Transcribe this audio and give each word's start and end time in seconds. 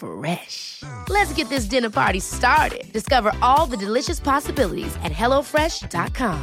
Fresh. 0.00 0.82
Let's 1.08 1.34
get 1.36 1.48
this 1.48 1.64
dinner 1.64 1.90
party 1.90 2.20
started. 2.20 2.92
Discover 2.92 3.32
all 3.40 3.70
the 3.70 3.76
delicious 3.76 4.20
possibilities 4.20 4.96
at 5.04 5.12
hellofresh.com. 5.12 6.38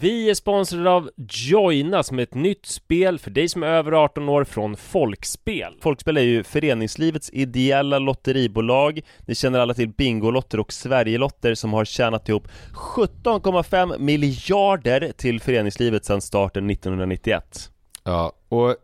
Vi 0.00 0.30
är 0.30 0.34
sponsrade 0.34 0.90
av 0.90 1.10
Joina 1.28 2.02
som 2.02 2.18
är 2.18 2.22
ett 2.22 2.34
nytt 2.34 2.66
spel 2.66 3.18
för 3.18 3.30
dig 3.30 3.48
som 3.48 3.62
är 3.62 3.66
över 3.66 3.92
18 3.92 4.28
år 4.28 4.44
från 4.44 4.76
Folkspel. 4.76 5.74
Folkspel 5.82 6.16
är 6.16 6.22
ju 6.22 6.42
föreningslivets 6.42 7.30
ideella 7.32 7.98
lotteribolag. 7.98 9.00
Ni 9.26 9.34
känner 9.34 9.58
alla 9.58 9.74
till 9.74 9.88
Bingolotter 9.88 10.60
och 10.60 10.72
Sverigelotter 10.72 11.54
som 11.54 11.72
har 11.72 11.84
tjänat 11.84 12.28
ihop 12.28 12.48
17,5 12.74 13.98
miljarder 13.98 15.12
till 15.16 15.40
föreningslivet 15.40 16.04
sedan 16.04 16.20
starten 16.20 16.70
1991. 16.70 17.70
Ja, 18.04 18.32
och 18.48 18.76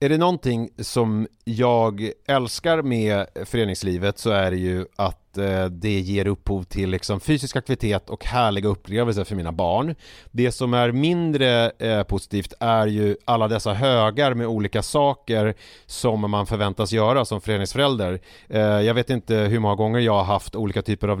är 0.00 0.08
det 0.08 0.18
någonting 0.18 0.70
som 0.78 1.26
jag 1.44 2.10
älskar 2.26 2.82
med 2.82 3.26
föreningslivet 3.44 4.18
så 4.18 4.30
är 4.30 4.50
det 4.50 4.56
ju 4.56 4.86
att 4.96 5.38
eh, 5.38 5.64
det 5.64 6.00
ger 6.00 6.26
upphov 6.26 6.62
till 6.62 6.90
liksom 6.90 7.20
fysisk 7.20 7.56
aktivitet 7.56 8.10
och 8.10 8.24
härliga 8.24 8.68
upplevelser 8.68 9.24
för 9.24 9.34
mina 9.34 9.52
barn. 9.52 9.94
Det 10.30 10.52
som 10.52 10.74
är 10.74 10.92
mindre 10.92 11.70
eh, 11.70 12.02
positivt 12.02 12.54
är 12.60 12.86
ju 12.86 13.16
alla 13.24 13.48
dessa 13.48 13.74
högar 13.74 14.34
med 14.34 14.46
olika 14.46 14.82
saker 14.82 15.54
som 15.86 16.30
man 16.30 16.46
förväntas 16.46 16.92
göra 16.92 17.24
som 17.24 17.40
föreningsförälder. 17.40 18.20
Eh, 18.48 18.60
jag 18.60 18.94
vet 18.94 19.10
inte 19.10 19.34
hur 19.34 19.58
många 19.58 19.74
gånger 19.74 20.00
jag 20.00 20.12
har 20.12 20.24
haft 20.24 20.56
olika 20.56 20.82
typer 20.82 21.08
av 21.08 21.20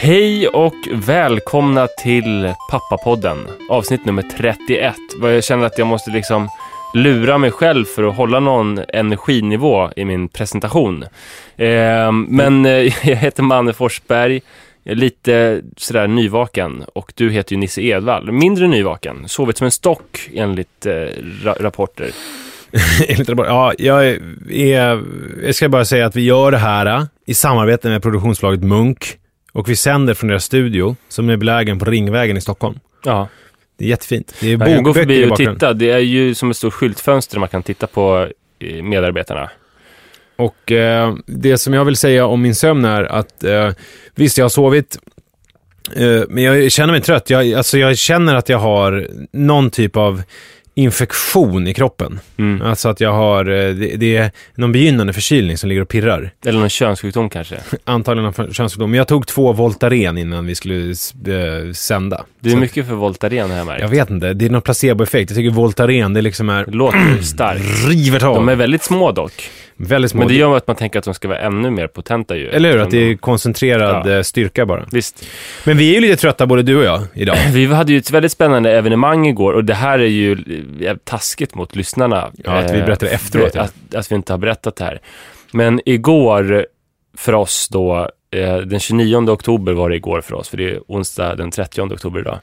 Hej 0.00 0.48
och 0.48 0.74
välkomna 0.92 1.86
till 1.86 2.52
Pappapodden, 2.70 3.38
avsnitt 3.70 4.04
nummer 4.04 4.24
31. 4.36 4.94
Jag 5.22 5.44
känner 5.44 5.66
att 5.66 5.78
jag 5.78 5.86
måste 5.86 6.10
liksom 6.10 6.48
lura 6.94 7.38
mig 7.38 7.50
själv 7.50 7.84
för 7.84 8.04
att 8.04 8.16
hålla 8.16 8.40
någon 8.40 8.80
energinivå 8.88 9.90
i 9.96 10.04
min 10.04 10.28
presentation. 10.28 11.02
Eh, 11.56 12.12
men 12.12 12.66
eh, 12.66 12.72
jag 13.08 13.16
heter 13.16 13.42
Manne 13.42 13.72
Forsberg, 13.72 14.40
jag 14.82 14.92
är 14.92 14.96
lite 14.96 15.62
sådär 15.76 16.06
nyvaken 16.06 16.84
och 16.94 17.12
du 17.16 17.30
heter 17.30 17.52
ju 17.52 17.58
Nisse 17.58 17.82
Edvall, 17.82 18.32
mindre 18.32 18.66
nyvaken, 18.66 19.28
sovit 19.28 19.58
som 19.58 19.64
en 19.64 19.70
stock 19.70 20.28
enligt 20.34 20.86
eh, 20.86 20.92
ra- 21.42 21.62
rapporter. 21.62 22.10
Enligt 23.08 23.28
rapporter, 23.28 23.50
Ja, 23.50 23.72
jag, 23.78 24.06
är, 24.50 25.02
jag 25.44 25.54
ska 25.54 25.68
bara 25.68 25.84
säga 25.84 26.06
att 26.06 26.16
vi 26.16 26.24
gör 26.24 26.50
det 26.50 26.58
här 26.58 26.86
eh, 26.86 27.04
i 27.26 27.34
samarbete 27.34 27.88
med 27.88 28.02
produktionsbolaget 28.02 28.62
Munk 28.64 29.18
och 29.52 29.68
vi 29.68 29.76
sänder 29.76 30.14
från 30.14 30.28
deras 30.28 30.44
studio 30.44 30.96
som 31.08 31.28
är 31.28 31.36
belägen 31.36 31.78
på 31.78 31.84
Ringvägen 31.84 32.36
i 32.36 32.40
Stockholm. 32.40 32.78
Ja. 33.04 33.28
Det 33.78 33.84
är 33.84 33.88
jättefint. 33.88 34.34
Det 34.40 34.46
är 34.46 34.50
Jag 34.50 34.58
bokböcker 34.84 34.90
i 34.90 35.02
förbi 35.02 35.24
och 35.24 35.28
bakgrunden. 35.28 35.56
titta. 35.56 35.72
Det 35.72 35.90
är 35.90 35.98
ju 35.98 36.34
som 36.34 36.50
ett 36.50 36.56
stort 36.56 36.72
skyltfönster 36.74 37.34
där 37.34 37.40
man 37.40 37.48
kan 37.48 37.62
titta 37.62 37.86
på 37.86 38.28
medarbetarna. 38.82 39.50
Och 40.36 40.72
eh, 40.72 41.14
det 41.26 41.58
som 41.58 41.74
jag 41.74 41.84
vill 41.84 41.96
säga 41.96 42.26
om 42.26 42.42
min 42.42 42.54
sömn 42.54 42.84
är 42.84 43.04
att 43.04 43.44
eh, 43.44 43.70
visst, 44.14 44.38
jag 44.38 44.44
har 44.44 44.48
sovit, 44.48 44.98
eh, 45.96 46.22
men 46.28 46.44
jag 46.44 46.72
känner 46.72 46.92
mig 46.92 47.02
trött. 47.02 47.30
Jag, 47.30 47.52
alltså, 47.52 47.78
jag 47.78 47.98
känner 47.98 48.34
att 48.34 48.48
jag 48.48 48.58
har 48.58 49.08
någon 49.32 49.70
typ 49.70 49.96
av 49.96 50.22
infektion 50.78 51.66
i 51.66 51.74
kroppen. 51.74 52.20
Mm. 52.38 52.62
Alltså 52.66 52.88
att 52.88 53.00
jag 53.00 53.12
har, 53.12 53.44
eh, 53.50 53.74
det, 53.74 53.96
det 53.96 54.16
är 54.16 54.30
någon 54.54 54.72
begynnande 54.72 55.12
förkylning 55.12 55.58
som 55.58 55.68
ligger 55.68 55.82
och 55.82 55.88
pirrar. 55.88 56.30
Eller 56.46 56.58
någon 56.60 56.68
könssjukdom 56.68 57.30
kanske. 57.30 57.56
Antagligen 57.84 58.32
någon 58.36 58.52
könssjukdom. 58.54 58.90
Men 58.90 58.98
jag 58.98 59.08
tog 59.08 59.26
två 59.26 59.52
Voltaren 59.52 60.18
innan 60.18 60.46
vi 60.46 60.54
skulle 60.54 60.90
eh, 60.90 61.72
sända. 61.74 62.24
Det 62.40 62.48
är 62.48 62.52
Så- 62.52 62.58
mycket 62.58 62.86
för 62.86 62.94
Voltaren 62.94 63.50
här 63.50 63.64
märkt. 63.64 63.80
Jag 63.82 63.88
vet 63.88 64.10
inte, 64.10 64.34
det 64.34 64.44
är 64.46 64.50
någon 64.50 64.62
placeboeffekt. 64.62 65.30
Jag 65.30 65.36
tycker 65.36 65.50
Voltaren, 65.50 66.12
det 66.14 66.22
liksom 66.22 66.48
är 66.48 66.66
låter 66.66 67.22
starkt. 67.22 67.62
river 67.88 68.20
tag. 68.20 68.34
De 68.34 68.48
är 68.48 68.56
väldigt 68.56 68.82
små 68.82 69.12
dock. 69.12 69.50
Väldigt 69.78 70.10
små. 70.10 70.18
Men 70.18 70.28
det 70.28 70.34
gör 70.34 70.56
att 70.56 70.66
man 70.66 70.76
tänker 70.76 70.98
att 70.98 71.04
de 71.04 71.14
ska 71.14 71.28
vara 71.28 71.38
ännu 71.38 71.70
mer 71.70 71.86
potenta 71.86 72.36
ju. 72.36 72.48
Eller 72.48 72.72
hur? 72.72 72.78
Att 72.78 72.90
det 72.90 72.98
är 72.98 73.16
koncentrerad 73.16 74.06
Ja. 74.06 74.16
eh, 74.16 74.22
styrka 74.22 74.66
bara. 74.66 74.86
Visst. 74.92 75.26
Men 75.64 75.76
vi 75.76 75.90
är 75.90 75.94
ju 75.94 76.00
lite 76.00 76.16
trötta 76.16 76.46
både 76.46 76.62
du 76.62 76.76
och 76.76 76.84
jag 76.84 77.02
idag. 77.14 77.36
Vi 77.52 77.66
hade 77.66 77.92
ju 77.92 77.98
ett 77.98 78.10
väldigt 78.10 78.32
spännande 78.32 78.72
evenemang 78.78 79.26
igår 79.26 79.52
och 79.52 79.64
det 79.64 79.74
här 79.74 79.98
är 79.98 80.04
ju 80.06 80.32
eh, 80.80 80.96
taskigt 81.04 81.54
mot 81.54 81.76
lyssnarna. 81.76 82.30
Ja, 82.44 82.52
att 82.52 82.70
vi 82.72 82.78
Eh, 82.78 82.84
berättar 82.84 83.06
efteråt, 83.06 83.50
ja. 83.54 83.62
Att, 83.62 83.94
att 83.94 84.10
vi 84.12 84.16
inte 84.16 84.32
har 84.32 84.38
berättat 84.38 84.76
det 84.76 84.84
här. 84.84 85.00
Men 85.52 85.80
igår 85.84 86.66
för 87.16 87.32
oss 87.34 87.68
då, 87.68 88.10
den 88.66 88.80
29 88.80 89.30
oktober 89.30 89.72
var 89.72 89.90
det 89.90 89.96
igår 89.96 90.20
för 90.20 90.34
oss, 90.34 90.48
för 90.48 90.56
det 90.56 90.70
är 90.70 90.80
onsdag 90.88 91.34
den 91.34 91.50
30 91.50 91.80
oktober 91.82 92.20
idag. 92.20 92.38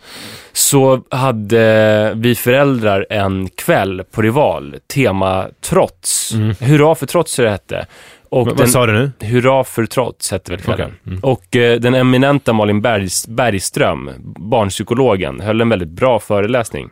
Så 0.53 1.01
hade 1.09 2.13
vi 2.15 2.35
föräldrar 2.35 3.05
en 3.09 3.49
kväll 3.49 4.03
på 4.11 4.21
Rival, 4.21 4.75
tema 4.93 5.47
trots. 5.61 6.33
Hurra 6.59 6.95
för 6.95 7.05
trots 7.05 7.35
det 7.35 7.49
hette. 7.49 7.85
Och 8.29 8.41
Mm. 8.41 8.47
Vad- 8.47 8.57
den, 8.57 8.63
Vad 8.65 8.69
sa 8.71 8.85
du 8.85 8.93
nu? 8.93 9.11
Hurra 9.27 9.63
för 9.63 9.85
trots 9.85 10.31
hette 10.31 10.51
väl 10.51 10.61
kvällen. 10.61 10.85
Okej. 11.03 11.07
Mm. 11.07 11.19
Och 11.23 11.55
eh, 11.55 11.79
den 11.79 11.95
eminenta 11.95 12.53
Malin 12.53 12.81
Bergs, 12.81 13.27
Bergström, 13.27 14.09
barnpsykologen, 14.39 15.39
höll 15.39 15.61
en 15.61 15.69
väldigt 15.69 15.89
bra 15.89 16.19
föreläsning. 16.19 16.89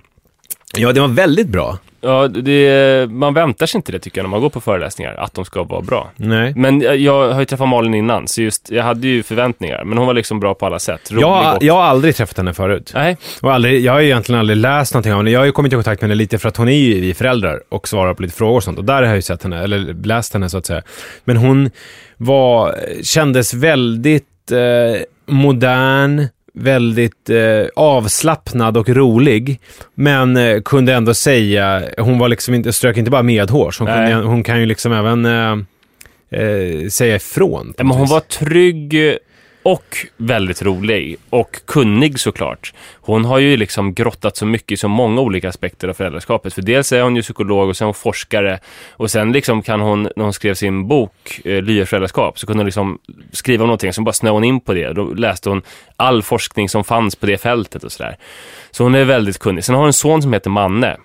Ja, 0.78 0.92
det 0.92 1.02
var 1.02 1.08
väldigt 1.08 1.48
bra. 1.48 1.78
Ja, 2.02 2.28
det, 2.28 3.10
man 3.12 3.34
väntar 3.34 3.66
sig 3.66 3.78
inte 3.78 3.92
det 3.92 4.00
tycker 4.00 4.18
jag 4.18 4.24
när 4.24 4.30
man 4.30 4.42
går 4.42 4.50
på 4.50 4.62
föreläsningar, 4.62 5.14
att 5.14 5.34
de 5.34 5.46
ska 5.46 5.64
vara 5.64 5.81
bra. 5.81 6.12
Nej. 6.16 6.54
Men 6.56 6.81
jag, 7.04 7.34
har 7.34 7.40
ju 7.40 7.46
träffat 7.46 7.70
Malin 7.70 7.94
innan, 7.94 8.28
så 8.28 8.42
just, 8.42 8.72
jag 8.72 8.84
hade 8.84 9.08
ju 9.08 9.24
förväntningar, 9.24 9.84
men 9.84 9.98
hon 9.98 10.08
var 10.08 10.14
liksom 10.14 10.40
bra 10.40 10.54
på 10.54 10.66
alla 10.66 10.80
sätt. 10.80 11.12
Rolig 11.12 11.24
Jag, 11.24 11.56
och... 11.56 11.64
jag 11.64 11.74
har 11.74 11.84
aldrig 11.84 12.16
träffat 12.16 12.38
henne 12.38 12.54
förut. 12.54 12.92
Nej, 12.96 13.18
Och 13.42 13.54
aldrig, 13.54 13.81
jag 13.81 13.94
har 13.94 14.00
ju 14.00 14.06
egentligen 14.06 14.40
aldrig 14.40 14.58
läst 14.58 14.94
någonting 14.94 15.14
om 15.14 15.18
henne. 15.18 15.31
Jag 15.31 15.40
har 15.40 15.46
ju 15.46 15.52
kommit 15.52 15.74
i 15.74 15.75
kontakt 15.75 16.02
med 16.02 16.10
henne 16.10 16.18
lite 16.18 16.38
för 16.38 16.50
att 16.50 16.58
hon 16.58 16.70
är 16.70 16.78
ju 16.78 17.02
vi 17.02 17.14
föräldrar 17.14 17.64
och 17.69 17.88
svarar 17.88 18.14
på 18.14 18.22
lite 18.22 18.36
frågor 18.36 18.56
och 18.56 18.64
sånt. 18.64 18.78
Och 18.78 18.86
där 18.86 18.96
har 18.96 19.04
jag 19.04 19.16
ju 19.16 19.22
sett 19.22 19.44
henne, 19.44 19.64
eller 19.64 20.06
läst 20.06 20.34
henne 20.34 20.50
så 20.50 20.58
att 20.58 20.66
säga. 20.66 20.81
Men 21.24 21.38
hon 21.38 21.69
var, 22.18 22.76
kändes 23.04 23.54
väldigt 23.54 24.52
eh, 24.52 25.02
modern, 25.26 26.28
väldigt 26.54 27.30
eh, 27.30 27.66
avslappnad 27.76 28.78
och 28.78 28.90
rolig. 28.90 29.60
Men 29.96 30.38
eh, 30.38 30.62
kunde 30.62 30.94
ändå 30.94 31.14
säga, 31.14 31.84
hon 31.98 32.20
var 32.20 32.28
liksom 32.28 32.54
inte, 32.54 32.74
strök 32.74 32.98
inte 32.98 33.12
bara 33.12 33.24
medhårs. 33.24 33.80
Hon, 33.80 33.88
kunde, 33.88 34.14
hon 34.16 34.44
kan 34.44 34.60
ju 34.60 34.66
liksom 34.66 34.92
även 34.94 35.26
eh, 35.26 35.52
eh, 36.42 36.88
säga 36.90 37.16
ifrån. 37.16 37.74
men 37.78 37.88
hon 37.88 38.08
var 38.08 38.20
trygg 38.20 39.18
och 39.63 39.98
väldigt 40.18 40.62
rolig 40.62 41.18
och 41.30 41.62
kunnig 41.65 42.19
såklart. 42.19 42.74
Hon 42.94 43.25
har 43.25 43.39
ju 43.39 43.57
liksom 43.57 43.94
grottat 43.94 44.38
så 44.38 44.45
mycket 44.45 44.71
i 44.71 44.77
så 44.77 44.88
många 44.88 45.21
olika 45.21 45.50
aspekter 45.50 45.88
av 45.88 45.94
föräldraskapet. 45.94 46.54
För 46.54 46.62
dels 46.62 46.92
är 46.92 47.01
hon 47.01 47.15
ju 47.15 47.21
psykolog 47.21 47.69
och 47.69 47.77
sen 47.77 47.86
hon 47.86 47.94
forskare 47.94 48.60
och 48.92 49.12
sen 49.12 49.31
liksom 49.31 49.62
kan 49.62 49.81
hon, 49.81 50.04
när 50.15 50.24
hon 50.24 50.33
skrev 50.33 50.54
sin 50.54 50.88
bok 50.88 51.42
eh, 51.45 51.62
Lyra 51.62 51.86
föräldraskap, 51.86 52.39
så 52.39 52.48
kunde 52.48 52.60
hon 52.60 52.65
liksom 52.65 53.00
skriva 53.31 53.63
om 53.63 53.68
någonting, 53.68 53.94
så 53.94 54.01
bara 54.01 54.13
snöade 54.13 54.36
hon 54.36 54.44
in 54.44 54.60
på 54.60 54.74
det. 54.74 54.94
Då 54.94 55.04
läste 55.04 55.50
hon 55.50 55.62
all 55.95 56.24
forskning 56.24 56.69
som 56.69 56.83
fanns 56.83 57.16
på 57.16 57.25
det 57.25 57.38
fältet 57.38 57.83
och 57.83 57.92
sådär. 57.92 58.18
Så 58.71 58.83
hon 58.83 58.95
är 58.95 59.06
väldigt 59.06 59.39
kunnig. 59.39 59.63
Sen 59.63 59.75
har 59.75 59.80
hon 59.80 59.88
en 59.88 59.94
son 59.94 60.21
som 60.21 60.33
heter 60.33 60.50
Manne. 60.50 60.98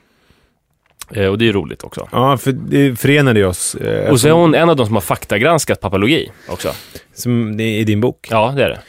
Eh, 1.15 1.27
och 1.27 1.39
det 1.39 1.49
är 1.49 1.53
roligt 1.53 1.85
också. 1.85 2.09
Ja, 2.13 2.37
för 2.37 2.53
det 2.53 2.97
förenade 3.01 3.45
oss. 3.47 3.75
Eh, 3.75 4.11
Och 4.11 4.21
så 4.21 4.29
är 4.29 4.33
hon 4.33 4.55
en 4.55 4.71
av 4.71 4.77
de 4.77 4.87
som 4.87 4.95
har 4.95 5.01
faktagranskat 5.03 5.81
papalogi 5.81 6.31
också. 6.49 6.69
som 7.15 7.61
i 7.61 7.85
din 7.85 8.01
bok. 8.01 8.27
Ja, 8.31 8.53
det 8.57 8.65
är 8.65 8.69
det. 8.69 8.81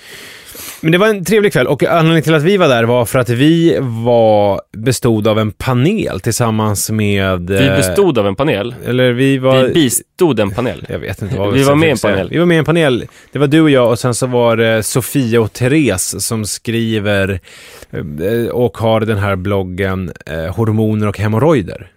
Men 0.82 0.92
det 0.92 0.98
var 0.98 1.08
en 1.08 1.26
trevlig 1.26 1.54
kväll 1.54 1.68
och 1.68 1.84
anledningen 1.84 2.24
till 2.24 2.34
att 2.34 2.44
vi 2.44 2.58
var 2.58 2.68
där 2.68 2.84
var 2.84 3.06
för 3.06 3.20
att 3.20 3.30
vi 3.30 3.78
var, 3.82 4.62
bestod 4.78 5.28
av 5.28 5.40
en 5.40 5.52
panel 5.52 6.20
tillsammans 6.20 6.92
med... 6.92 7.50
Vi 7.50 7.68
eh, 7.68 7.76
bestod 7.76 8.18
av 8.18 8.28
en 8.28 8.36
panel. 8.36 8.76
Eller 8.86 9.12
vi 9.12 9.38
var... 9.38 9.64
Vi 9.64 9.74
bistod 9.74 10.40
en 10.40 10.52
panel. 10.52 10.86
jag 10.90 11.00
vet 11.00 11.22
inte 11.22 11.38
vad 11.38 11.54
Vi 11.54 11.60
jag 11.60 11.68
var 11.68 11.76
med 11.76 11.88
i 11.88 11.92
en 11.92 11.98
panel. 11.98 12.30
Vi 12.32 12.38
var 12.38 12.46
med 12.46 12.56
i 12.56 12.58
en 12.58 12.66
panel. 12.66 13.06
Det 13.32 13.40
var 13.40 13.48
du 13.48 13.62
och 13.62 13.70
jag 13.70 13.90
och 13.90 14.00
sen 14.00 14.14
så 14.14 14.28
var 14.28 14.58
det 14.58 14.84
Sofia 14.84 15.42
och 15.42 15.54
Therese 15.54 16.26
som 16.26 16.46
skriver 16.46 17.40
eh, 17.92 18.50
och 18.52 18.78
har 18.78 19.00
den 19.02 19.18
här 19.18 19.36
bloggen 19.36 20.12
Hormoner 20.56 21.08
och 21.08 21.18
hemorrojder. 21.20 21.88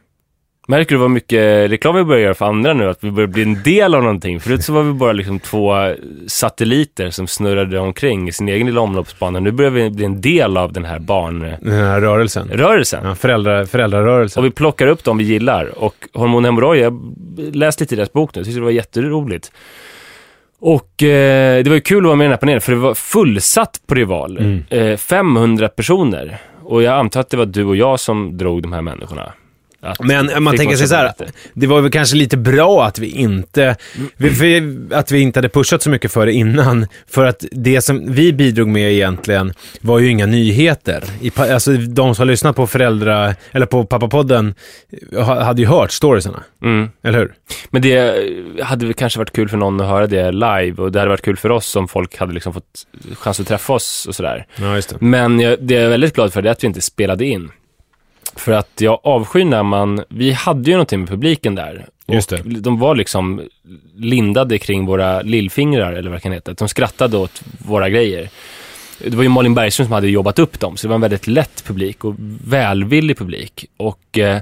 Märker 0.69 0.95
du 0.95 1.01
vad 1.01 1.11
mycket 1.11 1.71
reklam 1.71 1.95
vi 1.95 2.05
börjar 2.05 2.23
göra 2.23 2.35
för 2.35 2.47
andra 2.47 2.75
nu? 2.75 2.89
Att 2.89 3.05
vi 3.05 3.11
börjar 3.11 3.27
bli 3.27 3.43
en 3.43 3.63
del 3.63 3.95
av 3.95 4.03
någonting. 4.03 4.41
Förut 4.41 4.65
så 4.65 4.73
var 4.73 4.83
vi 4.83 4.93
bara 4.93 5.13
liksom 5.13 5.41
två 5.41 5.73
satelliter 6.27 7.11
som 7.11 7.27
snurrade 7.27 7.79
omkring 7.79 8.29
i 8.29 8.33
sin 8.33 8.49
egen 8.49 8.67
lilla 8.67 8.81
omloppsbana. 8.81 9.41
Nu 9.41 9.51
börjar 9.51 9.71
vi 9.71 9.91
bli 9.91 10.05
en 10.05 10.21
del 10.21 10.57
av 10.57 10.73
den 10.73 10.85
här 10.85 10.99
barnrörelsen. 10.99 12.49
Den 12.49 12.59
här 12.59 12.69
rörelsen. 12.69 13.01
Ja, 13.05 13.15
föräldra, 13.15 13.67
föräldrarörelsen. 13.67 14.41
Och 14.41 14.47
vi 14.47 14.51
plockar 14.51 14.87
upp 14.87 15.05
dem 15.05 15.19
vi 15.19 15.25
gillar. 15.25 15.79
Och 15.79 15.95
Hormon 16.13 16.45
Hemorroj, 16.45 16.79
jag 16.79 17.15
läste 17.53 17.83
lite 17.85 17.95
i 17.95 17.97
deras 17.97 18.13
bok 18.13 18.35
nu, 18.35 18.45
tyckte 18.45 18.61
det 18.61 18.65
var 18.65 18.71
jätteroligt. 18.71 19.53
Och 20.61 21.03
eh, 21.03 21.65
det 21.65 21.71
var 21.71 21.75
ju 21.75 21.81
kul 21.81 21.99
att 21.99 22.07
vara 22.07 22.17
med 22.17 22.25
i 22.25 22.27
den 22.27 22.33
här 22.33 22.39
panelen, 22.39 22.61
för 22.61 22.73
det 22.73 22.79
var 22.79 22.95
fullsatt 22.95 23.81
på 23.87 23.95
Rival. 23.95 24.39
Mm. 24.39 24.63
Eh, 24.69 24.97
500 24.97 25.69
personer. 25.69 26.39
Och 26.63 26.83
jag 26.83 26.95
antar 26.95 27.21
att 27.21 27.31
det 27.31 27.37
var 27.37 27.47
du 27.47 27.65
och 27.65 27.77
jag 27.77 28.01
som 28.01 28.39
drog 28.39 28.63
de 28.63 28.73
här 28.73 28.83
människorna. 28.83 29.33
Men 30.01 30.29
eh, 30.31 30.41
man 30.41 30.57
tänker 30.57 30.77
sig 30.77 30.89
så 30.89 30.95
här, 30.95 31.13
det 31.55 31.67
var 31.67 31.81
väl 31.81 31.91
kanske 31.91 32.17
lite 32.17 32.37
bra 32.37 32.85
att 32.85 32.99
vi 32.99 33.11
inte, 33.11 33.77
vi, 34.17 34.79
att 34.93 35.11
vi 35.11 35.21
inte 35.21 35.39
hade 35.39 35.49
pushat 35.49 35.83
så 35.83 35.91
mycket 35.91 36.13
för 36.13 36.27
det 36.27 36.33
innan. 36.33 36.87
För 37.11 37.25
att 37.25 37.45
det 37.51 37.83
som 37.83 38.13
vi 38.13 38.33
bidrog 38.33 38.69
med 38.69 38.93
egentligen 38.93 39.53
var 39.81 39.99
ju 39.99 40.09
inga 40.09 40.27
nyheter. 40.27 41.05
I, 41.21 41.33
alltså 41.37 41.73
de 41.73 42.15
som 42.15 42.23
har 42.23 42.27
lyssnat 42.27 42.57
på 42.57 42.67
föräldra, 42.67 43.35
eller 43.53 43.67
på 43.67 43.85
pappapodden, 43.85 44.55
ha- 45.13 45.43
hade 45.43 45.63
ju 45.63 45.69
hört 45.69 45.91
storiesarna. 45.93 46.43
Mm. 46.63 46.89
Eller 47.03 47.19
hur? 47.19 47.35
Men 47.71 47.83
det 47.83 48.15
hade 48.63 48.87
väl 48.87 48.95
kanske 48.95 49.19
varit 49.19 49.33
kul 49.33 49.49
för 49.49 49.57
någon 49.57 49.81
att 49.81 49.89
höra 49.89 50.07
det 50.07 50.33
live 50.33 50.75
och 50.83 50.93
det 50.93 50.99
hade 50.99 51.09
varit 51.09 51.23
kul 51.23 51.37
för 51.37 51.51
oss 51.51 51.77
om 51.77 51.89
folk 51.89 52.19
hade 52.19 52.33
liksom 52.33 52.53
fått 52.53 52.87
chans 53.15 53.41
att 53.41 53.49
träffa 53.49 53.73
oss 53.73 54.07
och 54.09 54.15
sådär. 54.15 54.47
Ja. 54.57 54.81
Men 54.99 55.41
jag, 55.41 55.57
det 55.61 55.75
jag 55.75 55.83
är 55.85 55.89
väldigt 55.89 56.15
glad 56.15 56.33
för 56.33 56.43
det 56.43 56.49
är 56.49 56.53
att 56.53 56.63
vi 56.63 56.67
inte 56.67 56.81
spelade 56.81 57.25
in. 57.25 57.51
För 58.37 58.53
att 58.53 58.71
jag 58.81 59.01
avskyr 59.03 59.45
när 59.45 59.63
man, 59.63 60.05
vi 60.09 60.33
hade 60.33 60.71
ju 60.71 60.77
någonting 60.77 61.01
med 61.01 61.09
publiken 61.09 61.55
där. 61.55 61.87
Just 62.09 62.33
och 62.33 62.39
det. 62.45 62.61
De 62.61 62.79
var 62.79 62.95
liksom 62.95 63.43
lindade 63.97 64.59
kring 64.59 64.87
våra 64.87 65.21
lillfingrar 65.23 65.93
eller 65.93 66.11
vad 66.11 66.17
det 66.17 66.23
kan 66.23 66.33
heta. 66.33 66.53
De 66.53 66.69
skrattade 66.69 67.17
åt 67.17 67.43
våra 67.67 67.89
grejer. 67.89 68.29
Det 68.99 69.17
var 69.17 69.23
ju 69.23 69.29
Malin 69.29 69.55
Bergström 69.55 69.87
som 69.87 69.93
hade 69.93 70.09
jobbat 70.09 70.39
upp 70.39 70.61
dem, 70.61 70.77
så 70.77 70.87
det 70.87 70.89
var 70.89 70.95
en 70.95 71.01
väldigt 71.01 71.27
lätt 71.27 71.65
publik 71.67 72.05
och 72.05 72.15
välvillig 72.47 73.19
publik. 73.19 73.65
Och 73.77 74.19
eh, 74.19 74.41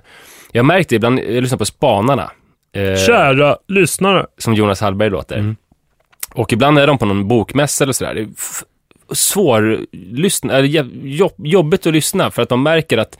jag 0.52 0.64
märkte 0.64 0.94
ibland, 0.97 1.18
jag 1.18 1.42
lyssnar 1.42 1.59
på 1.59 1.64
Spanarna. 1.64 2.30
Eh, 2.73 2.97
Kära 3.06 3.56
lyssnare. 3.68 4.26
som 4.38 4.54
Jonas 4.54 4.80
Hallberg 4.80 5.11
låter. 5.11 5.38
Mm. 5.38 5.56
Och 6.35 6.52
ibland 6.52 6.78
är 6.78 6.87
de 6.87 6.99
på 6.99 7.06
någon 7.06 7.28
bokmässa 7.28 7.85
eller 7.85 7.92
sådär. 7.92 8.14
Det 8.14 8.20
är 8.20 8.28
f- 8.38 8.62
svår 9.12 9.78
lyssna, 9.92 10.61
jobb, 10.61 11.32
jobbigt 11.38 11.87
att 11.87 11.92
lyssna 11.92 12.30
för 12.30 12.42
att 12.42 12.49
de 12.49 12.62
märker 12.62 12.99
att 12.99 13.18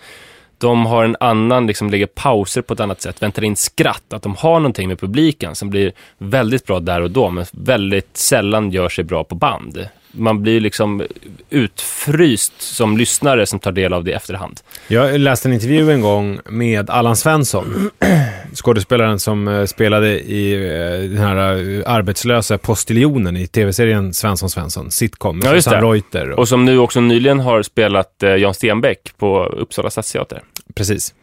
de 0.61 0.87
har 0.87 1.05
en 1.05 1.17
annan, 1.21 1.67
liksom 1.67 1.91
lägger 1.91 2.07
pauser 2.07 2.63
på 2.63 2.75
ett 2.75 2.81
annat 2.81 3.01
sätt, 3.01 3.23
väntar 3.23 3.45
in 3.45 3.57
skratt, 3.57 4.13
att 4.13 4.23
de 4.23 4.37
har 4.37 4.61
någonting 4.61 4.89
med 4.89 5.01
publiken 5.01 5.55
som 5.55 5.71
blir 5.71 5.93
väldigt 6.19 6.67
bra 6.67 6.81
där 6.81 7.01
och 7.01 7.11
då, 7.11 7.31
men 7.31 7.45
väldigt 7.53 8.17
sällan 8.17 8.71
gör 8.71 8.89
sig 8.89 9.05
bra 9.05 9.25
på 9.25 9.35
band. 9.35 9.89
Man 10.13 10.43
blir 10.43 10.61
liksom 10.61 11.03
utfryst 11.51 12.53
som 12.63 12.97
lyssnare 12.97 13.47
som 13.47 13.59
tar 13.59 13.73
del 13.73 13.93
av 13.93 14.05
det 14.05 14.11
i 14.11 14.15
efterhand. 14.15 14.61
Jag 14.89 15.21
läste 15.21 15.49
en 15.49 15.53
intervju 15.53 15.91
en 15.93 16.01
gång 16.01 16.41
med 16.49 16.91
Allan 16.91 17.17
Svensson, 17.17 17.91
skådespelaren 18.55 19.21
som 19.21 19.49
eh, 19.49 19.65
spelade 19.65 20.09
i 20.21 20.53
eh, 20.55 21.11
den 21.11 21.19
här 21.19 21.37
eh, 21.37 21.83
arbetslösa 21.87 22.59
postiljonen 22.59 23.37
i 23.37 23.47
tv-serien 23.47 24.15
Svensson 24.15 24.51
Svensson, 24.51 24.91
sitcom, 24.91 25.41
Ja, 25.45 25.51
Susanne. 25.53 25.87
Reuter. 25.87 26.31
Och, 26.31 26.39
Och 26.39 26.49
som 26.49 26.65
nu 26.65 26.79
också 26.79 27.01
nyligen 27.01 27.41
har 27.41 27.63
spelat 27.63 28.15
Jan 28.39 28.55
Stenbeck 28.55 28.99
på 29.19 29.45
Uppsala 29.45 29.91
stadsteater. 29.91 30.43
precis. 30.75 31.15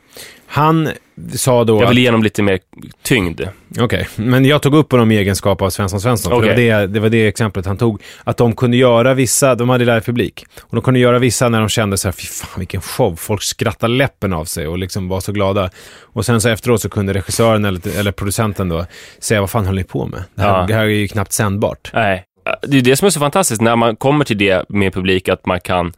Han 0.50 0.90
sa 1.36 1.64
då... 1.64 1.82
Jag 1.82 1.90
vill 1.90 1.98
ge 1.98 2.08
honom 2.08 2.24
lite 2.24 2.42
mer 2.44 2.60
tyngd. 3.02 3.42
Okej, 3.80 4.08
men 4.16 4.46
jag 4.46 4.62
tog 4.62 4.76
upp 4.76 4.92
honom 4.92 5.12
i 5.12 5.18
egenskap 5.18 5.62
av 5.62 5.70
Svensson 5.70 6.02
Svensson. 6.02 6.34
Okej. 6.34 6.56
det, 6.56 6.72
var 6.74 6.80
det, 6.82 6.88
det 6.88 7.00
var 7.00 7.10
det 7.10 7.28
exemplet 7.28 7.66
han 7.66 7.78
tog. 7.78 8.02
Att 8.24 8.38
de 8.38 8.56
kunde 8.56 8.78
göra 8.78 9.14
vissa, 9.14 9.56
de 9.56 9.70
hade 9.70 9.86
live-publik. 9.86 10.46
Och 10.62 10.76
de 10.76 10.82
kunde 10.82 11.00
göra 11.00 11.20
vissa 11.20 11.50
när 11.50 11.60
de 11.60 11.70
kände 11.70 11.98
så 11.98 12.08
här, 12.08 12.14
fy 12.14 12.28
fan 12.28 12.60
vilken 12.60 12.82
show. 12.82 13.16
Folk 13.16 13.44
skrattade 13.44 13.94
läppen 13.94 14.34
av 14.34 14.46
sig 14.46 14.68
och 14.68 14.78
liksom 14.78 15.08
var 15.08 15.20
så 15.20 15.32
glada. 15.32 15.70
Och 16.02 16.26
sen 16.26 16.42
så 16.42 16.50
efteråt 16.50 16.82
så 16.82 16.90
kunde 16.90 17.14
regissören 17.14 17.66
eller, 17.66 17.98
eller 18.00 18.12
producenten 18.12 18.70
då 18.70 18.86
säga, 19.20 19.42
vad 19.42 19.50
fan 19.50 19.66
höll 19.66 19.76
ni 19.76 19.84
på 19.84 20.06
med? 20.06 20.24
Det 20.36 20.42
här, 20.42 20.60
Ja. 20.60 20.66
det 20.68 20.74
här 20.74 20.84
är 20.84 20.88
ju 20.88 21.08
knappt 21.08 21.32
sändbart. 21.32 21.92
Nej. 21.94 22.24
Det 22.68 22.78
är 22.78 22.82
det 22.82 22.96
som 22.96 23.06
är 23.06 23.10
så 23.10 23.20
fantastiskt 23.20 23.62
när 23.62 23.76
man 23.76 23.96
kommer 23.96 24.26
till 24.26 24.38
det 24.38 24.66
med 24.70 24.94
publik, 24.94 25.30
att 25.30 25.46
man 25.46 25.60
kan 25.60 25.94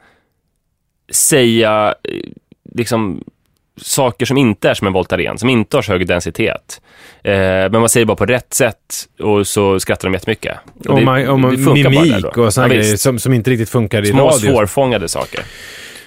säga 1.11 1.95
eh, 2.03 2.13
liksom 2.75 3.23
saker 3.81 4.25
som 4.25 4.37
inte 4.37 4.69
är 4.69 4.73
som 4.73 4.87
en 4.87 4.93
Voltaren, 4.93 5.37
som 5.37 5.49
inte 5.49 5.77
har 5.77 5.81
så 5.81 5.91
hög 5.91 6.07
densitet. 6.07 6.81
Eh, 7.23 7.33
men 7.33 7.71
man 7.71 7.89
säger 7.89 8.05
bara 8.05 8.17
på 8.17 8.25
rätt 8.25 8.53
sätt 8.53 8.75
och 9.19 9.47
så 9.47 9.79
skrattar 9.79 10.07
de 10.07 10.13
jättemycket. 10.13 10.57
Och, 10.87 10.95
det- 10.99 11.05
man, 11.05 11.27
och 11.27 11.39
man, 11.39 11.51
det 11.51 11.63
funkar 11.63 11.83
bara 11.83 11.93
där 11.93 12.01
mimik 12.01 12.25
då. 12.35 12.43
och 12.43 12.53
sådana 12.53 12.73
Ja, 12.73 12.79
grejer 12.81 12.97
som, 12.97 13.19
som 13.19 13.33
inte 13.33 13.49
riktigt 13.51 13.69
funkar 13.69 14.01
i 14.03 14.05
Små 14.07 14.27
radio. 14.29 14.51
svårfångade 14.51 15.07
saker. 15.09 15.39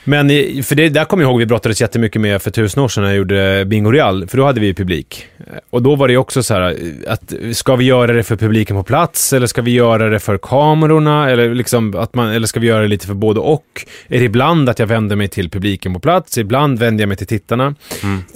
Men 0.05 0.29
för 0.63 0.75
det, 0.75 0.89
där 0.89 1.05
kommer 1.05 1.25
jag 1.25 1.31
ihåg 1.31 1.39
vi 1.39 1.47
brottades 1.47 1.81
jättemycket 1.81 2.21
med 2.21 2.43
för 2.43 2.51
tusen 2.51 2.83
år 2.83 2.89
sedan 2.89 3.03
när 3.03 3.11
jag 3.11 3.17
gjorde 3.17 3.65
Bingo 3.65 3.91
Real, 3.91 4.27
för 4.27 4.37
då 4.37 4.45
hade 4.45 4.61
vi 4.61 4.67
ju 4.67 4.75
publik. 4.75 5.27
Och 5.71 5.83
då 5.83 5.97
var 5.97 6.09
det 6.09 6.13
ju 6.13 6.19
också 6.19 6.43
så 6.43 6.55
här, 6.55 6.77
att 7.07 7.33
ska 7.53 7.77
vi 7.77 7.85
göra 7.85 8.13
det 8.13 8.23
för 8.23 8.37
publiken 8.37 8.77
på 8.77 8.83
plats 8.83 9.33
eller 9.33 9.47
ska 9.47 9.63
vi 9.63 9.71
göra 9.71 10.09
det 10.09 10.19
för 10.19 10.39
kamerorna? 10.39 11.31
Eller, 11.31 11.55
liksom 11.55 11.97
att 11.97 12.15
man, 12.15 12.29
eller 12.29 12.47
ska 12.47 12.61
vi 12.61 12.67
göra 12.67 12.83
det 12.83 12.89
lite 12.89 13.07
för 13.07 13.15
både 13.15 13.41
och? 13.41 13.87
Är 14.09 14.19
det 14.19 14.25
ibland 14.25 14.69
att 14.69 14.79
jag 14.79 14.87
vänder 14.87 15.17
mig 15.17 15.29
till 15.29 15.51
publiken 15.51 15.95
på 15.95 16.01
plats, 16.01 16.39
ibland 16.39 16.79
vänder 16.79 17.03
jag 17.03 17.09
mig 17.09 17.17
till 17.17 17.27
tittarna. 17.27 17.75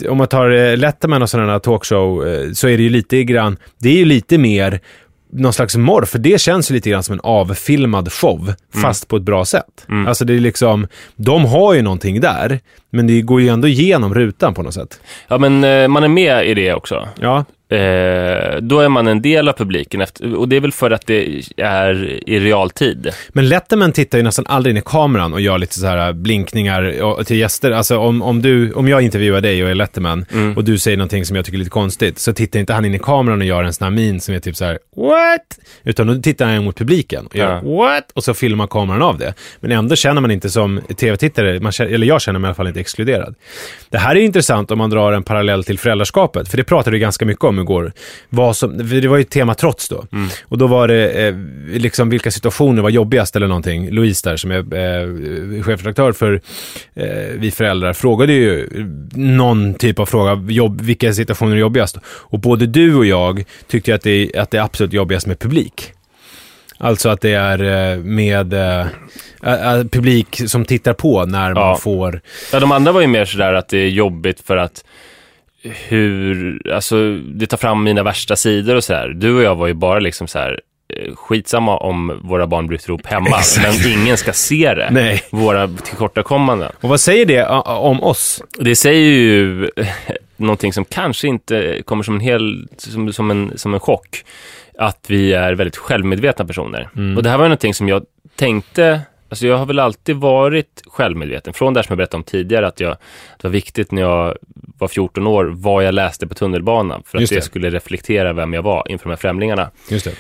Om 0.09 0.19
man 0.19 0.27
tar 0.27 0.51
eh, 0.51 0.77
Letterman 0.77 1.23
och 1.23 1.31
sådana 1.31 1.61
talkshow 1.61 2.29
eh, 2.29 2.53
så 2.53 2.69
är 2.69 2.77
det 2.77 2.83
ju 2.83 2.91
lite 2.91 3.25
grann, 3.25 3.57
det 3.79 3.89
är 3.89 3.97
ju 3.97 4.05
lite 4.05 4.39
mer 4.39 4.81
någon 5.33 5.53
slags 5.53 5.77
morr, 5.77 6.05
för 6.05 6.19
det 6.19 6.41
känns 6.41 6.71
ju 6.71 6.75
lite 6.75 6.91
grann 6.91 7.03
som 7.03 7.13
en 7.13 7.21
avfilmad 7.23 8.13
show, 8.13 8.55
fast 8.83 9.09
på 9.09 9.17
ett 9.17 9.23
bra 9.23 9.45
sätt. 9.45 9.87
Alltså 10.09 10.25
det 10.25 10.35
är 10.35 10.41
liksom, 10.41 10.87
de 11.17 11.45
har 11.45 11.75
ju 11.75 11.83
någonting 11.83 12.21
där, 12.21 12.61
men 12.91 13.07
det 13.07 13.23
går 13.23 13.41
ju 13.41 13.49
ändå 13.49 13.69
igenom 13.69 14.15
rutan 14.15 14.55
på 14.55 14.63
något 14.63 14.75
sätt. 14.75 15.01
Ja, 15.29 15.39
men 15.39 15.65
eh, 15.65 15.89
man 15.89 16.05
är 16.05 16.09
med 16.09 16.47
i 16.47 16.55
det 16.55 16.75
också. 16.75 17.09
Ja, 17.21 17.45
Eh, 17.69 18.57
då 18.61 18.81
är 18.81 18.89
man 18.89 19.07
en 19.07 19.23
del 19.23 19.49
av 19.49 19.53
publiken 19.53 20.01
efter, 20.01 20.35
och 20.35 20.49
det 20.49 20.57
är 20.57 20.61
väl 20.61 20.73
för 20.73 20.91
att 20.91 21.07
det 21.07 21.43
är 21.57 22.21
i 22.31 22.41
realtid. 22.41 23.09
men 23.29 23.49
Letterman 23.49 23.93
tittar 23.93 24.19
ju 24.19 24.25
nästan 24.25 24.45
aldrig 24.49 24.73
in 24.73 24.77
i 24.77 24.83
kameran 24.87 25.33
och 25.33 25.41
gör 25.41 25.59
lite 25.59 25.79
så 25.79 25.87
här 25.87 26.13
blinkningar 26.13 27.03
och- 27.03 27.27
till 27.27 27.37
gäster. 27.37 27.71
Alltså 27.71 27.99
om, 27.99 28.23
om, 28.23 28.43
du, 28.43 28.73
om 28.73 28.89
jag 28.89 29.03
intervjuar 29.03 29.41
dig 29.41 29.65
och 29.65 29.71
är 29.71 29.75
Letterman 29.75 30.25
och 30.57 30.65
du 30.65 30.79
säger 30.79 30.97
någonting 30.97 31.25
som 31.27 31.37
jag 31.37 31.45
tycker 31.45 31.57
är 31.57 31.59
lite 31.59 31.71
konstigt, 31.71 32.19
så 32.19 32.33
tittar 32.33 32.61
inte 32.61 32.73
han 32.73 32.85
in 32.85 32.95
i 32.95 32.99
kameran 32.99 33.41
och 33.41 33.47
gör 33.47 33.65
en 33.65 33.73
sån 33.73 33.85
här 33.85 33.91
min 33.91 34.21
som 34.21 34.35
är 34.35 34.39
typ 34.39 34.57
så 34.57 34.65
här 34.65 34.79
what? 34.97 35.59
Utan 35.85 36.07
då 36.07 36.15
tittar 36.23 36.47
han 36.47 36.65
mot 36.65 36.77
publiken 36.79 37.27
och 37.27 37.37
gör 37.37 37.51
Ja. 37.65 37.77
what? 37.77 38.11
Och 38.15 38.25
så 38.25 38.35
filmar 38.35 38.67
kameran 38.67 39.03
av 39.03 39.19
det. 39.19 39.35
Men 39.61 39.73
ändå 39.73 39.97
känner 39.97 40.21
man 40.21 40.31
inte 40.31 40.51
som 40.51 40.81
tv-tittare, 40.97 41.61
man 41.61 41.73
känner, 41.73 41.91
eller 41.93 42.07
jag 42.07 42.21
känner 42.23 42.39
mig 42.39 42.47
i 42.47 42.49
alla 42.49 42.55
fall 42.55 42.67
inte 42.69 42.81
exkluderad. 42.81 43.35
Det 43.91 43.99
här 43.99 44.17
är 44.17 44.21
intressant 44.21 44.71
om 44.71 44.79
man 44.79 44.91
drar 44.91 45.13
en 45.13 45.23
parallell 45.23 45.65
till 45.65 45.79
föräldraskapet, 45.79 46.49
för 46.49 46.57
det 46.57 46.65
pratade 46.65 46.91
vi 46.95 46.99
ganska 47.01 47.25
mycket 47.25 47.45
om 47.45 47.56
igår. 47.59 47.93
Vad 48.29 48.57
som, 48.57 48.79
det 49.01 49.09
var 49.09 49.17
ju 49.17 49.21
ett 49.23 49.31
tema 49.31 49.55
trots 49.55 49.89
då. 49.89 50.05
Och 50.45 50.59
då 50.59 50.67
var 50.67 50.89
det 50.89 51.11
eh, 51.29 51.35
liksom 51.69 52.11
vilka 52.11 52.31
situationer 52.31 52.83
var 52.83 52.91
jobbigast 52.91 53.37
eller 53.37 53.47
någonting. 53.47 53.91
Louise 53.91 54.31
där 54.31 54.37
som 54.37 54.51
är 54.51 54.57
eh, 54.59 55.63
chefredaktör 55.63 56.13
för 56.13 56.41
eh, 56.95 57.07
Vi 57.39 57.51
föräldrar 57.51 57.93
frågade 57.93 58.33
ju 58.33 58.69
någon 59.15 59.75
typ 59.75 59.99
av 59.99 60.07
fråga, 60.07 60.45
jobb, 60.49 60.81
vilka 60.81 61.13
situationer 61.13 61.53
är 61.57 61.61
jobbigast? 61.61 61.97
Och 62.07 62.39
både 62.39 62.67
du 62.67 62.95
och 62.95 63.07
jag 63.07 63.45
tyckte 63.69 63.95
att 63.95 64.03
det, 64.03 64.37
att 64.37 64.51
det 64.51 64.59
är 64.59 64.63
absolut 64.63 64.93
jobbigast 64.93 65.27
med 65.27 65.39
publik. 65.39 65.93
Alltså 66.79 67.09
att 67.09 67.21
det 67.21 67.33
är 67.33 67.93
eh, 67.93 67.99
med 67.99 68.53
eh, 68.53 68.87
publik 69.91 70.41
som 70.49 70.65
tittar 70.65 70.93
på 70.93 71.25
när 71.25 71.55
man 71.55 71.63
Ja. 71.63 71.77
får... 71.77 72.21
Ja, 72.53 72.61
de 72.61 72.73
andra 72.73 72.93
var 72.93 73.01
ju 73.01 73.07
mer 73.07 73.25
sådär 73.25 73.55
att 73.55 73.69
det 73.69 73.79
är 73.79 73.89
jobbigt 73.89 74.41
för 74.47 74.57
att 74.57 74.85
hur, 75.89 76.61
alltså 76.73 77.17
det 77.17 77.47
tar 77.47 77.57
fram 77.57 77.85
mina 77.85 78.03
värsta 78.03 78.37
sidor 78.37 78.77
och 78.77 78.85
sådär. 78.85 79.09
Du 79.09 79.37
och 79.37 79.43
jag 79.43 79.57
var 79.57 79.67
ju 79.67 79.75
bara 79.75 79.99
liksom 79.99 80.27
så 80.27 80.39
här 80.39 80.61
eh, 80.89 81.15
skitsamma 81.15 81.77
om 81.77 82.21
våra 82.23 82.47
barn 82.47 82.67
bryter 82.67 82.91
ihop 82.91 83.07
hemma, 83.07 83.39
men 83.63 83.93
ingen 83.93 84.17
ska 84.17 84.33
se 84.33 84.75
det. 84.75 84.89
Nej. 84.91 85.23
Våra 85.31 85.69
tillkortakommanden. 85.69 86.73
Och 86.81 86.89
vad 86.89 87.01
säger 87.01 87.27
det 87.27 87.39
eh, 87.39 87.69
om 87.69 88.03
oss? 88.03 88.43
Det 88.59 88.77
säger 88.77 89.11
ju 89.11 89.71
någonting 90.37 90.73
som 90.73 90.85
kanske 90.85 91.29
inte 91.29 91.83
kommer 91.85 92.03
som 92.03 92.15
en 92.15 92.21
hel, 92.21 92.69
som, 92.77 93.13
som, 93.13 93.31
en, 93.31 93.53
som 93.57 93.75
en 93.75 93.81
chock, 93.81 94.25
att 94.79 95.05
vi 95.09 95.33
är 95.33 95.53
väldigt 95.53 95.77
självmedvetna 95.77 96.45
personer. 96.45 96.89
Och 97.17 97.23
det 97.23 97.31
här 97.31 97.37
var 97.37 97.45
ju 97.45 97.49
någonting 97.49 97.75
som 97.75 97.89
jag 97.89 98.05
tänkte, 98.37 99.01
alltså 99.29 99.47
jag 99.47 99.57
har 99.57 99.67
väl 99.67 99.79
alltid 99.79 100.17
varit 100.17 100.83
självmedveten, 100.87 101.53
från 101.53 101.75
det 101.75 101.83
som 101.83 101.93
jag 101.93 101.97
berättade 101.97 102.17
om 102.17 102.25
tidigare, 102.25 102.67
att 102.67 102.81
jag, 102.81 102.91
det 103.37 103.43
var 103.43 103.51
viktigt 103.51 103.93
när 103.93 104.03
jag 104.03 104.37
var 104.79 104.89
14 104.89 105.27
år, 105.27 105.45
vad 105.45 105.85
jag 105.85 105.95
läste 105.95 106.27
på 106.27 106.35
tunnelbanan, 106.35 107.03
för 107.07 107.19
att 107.19 107.21
Just 107.21 107.33
det. 107.33 107.39
det. 107.39 107.43
skulle 107.43 107.71
reflektera 107.71 108.33
vem 108.33 108.55
jag 108.55 108.63
var 108.63 108.87
inför 108.89 109.05
de 109.05 109.11
här 109.11 109.17
främlingarna. 109.17 109.71
Just 109.89 110.05
det. 110.05 110.13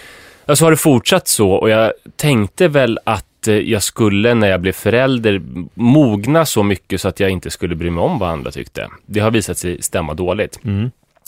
Ja, 0.46 0.56
så 0.56 0.64
har 0.64 0.70
det 0.70 0.76
fortsatt 0.76 1.28
så 1.28 1.50
och 1.50 1.70
jag 1.70 1.92
tänkte 2.16 2.68
väl 2.68 2.98
att 3.04 3.48
eh, 3.48 3.54
jag 3.54 3.82
skulle 3.82 4.34
när 4.34 4.48
jag 4.48 4.60
blev 4.60 4.72
förälder 4.72 5.42
mogna 5.75 6.46
så 6.46 6.62
mycket 6.62 7.00
så 7.00 7.08
att 7.08 7.20
jag 7.20 7.30
inte 7.30 7.50
skulle 7.50 7.75
bry 7.75 7.90
mig 7.90 8.02
om 8.02 8.18
vad 8.18 8.28
andra 8.30 8.50
tyckte. 8.50 8.88
Det 9.06 9.20
har 9.20 9.30
visat 9.30 9.58
sig 9.58 9.82
stämma 9.82 10.14
dåligt. 10.14 10.58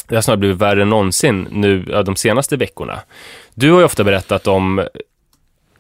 Det 0.09 0.15
har 0.15 0.23
snarare 0.23 0.39
blivit 0.39 0.57
värre 0.57 0.83
än 0.83 0.89
någonsin 0.89 1.49
nu 1.51 1.83
de 1.83 2.17
senaste 2.17 2.57
veckorna. 2.57 3.01
Du 3.55 3.71
har 3.71 3.79
ju 3.79 3.85
ofta 3.85 4.05
berättat 4.05 4.47
om 4.47 4.87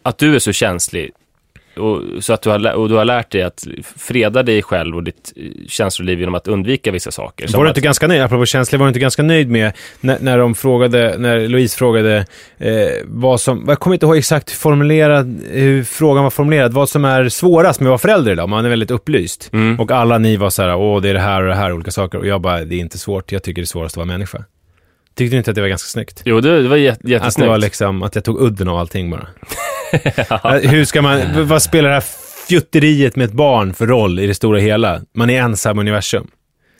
att 0.02 0.18
du 0.18 0.34
är 0.34 0.38
så 0.38 0.52
känslig 0.52 1.10
och, 1.78 2.02
så 2.24 2.32
att 2.32 2.42
du 2.42 2.50
har, 2.50 2.72
och 2.72 2.88
du 2.88 2.94
har 2.94 3.04
lärt 3.04 3.30
dig 3.30 3.42
att 3.42 3.66
freda 3.96 4.42
dig 4.42 4.62
själv 4.62 4.96
och 4.96 5.02
ditt 5.04 5.32
eh, 5.36 5.42
känsloliv 5.68 6.20
genom 6.20 6.34
att 6.34 6.48
undvika 6.48 6.90
vissa 6.92 7.10
saker. 7.10 7.48
Var 7.56 7.64
du 7.64 7.70
att- 7.70 7.76
inte 7.76 7.84
ganska 7.84 8.06
nöjd, 8.06 8.22
apropå 8.22 8.46
känslig, 8.46 8.78
var 8.78 8.86
du 8.86 8.88
inte 8.88 9.00
ganska 9.00 9.22
nöjd 9.22 9.50
med 9.50 9.72
när, 10.00 10.18
när 10.20 10.38
de 10.38 10.54
frågade, 10.54 11.14
när 11.18 11.48
Louise 11.48 11.76
frågade 11.78 12.26
eh, 12.58 12.72
vad 13.04 13.40
som, 13.40 13.64
jag 13.68 13.80
kommer 13.80 13.94
inte 13.94 14.06
ihåg 14.06 14.16
exakt 14.16 14.50
formulerad, 14.50 15.40
hur 15.50 15.84
frågan 15.84 16.22
var 16.24 16.30
formulerad, 16.30 16.72
vad 16.72 16.88
som 16.88 17.04
är 17.04 17.28
svårast 17.28 17.80
med 17.80 17.86
att 17.86 17.90
vara 17.90 17.98
förälder 17.98 18.32
idag, 18.32 18.48
man 18.48 18.64
är 18.64 18.68
väldigt 18.68 18.90
upplyst. 18.90 19.50
Mm. 19.52 19.80
Och 19.80 19.90
alla 19.90 20.18
ni 20.18 20.36
var 20.36 20.50
så 20.50 20.62
här, 20.62 20.76
åh 20.76 21.00
det 21.02 21.08
är 21.08 21.14
det 21.14 21.20
här 21.20 21.42
och 21.42 21.48
det 21.48 21.54
här, 21.54 21.72
olika 21.72 21.90
saker. 21.90 22.18
Och 22.18 22.26
jag 22.26 22.40
bara, 22.40 22.64
det 22.64 22.74
är 22.74 22.80
inte 22.80 22.98
svårt, 22.98 23.32
jag 23.32 23.42
tycker 23.42 23.62
det 23.62 23.64
är 23.64 23.66
svårast 23.66 23.92
att 23.92 23.96
vara 23.96 24.06
människa. 24.06 24.44
Tyckte 25.14 25.34
du 25.34 25.38
inte 25.38 25.50
att 25.50 25.54
det 25.54 25.60
var 25.60 25.68
ganska 25.68 25.86
snyggt? 25.88 26.22
Jo, 26.24 26.40
det, 26.40 26.62
det 26.62 26.68
var 26.68 26.76
jät- 26.76 26.92
Att 26.92 26.98
det 27.02 27.10
jättesnyggt. 27.10 27.48
var 27.48 27.58
liksom, 27.58 28.02
att 28.02 28.14
jag 28.14 28.24
tog 28.24 28.40
udden 28.42 28.68
av 28.68 28.76
allting 28.78 29.10
bara. 29.10 29.26
Hur 30.70 30.84
ska 30.84 31.02
man, 31.02 31.48
vad 31.48 31.62
spelar 31.62 31.88
det 31.88 31.94
här 31.94 32.04
fjutteriet 32.48 33.16
med 33.16 33.24
ett 33.24 33.32
barn 33.32 33.74
för 33.74 33.86
roll 33.86 34.20
i 34.20 34.26
det 34.26 34.34
stora 34.34 34.58
hela? 34.58 35.00
Man 35.14 35.30
är 35.30 35.40
ensam 35.40 35.78
i 35.78 35.80
universum. 35.80 36.26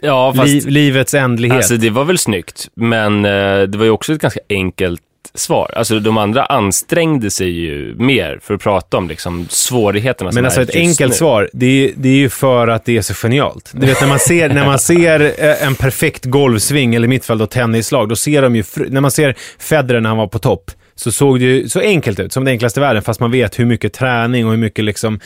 ja, 0.02 0.34
fast... 0.34 0.48
Liv, 0.48 0.66
livets 0.66 1.14
ändlighet. 1.14 1.56
Alltså 1.56 1.76
det 1.76 1.90
var 1.90 2.04
väl 2.04 2.18
snyggt, 2.18 2.68
men 2.74 3.24
eh, 3.24 3.62
det 3.62 3.78
var 3.78 3.84
ju 3.84 3.90
också 3.90 4.12
ett 4.12 4.20
ganska 4.20 4.40
enkelt 4.48 5.00
svar. 5.34 5.70
Alltså 5.76 6.00
de 6.00 6.18
andra 6.18 6.44
ansträngde 6.44 7.30
sig 7.30 7.50
ju 7.50 7.94
mer 7.98 8.38
för 8.42 8.54
att 8.54 8.60
prata 8.60 8.96
om 8.96 9.08
liksom 9.08 9.46
svårigheterna 9.50 10.30
Men 10.34 10.44
alltså 10.44 10.62
ett 10.62 10.74
enkelt 10.74 11.12
nu. 11.12 11.16
svar, 11.16 11.50
det 11.52 11.66
är, 11.66 11.92
det 11.96 12.08
är 12.08 12.16
ju 12.16 12.28
för 12.28 12.68
att 12.68 12.84
det 12.84 12.96
är 12.96 13.02
så 13.02 13.14
genialt. 13.14 13.70
Du 13.74 13.86
vet 13.86 14.00
när 14.00 14.08
man 14.08 14.18
ser, 14.18 14.48
när 14.48 14.66
man 14.66 14.78
ser 14.78 15.20
eh, 15.20 15.66
en 15.66 15.74
perfekt 15.74 16.24
golfsving, 16.24 16.94
eller 16.94 17.06
i 17.06 17.08
mitt 17.08 17.24
fall 17.24 17.38
då 17.38 17.46
tennislag, 17.46 18.08
då 18.08 18.16
ser 18.16 18.42
de 18.42 18.56
ju, 18.56 18.64
när 18.88 19.00
man 19.00 19.10
ser 19.10 19.34
Federer 19.58 20.00
när 20.00 20.08
han 20.08 20.18
var 20.18 20.26
på 20.26 20.38
topp, 20.38 20.70
så 20.98 21.12
såg 21.12 21.40
det 21.40 21.44
ju 21.44 21.68
så 21.68 21.80
enkelt 21.80 22.20
ut, 22.20 22.32
som 22.32 22.44
det 22.44 22.50
enklaste 22.50 22.80
i 22.80 22.82
världen, 22.82 23.02
fast 23.02 23.20
man 23.20 23.30
vet 23.30 23.58
hur 23.58 23.64
mycket 23.64 23.92
träning 23.92 24.44
och 24.44 24.50
hur 24.50 24.58
mycket 24.58 24.84
liksom, 24.84 25.20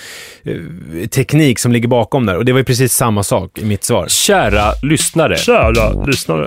eh, 0.44 1.06
teknik 1.08 1.58
som 1.58 1.72
ligger 1.72 1.88
bakom 1.88 2.26
där. 2.26 2.36
Och 2.36 2.44
det 2.44 2.52
var 2.52 2.58
ju 2.58 2.64
precis 2.64 2.92
samma 2.94 3.22
sak 3.22 3.58
i 3.58 3.64
mitt 3.64 3.84
svar. 3.84 4.06
Kära 4.08 4.72
lyssnare. 4.82 5.36
Kära 5.36 6.04
lyssnare. 6.06 6.46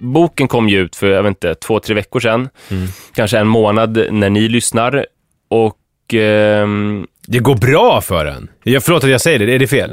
Boken 0.00 0.48
kom 0.48 0.68
ju 0.68 0.78
ut 0.78 0.96
för, 0.96 1.06
jag 1.06 1.22
vet 1.22 1.30
inte, 1.30 1.54
två, 1.54 1.80
tre 1.80 1.94
veckor 1.94 2.20
sedan. 2.20 2.48
Mm. 2.70 2.88
Kanske 3.14 3.38
en 3.38 3.46
månad 3.48 4.06
när 4.10 4.30
ni 4.30 4.48
lyssnar. 4.48 5.06
Och 5.50 6.14
ehm, 6.14 7.06
Det 7.26 7.38
går 7.38 7.54
bra 7.54 8.00
för 8.00 8.26
en. 8.26 8.48
Jag, 8.64 8.82
förlåt 8.84 9.04
att 9.04 9.10
jag 9.10 9.20
säger 9.20 9.38
det, 9.38 9.54
är 9.54 9.58
det 9.58 9.66
fel? 9.66 9.92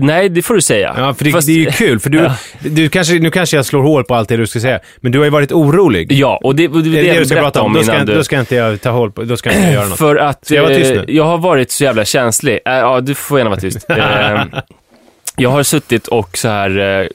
Nej, 0.00 0.28
det 0.28 0.42
får 0.42 0.54
du 0.54 0.60
säga. 0.60 0.94
Ja, 0.98 1.14
för 1.14 1.24
det, 1.24 1.30
Fast- 1.30 1.46
det 1.46 1.52
är 1.52 1.56
ju 1.56 1.70
kul, 1.70 2.00
för 2.00 2.10
du, 2.10 2.18
Ja. 2.18 2.34
du 2.60 2.88
kanske, 2.88 3.14
nu 3.14 3.30
kanske 3.30 3.56
jag 3.56 3.66
slår 3.66 3.82
hål 3.82 4.04
på 4.04 4.14
allt 4.14 4.28
det 4.28 4.36
du 4.36 4.46
ska 4.46 4.60
säga, 4.60 4.80
men 5.00 5.12
du 5.12 5.18
har 5.18 5.24
ju 5.24 5.30
varit 5.30 5.52
orolig. 5.52 6.12
Ja, 6.12 6.40
och 6.44 6.56
det, 6.56 6.68
och 6.68 6.82
det, 6.82 6.88
Är 6.88 7.02
det 7.02 7.08
det 7.08 7.12
det 7.12 7.18
du 7.18 7.26
ska 7.26 7.34
prata 7.40 7.62
om? 7.62 7.72
Då 7.74 7.82
ska, 7.82 8.04
du... 8.04 8.14
då 8.14 8.24
ska 8.24 8.40
inte 8.40 8.54
jag 8.56 8.80
ta 8.80 8.90
håll 8.90 9.12
på, 9.12 9.22
då 9.24 9.36
ska 9.36 9.50
inte 9.50 9.62
jag 9.62 9.72
göra 9.72 9.86
något. 9.88 9.98
För 9.98 10.16
att 10.16 10.44
Ska 10.46 10.54
jag 10.54 10.62
vara 10.62 10.74
tyst 10.74 10.90
eh, 10.90 10.96
nu? 10.96 11.04
jag 11.08 11.24
har 11.24 11.38
varit 11.38 11.70
så 11.70 11.84
jävla 11.84 12.04
känslig. 12.04 12.52
Eh, 12.66 12.72
ja, 12.74 13.00
du 13.00 13.14
får 13.14 13.38
gärna 13.38 13.50
vara 13.50 13.60
tyst. 13.60 13.86
Eh, 13.90 14.40
jag 15.40 15.50
har 15.50 15.62
suttit 15.62 16.06
och 16.06 16.38
så 16.38 16.48
här 16.48 17.00
eh, 17.00 17.06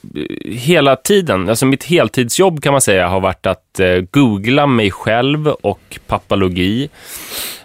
hela 0.51 0.95
tiden, 0.95 1.49
alltså 1.49 1.65
mitt 1.65 1.83
heltidsjobb 1.83 2.63
kan 2.63 2.71
man 2.71 2.81
säga 2.81 3.07
har 3.07 3.19
varit 3.19 3.45
att 3.45 3.59
att 3.73 3.79
eh, 3.79 4.21
googla 4.21 4.67
mig 4.67 4.91
själv 4.91 5.47
och 5.47 5.99
pappalogi. 6.07 6.89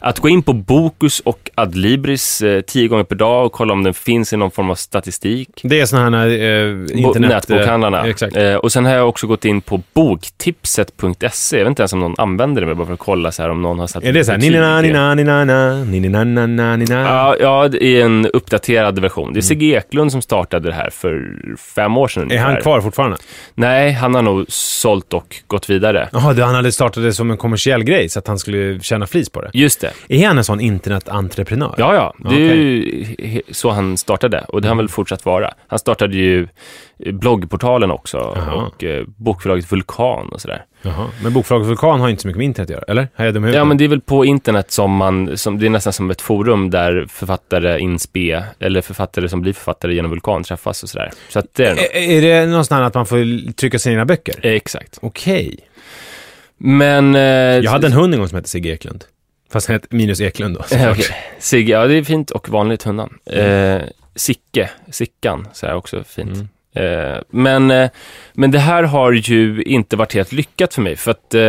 Att 0.00 0.19
gå 0.19 0.29
in 0.29 0.43
på 0.43 0.53
Bokus 0.53 1.21
och 1.21 1.50
Adlibris 1.55 2.43
eh, 2.43 2.61
tio 2.61 2.88
gånger 2.88 3.05
per 3.05 3.17
dag 3.17 3.47
och 3.47 3.53
kolla 3.53 3.73
om 3.73 3.83
den 3.83 3.95
finns 3.95 4.33
i 4.33 4.37
någon 4.37 4.50
form 4.50 4.71
av 4.71 4.75
statistik. 4.75 5.61
Det 5.62 5.81
är 5.81 5.87
sådana 5.87 6.19
här 6.19 6.27
eh, 6.27 6.71
internet... 6.99 7.17
Eh, 7.17 7.21
nätbokhandlarna. 7.21 8.07
Eh, 8.35 8.55
och 8.55 8.73
sen 8.73 8.85
har 8.85 8.93
jag 8.93 9.09
också 9.09 9.27
gått 9.27 9.45
in 9.45 9.61
på 9.61 9.83
boktipset.se. 9.93 11.57
Jag 11.57 11.65
vet 11.65 11.71
inte 11.71 11.83
ens 11.83 11.93
om 11.93 12.00
någon 12.00 12.15
använder 12.19 12.61
det, 12.61 12.67
men 12.67 12.77
bara 12.77 12.87
för 12.87 12.95
att 12.95 12.99
kolla 12.99 13.33
så 13.33 13.43
här 13.43 13.50
om 13.50 13.62
någon 13.62 13.79
har 13.79 13.87
satt... 13.87 14.05
Är 14.05 14.12
det 14.12 14.25
så 14.25 14.33
här, 14.33 14.38
nina, 14.38 14.81
nina, 14.81 15.15
nina, 15.15 15.45
nina, 15.45 15.85
nina, 15.85 16.25
nina, 16.25 16.77
nina. 16.77 17.37
Ja, 17.41 17.67
i 17.67 18.00
en 18.00 18.27
uppdaterad 18.27 18.99
version. 18.99 19.33
Det 19.33 19.38
är 19.38 19.43
mm. 19.43 19.43
Sigge 19.43 19.67
Eklund 19.67 20.12
som 20.12 20.23
startade 20.23 20.69
det 20.69 20.75
här 20.75 20.91
för 20.91 21.37
fem 21.75 21.97
år 21.97 22.09
sedan. 22.09 22.31
Är 22.31 22.38
han 22.38 22.57
kvar 22.57 22.81
fortfarande? 22.81 23.17
Nej, 23.55 23.93
han 23.93 24.15
har 24.15 24.23
nog 24.23 24.45
sålt 24.49 25.15
och 25.15 25.37
gått 25.47 25.71
vidare. 25.71 25.98
Jaha, 26.12 26.33
du, 26.33 26.43
han 26.43 26.55
hade 26.55 26.73
startat 26.73 27.02
det 27.02 27.12
som 27.12 27.31
en 27.31 27.37
kommersiell 27.37 27.85
grej 27.85 28.09
så 28.09 28.19
att 28.19 28.26
han 28.26 28.38
skulle 28.38 28.81
tjäna 28.81 29.07
flis 29.07 29.31
på 29.31 29.40
det. 29.40 29.50
Just 29.52 29.81
det. 29.81 29.93
Är 30.09 30.26
han 30.26 30.38
en 30.38 30.45
sån 30.45 30.61
internetentreprenör? 30.61 31.75
Ja, 31.78 31.95
ja. 31.95 32.31
Det 32.31 32.50
är 32.50 32.55
ju 32.55 33.43
så 33.50 33.71
han 33.71 33.97
startade 33.97 34.45
och 34.49 34.62
det 34.62 34.69
har 34.69 34.71
han 34.71 34.76
väl 34.76 34.88
fortsatt 34.88 35.25
vara. 35.25 35.55
Han 35.67 35.78
startade 35.78 36.17
ju 36.17 36.49
bloggportalen 37.12 37.90
också 37.90 38.17
Jaha. 38.37 38.52
och 38.55 38.85
eh, 38.85 39.05
bokförlaget 39.17 39.73
Vulkan 39.73 40.28
och 40.28 40.40
sådär. 40.40 40.64
Jaha. 40.83 41.07
Men 41.23 41.33
bokförlaget 41.33 41.69
Vulkan 41.69 42.00
har 42.00 42.09
inte 42.09 42.23
så 42.23 42.28
mycket 42.28 42.38
med 42.38 42.45
internet 42.45 42.71
att 42.71 42.75
göra, 42.75 42.85
eller? 42.88 43.02
I 43.02 43.23
huvudet? 43.23 43.55
Ja, 43.55 43.64
men 43.64 43.76
det 43.78 43.85
är 43.85 43.88
väl 43.88 44.00
på 44.00 44.25
internet 44.25 44.71
som 44.71 44.90
man, 44.97 45.37
som, 45.37 45.59
det 45.59 45.67
är 45.67 45.71
nästan 45.71 45.93
som 45.93 46.11
ett 46.11 46.21
forum 46.21 46.71
där 46.71 47.07
författare 47.09 47.78
in 47.81 47.99
spe, 47.99 48.45
eller 48.59 48.81
författare 48.81 49.28
som 49.28 49.40
blir 49.40 49.52
författare 49.52 49.95
genom 49.95 50.11
Vulkan 50.11 50.45
träffas 50.45 50.83
och 50.83 50.88
sådär. 50.88 51.11
Så 51.28 51.38
att 51.38 51.47
det 51.55 51.67
är 51.67 51.75
det. 51.75 51.99
Är, 51.99 52.25
är 52.25 52.40
det 52.40 52.47
någonstans 52.47 52.87
att 52.87 52.95
man 52.95 53.07
får 53.07 53.52
trycka 53.52 53.78
sina 53.78 53.93
egna 53.93 54.05
böcker? 54.05 54.35
Eh, 54.43 54.52
Exakt. 54.52 54.99
Okej. 55.02 55.59
Men... 56.59 57.15
Eh, 57.15 57.21
Jag 57.21 57.71
hade 57.71 57.87
en 57.87 57.93
hund 57.93 58.15
en 58.15 58.21
gång 58.21 58.29
som 58.29 58.37
hette 58.37 58.49
Sigge 58.49 58.69
Eklund. 58.73 59.05
Fast 59.50 59.67
han 59.69 59.75
hette 59.75 59.97
minus 59.97 60.21
Eklund 60.21 60.57
då. 60.57 60.77
Eh, 60.77 60.91
okej. 60.93 61.05
Sigge, 61.38 61.73
ja 61.73 61.87
det 61.87 61.95
är 61.95 62.05
fint 62.05 62.31
och 62.31 62.49
vanligt 62.49 62.83
hundnamn. 62.83 63.19
Eh, 63.27 63.81
Sicke, 64.15 64.71
Sickan, 64.91 65.49
så 65.53 65.67
är 65.67 65.75
också 65.75 66.05
fint. 66.05 66.31
Mm. 66.31 66.49
Eh, 67.12 67.19
men, 67.31 67.71
eh, 67.71 67.91
men 68.33 68.50
det 68.50 68.59
här 68.59 68.83
har 68.83 69.12
ju 69.12 69.62
inte 69.62 69.97
varit 69.97 70.15
helt 70.15 70.33
lyckat 70.33 70.75
för 70.75 70.83
mig, 70.83 70.97
för 70.97 71.11
att 71.11 71.35
eh, 71.35 71.41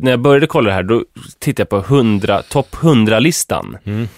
när 0.00 0.10
jag 0.10 0.20
började 0.20 0.46
kolla 0.46 0.68
det 0.68 0.74
här, 0.74 0.82
då 0.82 1.04
tittade 1.38 1.62
jag 1.62 1.86
på 1.88 1.94
100, 1.94 2.42
topp 2.42 2.74
100-listan. 2.74 3.76
Mm. 3.84 4.08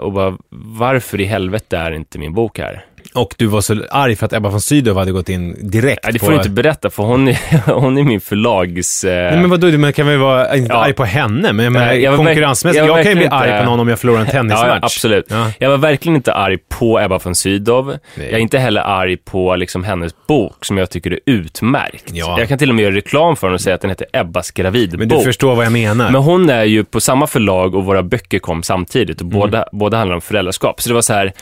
Och 0.00 0.12
bara, 0.12 0.36
varför 0.78 1.20
i 1.20 1.24
helvete 1.24 1.76
är 1.78 1.92
inte 1.92 2.18
min 2.18 2.34
bok 2.34 2.58
här? 2.58 2.84
Och 3.16 3.34
du 3.38 3.46
var 3.46 3.60
så 3.60 3.76
arg 3.90 4.16
för 4.16 4.26
att 4.26 4.32
Ebba 4.32 4.48
von 4.48 4.60
Sydow 4.60 4.98
hade 4.98 5.12
gått 5.12 5.28
in 5.28 5.70
direkt 5.70 6.00
Nej, 6.04 6.12
det 6.12 6.18
på... 6.18 6.24
får 6.24 6.32
du 6.32 6.36
inte 6.38 6.50
berätta, 6.50 6.90
för 6.90 7.02
hon 7.02 7.28
är, 7.28 7.70
hon 7.80 7.98
är 7.98 8.02
min 8.02 8.20
förlags... 8.20 9.04
Eh, 9.04 9.30
Nej, 9.30 9.40
men 9.40 9.50
vadå, 9.50 9.66
man 9.78 9.92
kan 9.92 10.06
väl 10.06 10.18
vara, 10.18 10.56
inte 10.56 10.72
Ja. 10.72 10.84
arg 10.84 10.92
på 10.92 11.04
henne, 11.04 11.52
men 11.52 11.72
menar, 11.72 11.86
Nej, 11.86 12.02
jag 12.02 12.16
konkurrensmässigt, 12.16 12.86
jag 12.86 12.98
jag, 12.98 13.02
kan 13.04 13.12
ju 13.12 13.16
bli 13.16 13.24
verkligen 13.24 13.32
arg 13.42 13.50
inte- 13.50 13.64
på 13.64 13.70
någon 13.70 13.80
om 13.80 13.88
jag 13.88 13.98
förlorar 13.98 14.20
en 14.20 14.26
tennismatch. 14.26 14.66
Ja, 14.68 14.78
absolut. 14.82 15.26
Ja. 15.28 15.50
Jag 15.58 15.70
var 15.70 15.76
verkligen 15.76 16.16
inte 16.16 16.32
arg 16.34 16.58
på 16.68 17.00
Ebba 17.00 17.18
von 17.24 17.34
Sydow. 17.34 17.86
Nej. 17.86 18.26
Jag 18.26 18.32
är 18.32 18.38
inte 18.38 18.58
heller 18.58 18.80
arg 18.80 19.16
på 19.16 19.56
liksom 19.56 19.84
hennes 19.84 20.12
bok 20.26 20.64
som 20.64 20.78
jag 20.78 20.90
tycker 20.90 21.10
är 21.10 21.20
utmärkt. 21.26 22.04
Ja. 22.12 22.38
Jag 22.38 22.48
kan 22.48 22.58
till 22.58 22.68
och 22.68 22.74
med 22.76 22.82
göra 22.82 22.94
reklam 22.94 23.36
för 23.36 23.46
den 23.46 23.54
och 23.54 23.60
säga 23.60 23.74
att 23.74 23.80
den 23.80 23.90
heter 23.90 24.06
Ebbas 24.12 24.50
gravidbok. 24.50 24.98
Men 24.98 25.08
du 25.08 25.20
förstår 25.20 25.54
vad 25.54 25.64
jag 25.64 25.72
menar. 25.72 26.10
Men 26.10 26.22
hon 26.22 26.50
är 26.50 26.64
ju 26.64 26.84
på 26.84 27.00
samma 27.00 27.26
förlag 27.26 27.74
och 27.74 27.84
våra 27.84 28.02
böcker 28.02 28.38
kom 28.38 28.62
samtidigt 28.62 29.20
Mm. 29.20 29.34
och 29.36 29.40
båda, 29.40 29.68
båda 29.72 29.96
handlar 29.96 30.14
om 30.14 30.20
föräldraskap. 30.20 30.80
Så 30.82 30.88
det 30.88 30.94
var 30.94 31.02
så 31.02 31.12
här, 31.12 31.32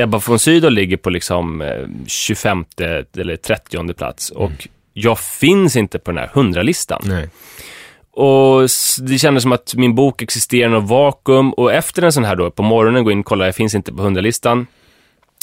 Ebba 0.00 0.20
von 0.26 0.38
Sydow 0.38 0.70
ligger 0.70 0.96
på 0.96 1.10
liksom 1.10 1.62
eh, 1.62 1.86
25 2.06 2.64
eller 3.16 3.36
30 3.36 3.94
plats 3.94 4.30
och 4.30 4.68
jag 4.92 5.18
finns 5.18 5.76
inte 5.76 5.98
på 5.98 6.10
den 6.10 6.18
här 6.18 6.28
100-listan. 6.28 7.02
Nej. 7.04 7.28
Och 8.12 8.68
det 9.00 9.18
kändes 9.18 9.42
som 9.42 9.52
att 9.52 9.74
min 9.74 9.94
bok 9.94 10.22
existerar 10.22 10.68
i 10.68 10.72
något 10.72 10.90
vakuum 10.90 11.52
och 11.52 11.72
efter 11.72 12.02
en 12.02 12.12
sån 12.12 12.24
här 12.24 12.36
då, 12.36 12.50
på 12.50 12.62
morgonen, 12.62 13.04
gå 13.04 13.10
in 13.10 13.20
och 13.20 13.26
kolla, 13.26 13.46
jag 13.46 13.54
finns 13.54 13.74
inte 13.74 13.92
på 13.92 14.02
100-listan. 14.02 14.66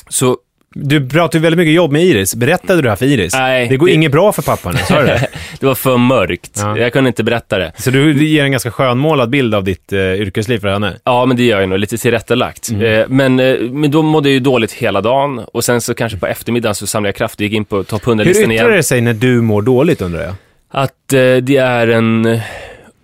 Så, 0.10 0.38
Du 0.82 1.10
pratar 1.10 1.40
ju 1.40 1.44
väldigt 1.44 1.58
mycket 1.58 1.74
jobb 1.74 1.92
med 1.92 2.04
Iris. 2.06 2.36
Berättade 2.36 2.76
du 2.76 2.82
det 2.82 2.90
här 2.90 2.96
för 2.96 3.06
Iris? 3.06 3.34
Nej, 3.34 3.68
Det 3.68 3.78
går 3.78 3.88
det- 3.88 3.94
inget 3.94 4.12
bra 4.12 4.32
för 4.32 4.42
pappan 4.42 4.74
nu, 4.74 4.80
sa 4.88 5.00
du 5.00 5.06
det? 5.06 5.28
det 5.60 5.66
var 5.66 5.76
för 5.76 5.98
mörkt. 5.98 6.52
Ja. 6.56 6.78
Jag 6.78 6.94
kunde 6.94 7.08
inte 7.08 7.24
berätta 7.24 7.58
det. 7.58 7.72
Så 7.78 7.92
du 7.92 8.26
ger 8.28 8.44
en 8.44 8.52
ganska 8.52 8.72
skönmålad 8.72 9.30
bild 9.30 9.56
av 9.56 9.63
ditt 9.63 9.94
eh, 9.94 10.00
yrkesliv 10.00 10.60
för 10.60 10.68
henne? 10.68 10.94
Ja, 11.04 11.26
men 11.26 11.38
det 11.38 11.44
gör 11.44 11.60
jag 11.60 11.70
nog, 11.70 11.80
lite 11.80 11.98
tillrättalagt. 11.98 12.72
Eh, 12.72 13.06
men, 13.08 13.40
eh, 13.40 13.56
men 13.60 13.92
då 13.92 14.02
mådde 14.02 14.30
jag 14.30 14.34
ju 14.34 14.40
dåligt 14.40 14.72
hela 14.72 15.02
dagen 15.02 15.40
och 15.54 15.63
sen 15.63 15.82
så 15.82 15.94
kanske 15.94 16.18
på 16.18 16.28
eftermiddagen 16.28 16.76
så 16.76 16.88
samlade 16.88 17.08
jag 17.10 17.16
kraft 17.16 17.36
och 17.36 17.42
gick 17.42 17.54
in 17.54 17.66
på 17.66 17.84
topp 17.84 18.08
Hur 18.08 18.12
100-listan 18.13 18.52
yttrar 18.52 18.66
igen. 18.68 18.78
det 18.78 18.84
sig 18.84 19.02
när 19.02 19.13
du 19.13 19.42
mår 19.42 19.62
dåligt 19.62 20.02
undrar 20.02 20.22
jag? 20.24 20.34
Att 20.72 21.13
eh, 21.13 21.36
det 21.42 21.58
är 21.58 21.88
en 21.88 22.40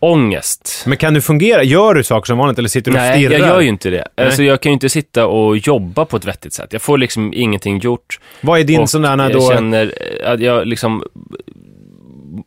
ångest. 0.04 0.84
Men 0.88 0.98
kan 0.98 1.14
du 1.14 1.22
fungera? 1.22 1.64
Gör 1.64 1.94
du 1.94 2.04
saker 2.04 2.26
som 2.26 2.38
vanligt 2.38 2.60
eller 2.60 2.70
sitter 2.70 2.92
du 2.92 2.98
och 2.98 3.04
Nej, 3.04 3.26
stirrar? 3.26 3.40
jag 3.40 3.48
gör 3.48 3.62
ju 3.62 3.70
inte 3.70 3.90
det. 3.90 4.08
Nej. 4.18 4.26
Alltså, 4.26 4.44
jag 4.44 4.62
kan 4.62 4.70
ju 4.70 4.74
inte 4.74 4.90
sitta 4.90 5.28
och 5.28 5.58
jobba 5.58 6.06
på 6.06 6.18
ett 6.18 6.26
vettigt 6.26 6.54
sätt. 6.54 6.74
Jag 6.74 6.82
får 6.82 6.98
liksom 6.98 7.34
ingenting 7.34 7.80
gjort. 7.80 8.20
Vad 8.42 8.60
är 8.60 8.64
din 8.64 8.88
sån 8.88 9.02
där 9.02 9.18
jag 9.18 9.32
då... 9.32 9.52
känner 9.52 9.94
eh, 10.22 10.32
att 10.32 10.40
jag 10.40 10.68
liksom 10.68 11.04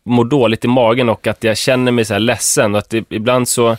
mår 0.04 0.24
dåligt 0.24 0.64
i 0.64 0.68
magen 0.68 1.08
och 1.08 1.26
att 1.26 1.44
jag 1.44 1.56
känner 1.56 1.92
mig 1.92 2.04
så 2.04 2.12
här 2.12 2.20
ledsen 2.20 2.74
och 2.74 2.78
att 2.78 2.90
det, 2.90 3.04
ibland 3.08 3.48
så 3.48 3.76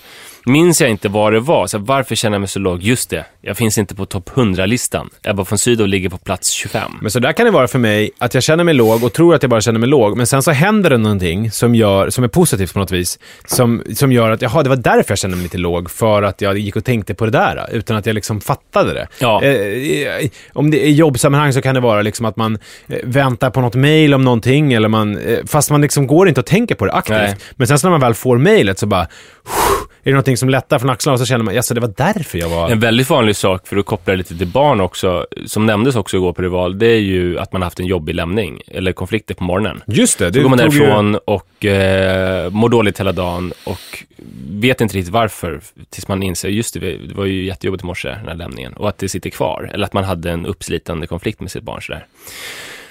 minns 0.48 0.82
jag 0.82 0.90
inte 0.90 1.10
vad 1.10 1.34
det 1.34 1.40
var. 1.40 1.68
Så 1.68 1.78
varför 1.78 2.16
känner 2.16 2.36
jag 2.36 2.42
mig 2.42 2.48
så 2.48 2.60
låg? 2.60 2.84
Just 2.84 3.10
det, 3.10 3.26
jag 3.42 3.58
finns 3.58 3.78
inte 3.78 3.96
på 3.96 4.06
topp 4.06 4.30
100-listan. 4.30 5.10
Ebba 5.24 5.46
von 5.50 5.58
Sydow 5.58 5.88
ligger 5.88 6.10
på 6.10 6.18
plats 6.18 6.50
25. 6.50 6.92
Men 7.02 7.12
så 7.12 7.20
där 7.20 7.34
kan 7.34 7.46
det 7.46 7.52
vara 7.52 7.68
för 7.68 7.80
mig, 7.80 8.12
att 8.18 8.34
jag 8.34 8.44
känner 8.44 8.64
mig 8.64 8.74
låg 8.74 9.04
och 9.04 9.14
tror 9.14 9.36
att 9.36 9.44
jag 9.44 9.50
bara 9.50 9.62
känner 9.62 9.80
mig 9.80 9.90
låg, 9.90 10.18
men 10.18 10.28
sen 10.28 10.44
så 10.44 10.52
händer 10.52 10.90
det 10.90 10.98
någonting 10.98 11.52
som, 11.52 11.76
gör, 11.76 12.10
som 12.10 12.24
är 12.24 12.28
positivt 12.28 12.74
på 12.74 12.80
något 12.80 12.92
vis, 12.92 13.20
som, 13.46 13.84
som 13.96 14.12
gör 14.12 14.32
att, 14.32 14.42
jaha, 14.42 14.64
det 14.64 14.70
var 14.70 14.76
därför 14.76 15.12
jag 15.12 15.18
kände 15.18 15.38
mig 15.38 15.44
lite 15.44 15.58
låg, 15.58 15.92
för 15.92 16.24
att 16.24 16.42
jag 16.42 16.58
gick 16.58 16.76
och 16.76 16.86
tänkte 16.86 17.14
på 17.14 17.26
det 17.26 17.32
där, 17.32 17.70
utan 17.72 17.98
att 17.98 18.06
jag 18.06 18.14
liksom 18.14 18.42
fattade 18.42 18.94
det. 18.94 19.08
Ja. 19.20 19.44
Eh, 19.44 20.30
om 20.54 20.72
det 20.72 20.88
är 20.88 20.92
jobbsammanhang 20.92 21.54
så 21.54 21.62
kan 21.62 21.76
det 21.76 21.82
vara 21.82 22.02
liksom 22.02 22.26
att 22.26 22.36
man 22.36 22.58
eh, 22.88 22.98
väntar 23.04 23.50
på 23.50 23.62
något 23.62 23.76
mail 23.76 24.14
om 24.14 24.24
någonting, 24.24 24.74
eller 24.74 24.88
man, 24.88 25.18
eh, 25.18 25.40
fast 25.48 25.72
man 25.72 25.82
liksom 25.82 26.08
går 26.08 26.28
inte 26.28 26.40
och 26.40 26.46
tänker 26.46 26.76
på 26.76 26.86
det 26.86 26.92
aktivt. 26.92 27.18
Nej. 27.18 27.36
Men 27.56 27.68
sen 27.68 27.80
så 27.80 27.88
när 27.88 27.92
man 27.92 28.02
väl 28.02 28.14
får 28.14 28.38
mailet 28.38 28.80
så 28.80 28.86
bara, 28.86 29.02
är 29.02 29.87
det 30.12 30.16
någonting 30.16 30.38
som 30.38 30.50
lättar 30.50 30.80
från 30.80 30.90
axlarna 30.90 31.14
och 31.14 31.20
så 31.20 31.26
känner 31.26 31.46
man, 31.46 31.56
jaså 31.56 31.74
det 31.74 31.80
var 31.82 31.94
därför 31.98 32.38
jag 32.38 32.50
var... 32.50 32.70
En 32.70 32.80
väldigt 32.80 33.10
vanlig 33.10 33.36
sak, 33.36 33.68
för 33.68 33.78
att 33.78 33.86
koppla 33.86 34.12
det 34.14 34.18
lite 34.18 34.38
till 34.38 34.48
barn 34.48 34.82
också, 34.82 35.26
som 35.46 35.66
nämndes 35.66 35.96
också 35.96 36.18
igår 36.18 36.34
på 36.34 36.42
Rival, 36.42 36.80
det 36.80 36.88
är 36.88 37.00
ju 37.00 37.40
att 37.40 37.52
man 37.54 37.62
haft 37.62 37.80
en 37.80 37.86
jobbig 37.86 38.16
lämning, 38.16 38.62
eller 38.68 38.92
konflikter 38.92 39.34
på 39.34 39.44
morgonen. 39.44 39.82
Just 39.88 40.20
det, 40.20 40.34
Så 40.34 40.42
går 40.42 40.50
man 40.50 40.60
tog 40.60 40.74
ju- 40.74 40.80
därifrån 40.80 41.16
och 41.26 41.66
eh, 41.66 42.50
mår 42.52 42.70
dåligt 42.70 43.00
hela 43.00 43.12
dagen 43.12 43.54
och 43.64 44.04
vet 44.50 44.82
inte 44.82 44.98
riktigt 44.98 45.14
varför 45.14 45.62
tills 45.90 46.08
man 46.08 46.24
inser, 46.24 46.50
just 46.50 46.74
det, 46.74 46.80
det 46.80 47.14
var 47.14 47.26
ju 47.26 47.46
jättejobbigt 47.46 47.84
i 47.84 47.88
morse, 47.88 48.10
den 48.10 48.28
här 48.28 48.36
lämningen. 48.36 48.74
Och 48.74 48.90
att 48.90 48.98
det 48.98 49.10
sitter 49.10 49.30
kvar, 49.30 49.70
eller 49.74 49.86
att 49.86 49.94
man 49.94 50.04
hade 50.04 50.32
en 50.32 50.46
uppslitande 50.46 51.08
konflikt 51.08 51.40
med 51.40 51.52
sitt 51.52 51.64
barn 51.64 51.82
sådär. 51.82 52.06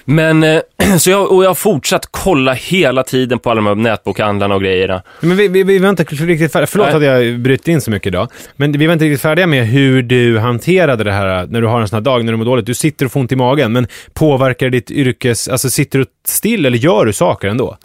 Men, 0.09 0.43
eh, 0.43 0.61
så 0.99 1.09
jag, 1.09 1.31
och 1.31 1.43
jag 1.43 1.49
har 1.49 1.55
fortsatt 1.55 2.07
kolla 2.11 2.53
hela 2.53 3.03
tiden 3.03 3.39
på 3.39 3.51
alla 3.51 3.61
de 3.61 3.67
här 3.67 3.75
nätbokhandlarna 3.75 4.55
och 4.55 4.61
grejerna. 4.61 5.01
Men 5.19 5.37
vi, 5.37 5.47
vi, 5.47 5.63
vi 5.63 5.79
var 5.79 5.89
inte 5.89 6.03
riktigt 6.03 6.51
färdiga. 6.51 6.67
Förlåt 6.67 6.87
Nej. 6.87 6.95
att 6.95 7.23
jag 7.23 7.39
bryter 7.39 7.71
in 7.71 7.81
så 7.81 7.91
mycket 7.91 8.07
idag. 8.07 8.31
Men 8.55 8.71
vi 8.71 8.85
var 8.85 8.93
inte 8.93 9.05
riktigt 9.05 9.21
färdiga 9.21 9.47
med 9.47 9.67
hur 9.67 10.01
du 10.01 10.39
hanterade 10.39 11.03
det 11.03 11.11
här 11.11 11.47
när 11.47 11.61
du 11.61 11.67
har 11.67 11.81
en 11.81 11.87
sån 11.87 11.97
här 11.97 12.01
dag, 12.01 12.25
när 12.25 12.31
du 12.31 12.37
mår 12.37 12.45
dåligt. 12.45 12.65
Du 12.65 12.73
sitter 12.73 13.05
och 13.05 13.11
får 13.11 13.19
ont 13.19 13.31
i 13.31 13.35
magen, 13.35 13.71
men 13.73 13.87
påverkar 14.13 14.69
ditt 14.69 14.91
yrkes... 14.91 15.47
Alltså 15.47 15.69
sitter 15.69 15.99
du 15.99 16.05
still 16.27 16.65
eller 16.65 16.77
gör 16.77 17.05
du 17.05 17.13
saker 17.13 17.47
ändå? 17.47 17.77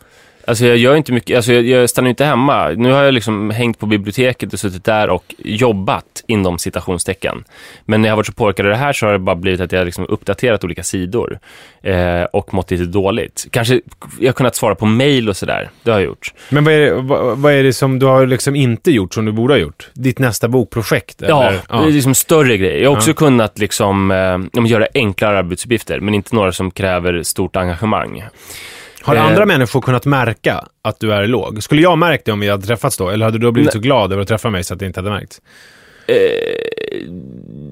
Alltså 0.44 0.66
jag 0.66 0.76
gör 0.76 0.96
inte 0.96 1.12
mycket, 1.12 1.36
alltså 1.36 1.52
jag, 1.52 1.64
jag 1.64 1.90
stannar 1.90 2.10
inte 2.10 2.24
hemma. 2.24 2.68
Nu 2.68 2.92
har 2.92 3.02
jag 3.02 3.14
liksom 3.14 3.50
hängt 3.50 3.78
på 3.78 3.86
biblioteket 3.86 4.52
och 4.52 4.60
suttit 4.60 4.84
där 4.84 5.10
och 5.10 5.34
jobbat 5.38 6.04
inom 6.26 6.58
citationstecken. 6.58 7.44
Men 7.84 8.02
när 8.02 8.08
jag 8.08 8.12
har 8.12 8.16
varit 8.16 8.26
så 8.26 8.32
påverkad 8.32 8.66
av 8.66 8.70
det 8.70 8.76
här 8.76 8.92
så 8.92 9.06
har 9.06 9.12
det 9.12 9.18
bara 9.18 9.36
blivit 9.36 9.60
att 9.60 9.72
jag 9.72 9.84
liksom 9.84 10.06
uppdaterat 10.08 10.64
olika 10.64 10.82
sidor 10.82 11.38
eh, 11.82 12.22
och 12.22 12.54
mått 12.54 12.70
lite 12.70 12.84
dåligt. 12.84 13.46
Kanske 13.50 13.80
jag 14.20 14.28
har 14.28 14.32
kunnat 14.32 14.56
svara 14.56 14.74
på 14.74 14.86
mail 14.86 15.28
och 15.28 15.36
sådär, 15.36 15.70
det 15.82 15.90
har 15.90 15.98
jag 15.98 16.06
gjort. 16.06 16.32
Men 16.48 16.64
vad 16.64 16.74
är, 16.74 16.78
det, 16.80 16.94
vad, 16.94 17.38
vad 17.38 17.52
är 17.52 17.62
det 17.62 17.72
som 17.72 17.98
du 17.98 18.06
har 18.06 18.26
liksom 18.26 18.56
inte 18.56 18.90
gjort 18.90 19.14
som 19.14 19.24
du 19.24 19.32
borde 19.32 19.54
ha 19.54 19.58
gjort? 19.58 19.90
Ditt 19.94 20.18
nästa 20.18 20.48
bokprojekt? 20.48 21.22
Ja, 21.28 21.42
Eller? 21.44 21.60
det 21.68 21.88
är 21.88 21.90
liksom 21.92 22.14
större 22.14 22.56
grejer. 22.56 22.82
Jag 22.82 22.90
har 22.90 22.96
också 22.96 23.10
Ja. 23.10 23.14
kunnat 23.14 23.58
liksom, 23.58 24.10
eh, 24.10 24.16
ja, 24.62 24.66
göra 24.66 24.86
enklare 24.94 25.38
arbetsuppgifter, 25.38 26.00
men 26.00 26.14
inte 26.14 26.34
några 26.34 26.52
som 26.52 26.70
kräver 26.70 27.22
stort 27.22 27.56
engagemang. 27.56 28.24
Har 29.02 29.16
eh, 29.16 29.26
andra 29.26 29.46
människor 29.46 29.80
kunnat 29.80 30.06
märka 30.06 30.64
att 30.82 31.00
du 31.00 31.12
är 31.12 31.26
låg? 31.26 31.62
Skulle 31.62 31.82
jag 31.82 31.98
märkt 31.98 32.24
det 32.24 32.32
om 32.32 32.40
vi 32.40 32.48
hade 32.48 32.66
träffats 32.66 32.96
då? 32.96 33.08
Eller 33.10 33.24
hade 33.24 33.38
du 33.38 33.46
då 33.46 33.52
blivit 33.52 33.72
så 33.72 33.78
glad 33.78 34.12
över 34.12 34.22
att 34.22 34.28
träffa 34.28 34.50
mig 34.50 34.64
så 34.64 34.74
att 34.74 34.80
det 34.80 34.86
inte 34.86 35.00
hade 35.00 35.10
märkts? 35.10 35.40
Eh, 36.06 36.16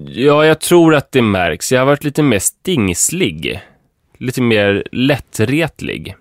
ja, 0.07 0.45
jag 0.47 0.61
tror 0.61 0.95
att 0.95 1.13
det 1.13 1.23
märks. 1.23 1.73
Jag 1.73 1.81
har 1.81 1.87
varit 1.87 2.05
lite 2.05 2.23
mer 2.23 2.39
stingslig. 2.39 3.61
Lite 4.19 4.43
mer 4.43 4.85
lättretlig. 4.93 6.15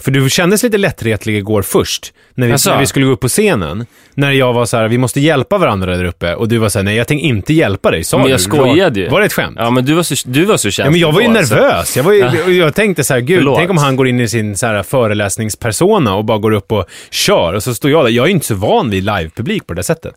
För 0.00 0.10
du 0.10 0.30
kändes 0.30 0.62
lite 0.62 0.78
lättretlig 0.78 1.36
igår 1.36 1.62
först, 1.62 2.12
när 2.34 2.46
vi, 2.46 2.52
när 2.52 2.80
vi 2.80 2.86
skulle 2.86 3.06
gå 3.06 3.12
upp 3.12 3.20
på 3.20 3.28
scenen. 3.28 3.86
När 4.14 4.32
jag 4.32 4.52
var 4.52 4.66
så 4.66 4.76
här, 4.76 4.88
vi 4.88 4.98
måste 4.98 5.20
hjälpa 5.20 5.58
varandra 5.58 5.96
där 5.96 6.04
uppe. 6.04 6.34
Och 6.34 6.48
du 6.48 6.58
var 6.58 6.68
så 6.68 6.78
här, 6.78 6.84
nej 6.84 6.96
jag 6.96 7.06
tänker 7.06 7.26
inte 7.26 7.54
hjälpa 7.54 7.90
dig, 7.90 8.04
sa 8.04 8.16
Men 8.16 8.26
du. 8.26 8.30
jag 8.32 8.40
skojade 8.40 9.00
ju. 9.00 9.08
Var 9.08 9.20
det 9.20 9.26
ett 9.26 9.32
skämt? 9.32 9.56
Ja, 9.60 9.70
men 9.70 9.84
du 9.84 9.94
var 9.94 10.02
så, 10.02 10.14
du 10.28 10.44
var 10.44 10.56
så 10.56 10.70
känslig 10.70 10.86
Ja, 10.86 10.90
men 10.90 11.00
jag 11.00 11.12
var 11.12 11.20
ju 11.20 11.28
då, 11.28 11.38
alltså. 11.38 11.54
nervös. 11.54 11.96
Jag, 11.96 12.04
var 12.04 12.12
ju, 12.12 12.52
jag 12.58 12.74
tänkte 12.74 13.04
så 13.04 13.14
här, 13.14 13.20
gud, 13.20 13.38
Förlåt. 13.38 13.58
tänk 13.58 13.70
om 13.70 13.76
han 13.78 13.96
går 13.96 14.08
in 14.08 14.20
i 14.20 14.28
sin 14.28 14.56
så 14.56 14.66
här 14.66 14.82
föreläsningspersona 14.82 16.14
och 16.14 16.24
bara 16.24 16.38
går 16.38 16.52
upp 16.52 16.72
och 16.72 16.84
kör. 17.10 17.54
Och 17.54 17.62
så 17.62 17.74
står 17.74 17.90
jag 17.90 18.04
där. 18.04 18.10
Jag 18.10 18.22
är 18.24 18.28
ju 18.28 18.34
inte 18.34 18.46
så 18.46 18.54
van 18.54 18.90
vid 18.90 19.04
livepublik 19.04 19.66
på 19.66 19.74
det 19.74 19.82
sättet. 19.82 20.14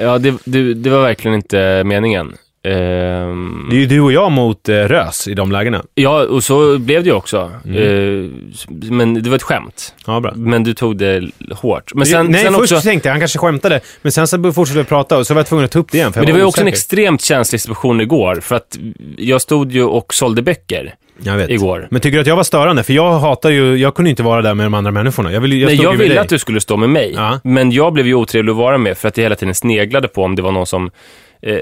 Ja, 0.00 0.18
det, 0.18 0.34
det, 0.44 0.74
det 0.74 0.90
var 0.90 1.02
verkligen 1.02 1.34
inte 1.34 1.84
meningen. 1.84 2.34
Ehm, 2.66 3.66
Det 3.70 3.76
är 3.76 3.80
ju 3.80 3.86
du 3.86 4.00
och 4.00 4.12
jag 4.12 4.32
mot 4.32 4.68
eh, 4.68 4.74
Rös 4.74 5.28
i 5.28 5.34
de 5.34 5.52
lägena. 5.52 5.82
Ja, 5.94 6.22
och 6.22 6.44
så 6.44 6.78
blev 6.78 7.02
det 7.04 7.08
ju 7.10 7.14
också. 7.16 7.50
Mm. 7.64 7.76
Eh, 7.76 8.90
men 8.90 9.22
det 9.22 9.30
var 9.30 9.36
ett 9.36 9.42
skämt. 9.42 9.94
Ja, 10.06 10.20
bra. 10.20 10.32
Men 10.36 10.64
du 10.64 10.74
tog 10.74 10.96
det 10.98 11.22
hårt. 11.50 11.94
Men 11.94 12.06
sen, 12.06 12.26
Nej, 12.26 12.44
sen 12.44 12.52
först 12.54 12.72
också... 12.72 12.88
tänkte 12.88 13.08
jag 13.08 13.12
han 13.14 13.20
kanske 13.20 13.38
skämtade, 13.38 13.80
men 14.02 14.12
sen 14.12 14.28
så 14.28 14.52
fortsatte 14.52 14.78
vi 14.78 14.84
prata 14.84 15.18
och 15.18 15.26
så 15.26 15.34
var 15.34 15.38
jag 15.38 15.46
tvungen 15.46 15.64
att 15.64 15.70
ta 15.70 15.78
upp 15.78 15.92
det 15.92 15.98
igen. 15.98 16.12
Men 16.16 16.26
det 16.26 16.32
var 16.32 16.38
ju 16.38 16.44
också 16.44 16.60
en 16.60 16.68
extremt 16.68 17.22
känslig 17.22 17.60
situation 17.60 18.00
igår, 18.00 18.38
för 18.42 18.56
att 18.56 18.78
jag 19.18 19.40
stod 19.40 19.72
ju 19.72 19.82
och 19.84 20.14
sålde 20.14 20.42
böcker 20.42 20.94
jag 21.22 21.36
vet. 21.36 21.50
igår. 21.50 21.88
Men 21.90 22.00
tycker 22.00 22.16
du 22.16 22.20
att 22.20 22.26
jag 22.26 22.36
var 22.36 22.42
störande? 22.44 22.82
För 22.82 22.92
jag 22.92 23.12
hatar 23.18 23.50
ju, 23.50 23.76
jag 23.76 23.94
kunde 23.94 24.10
inte 24.10 24.22
vara 24.22 24.42
där 24.42 24.54
med 24.54 24.66
de 24.66 24.74
andra 24.74 24.90
människorna. 24.90 25.32
Jag, 25.32 25.40
ville, 25.40 25.56
jag 25.56 25.66
Nej, 25.66 25.82
jag 25.82 25.92
ville 25.92 26.08
dig. 26.14 26.18
att 26.18 26.28
du 26.28 26.38
skulle 26.38 26.60
stå 26.60 26.76
med 26.76 26.88
mig, 26.88 27.12
Ja. 27.16 27.40
men 27.44 27.72
jag 27.72 27.92
blev 27.92 28.06
ju 28.06 28.14
otrevlig 28.14 28.50
att 28.50 28.56
vara 28.56 28.78
med 28.78 28.98
för 28.98 29.08
att 29.08 29.16
jag 29.16 29.22
hela 29.22 29.34
tiden 29.34 29.54
sneglade 29.54 30.08
på 30.08 30.22
om 30.24 30.36
det 30.36 30.42
var 30.42 30.52
någon 30.52 30.66
som 30.66 30.90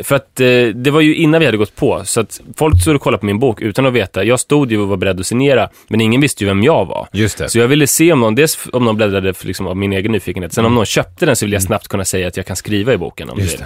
för 0.02 0.14
att 0.14 0.40
eh, 0.40 0.66
det 0.74 0.90
var 0.90 1.00
ju 1.00 1.14
innan 1.14 1.40
vi 1.40 1.46
hade 1.46 1.58
gått 1.58 1.76
på, 1.76 2.02
så 2.04 2.20
att 2.20 2.40
folk 2.56 2.80
stod 2.80 2.94
och 2.94 3.02
kollade 3.02 3.20
på 3.20 3.26
min 3.26 3.38
bok 3.38 3.60
utan 3.60 3.86
att 3.86 3.92
veta. 3.92 4.24
Jag 4.24 4.40
stod 4.40 4.72
ju 4.72 4.78
och 4.78 4.88
var 4.88 4.96
beredd 4.96 5.20
att 5.20 5.26
signera, 5.26 5.68
men 5.88 6.00
ingen 6.00 6.20
visste 6.20 6.44
ju 6.44 6.48
vem 6.48 6.62
jag 6.62 6.84
var. 6.84 7.08
Just 7.12 7.38
det. 7.38 7.48
Så 7.48 7.58
jag 7.58 7.68
ville 7.68 7.86
se 7.86 8.12
om 8.12 8.20
någon, 8.20 8.34
dels 8.34 8.58
om 8.72 8.84
någon 8.84 8.96
bläddrade 8.96 9.34
för, 9.34 9.46
liksom, 9.46 9.66
av 9.66 9.76
min 9.76 9.92
egen 9.92 10.12
nyfikenhet, 10.12 10.52
sen 10.52 10.64
om 10.64 10.74
någon 10.74 10.86
köpte 10.86 11.26
den 11.26 11.36
så 11.36 11.44
ville 11.46 11.56
jag 11.56 11.62
snabbt 11.62 11.88
kunna 11.88 12.04
säga 12.04 12.28
att 12.28 12.36
jag 12.36 12.46
kan 12.46 12.56
skriva 12.56 12.92
i 12.92 12.96
boken 12.96 13.30
om 13.30 13.34
Mm. 13.34 13.44
Just 13.44 13.58
du 13.58 13.64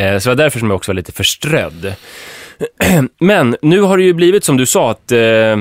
vill. 0.00 0.12
Eh, 0.12 0.18
så 0.18 0.28
det 0.28 0.34
var 0.34 0.44
därför 0.44 0.58
som 0.58 0.68
jag 0.70 0.76
också 0.76 0.92
var 0.92 0.94
lite 0.94 1.12
förströdd. 1.12 1.94
Men 3.20 3.56
nu 3.62 3.80
har 3.80 3.96
det 3.96 4.04
ju 4.04 4.12
blivit 4.12 4.44
som 4.44 4.56
du 4.56 4.66
sa 4.66 4.90
att 4.90 5.12
eh, 5.12 5.56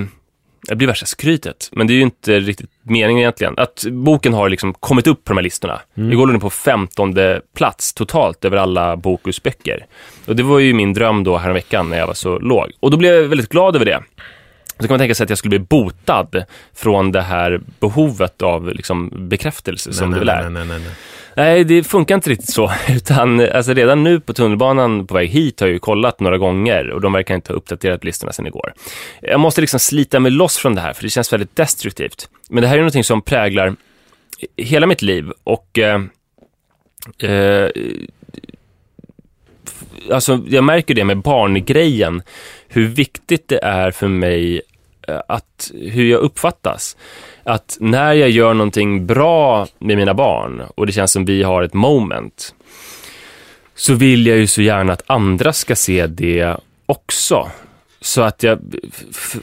det 0.67 0.75
blir 0.75 0.87
värsta 0.87 1.05
skrytet, 1.05 1.69
men 1.71 1.87
det 1.87 1.93
är 1.93 1.95
ju 1.95 2.01
inte 2.01 2.39
riktigt 2.39 2.69
meningen 2.83 3.19
egentligen. 3.19 3.53
Att 3.57 3.85
boken 3.91 4.33
har 4.33 4.49
liksom 4.49 4.73
kommit 4.73 5.07
upp 5.07 5.23
på 5.23 5.33
de 5.33 5.37
här 5.37 5.43
listorna. 5.43 5.81
Mm. 5.97 6.11
Igår 6.11 6.27
låg 6.27 6.33
den 6.33 6.41
på 6.41 6.49
15 6.49 7.15
plats 7.55 7.93
totalt 7.93 8.45
över 8.45 8.57
alla 8.57 8.97
Bokusböcker. 8.97 9.85
Och 10.25 10.35
det 10.35 10.43
var 10.43 10.59
ju 10.59 10.73
min 10.73 10.93
dröm 10.93 11.23
då 11.23 11.37
häromveckan 11.37 11.89
när 11.89 11.97
jag 11.97 12.07
var 12.07 12.13
så 12.13 12.39
låg. 12.39 12.71
Och 12.79 12.91
då 12.91 12.97
blev 12.97 13.13
jag 13.13 13.23
väldigt 13.23 13.49
glad 13.49 13.75
över 13.75 13.85
det. 13.85 14.03
Så 14.79 14.87
kan 14.87 14.93
man 14.93 14.99
tänka 14.99 15.15
sig 15.15 15.23
att 15.23 15.29
jag 15.29 15.37
skulle 15.37 15.49
bli 15.49 15.59
botad 15.59 16.43
från 16.73 17.11
det 17.11 17.21
här 17.21 17.61
behovet 17.79 18.41
av 18.41 18.73
liksom 18.73 19.27
bekräftelse 19.29 19.93
som 19.93 20.09
nej, 20.09 20.19
det 20.19 20.25
väl 20.25 20.29
är. 20.29 20.49
nej, 20.49 20.65
nej, 20.65 20.79
nej, 20.79 20.91
nej. 21.35 21.63
Det 21.63 21.83
funkar 21.83 22.15
inte 22.15 22.29
riktigt 22.29 22.53
så. 22.53 22.71
Utan 22.89 23.39
alltså, 23.39 23.73
redan 23.73 24.03
nu 24.03 24.19
på 24.19 24.33
tunnelbanan 24.33 25.07
på 25.07 25.13
väg 25.13 25.29
hit 25.29 25.59
har 25.59 25.67
jag 25.67 25.73
ju 25.73 25.79
kollat 25.79 26.19
några 26.19 26.37
gånger 26.37 26.89
och 26.89 27.01
de 27.01 27.13
verkar 27.13 27.35
inte 27.35 27.53
ha 27.53 27.57
uppdaterat 27.57 28.03
listorna 28.03 28.33
sedan 28.33 28.47
igår. 28.47 28.73
Jag 29.21 29.39
måste 29.39 29.61
liksom 29.61 29.79
slita 29.79 30.19
mig 30.19 30.31
loss 30.31 30.57
från 30.57 30.75
det 30.75 30.81
här 30.81 30.93
för 30.93 31.03
det 31.03 31.09
känns 31.09 31.33
väldigt 31.33 31.55
destruktivt. 31.55 32.29
Men 32.49 32.61
det 32.61 32.67
här 32.67 32.75
är 32.75 32.79
någonting 32.79 33.03
som 33.03 33.21
präglar 33.21 33.75
hela 34.57 34.87
mitt 34.87 35.01
liv 35.01 35.31
och 35.43 35.79
eh, 35.79 36.01
eh, 37.19 37.69
alltså 40.11 40.41
jag 40.47 40.63
märker 40.63 40.93
det 40.93 41.03
med 41.03 41.21
barngrejen, 41.21 42.21
hur 42.67 42.87
viktigt 42.87 43.47
det 43.47 43.63
är 43.63 43.91
för 43.91 44.07
mig 44.07 44.61
eh, 45.07 45.21
att, 45.27 45.71
hur 45.73 46.05
jag 46.05 46.19
uppfattas. 46.19 46.97
Att 47.43 47.77
när 47.79 48.13
jag 48.13 48.29
gör 48.29 48.53
någonting 48.53 49.05
bra 49.05 49.67
med 49.79 49.97
mina 49.97 50.13
barn 50.13 50.63
och 50.75 50.85
det 50.85 50.91
känns 50.91 51.11
som 51.11 51.25
vi 51.25 51.43
har 51.43 51.63
ett 51.63 51.73
moment, 51.73 52.55
så 53.75 53.93
vill 53.93 54.27
jag 54.27 54.37
ju 54.37 54.47
så 54.47 54.61
gärna 54.61 54.93
att 54.93 55.03
andra 55.07 55.53
ska 55.53 55.75
se 55.75 56.07
det 56.07 56.57
också. 56.85 57.51
Så 58.03 58.21
att 58.21 58.43
jag 58.43 58.59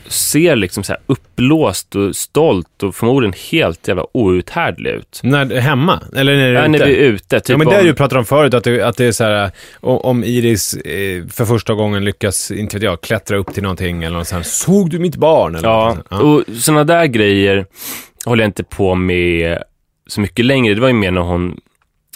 ser 0.07 0.57
liksom 0.57 0.83
så 0.83 0.93
här 0.93 1.01
uppblåst 1.07 1.97
och 1.97 2.17
stolt 2.17 2.83
och 2.83 2.95
förmodligen 2.95 3.35
helt 3.51 3.89
jävla 3.89 4.05
outhärdlig 4.13 4.91
ut. 4.91 5.21
När, 5.23 5.61
hemma? 5.61 6.01
Eller 6.17 6.37
när 6.37 6.49
du 6.49 6.57
är 6.59 6.63
Ja, 6.63 6.69
när 6.69 6.87
vi 6.87 6.95
är 6.97 7.01
ute, 7.01 7.41
typ 7.41 7.49
ja, 7.49 7.57
men 7.57 7.69
det 7.69 7.79
om- 7.79 7.85
du 7.87 7.95
pratat 7.95 8.19
om 8.19 8.25
förut, 8.25 8.55
att 8.55 8.65
det, 8.65 8.83
att 8.83 8.97
det 8.97 9.05
är 9.05 9.13
så 9.13 9.25
här, 9.25 9.51
om 9.81 10.25
Iris 10.25 10.75
eh, 10.75 11.27
för 11.29 11.45
första 11.45 11.75
gången 11.75 12.05
lyckas, 12.05 12.51
inte 12.51 12.77
vet 12.77 12.83
jag, 12.83 13.01
klättra 13.01 13.37
upp 13.37 13.55
till 13.55 13.63
någonting 13.63 14.03
eller 14.05 14.19
något 14.19 14.29
sånt 14.29 14.47
såg 14.47 14.91
du 14.91 14.99
mitt 14.99 15.17
barn? 15.17 15.55
Eller 15.55 15.69
Ja, 15.69 15.97
ja. 16.11 16.19
och 16.19 16.45
sådana 16.57 16.85
där 16.85 17.07
grejer 17.07 17.67
håller 18.25 18.43
jag 18.43 18.49
inte 18.49 18.65
på 18.65 18.95
med 18.95 19.59
så 20.07 20.21
mycket 20.21 20.45
längre. 20.45 20.75
Det 20.75 20.81
var 20.81 20.89
ju 20.89 20.95
mer 20.95 21.11
när 21.11 21.21
hon 21.21 21.61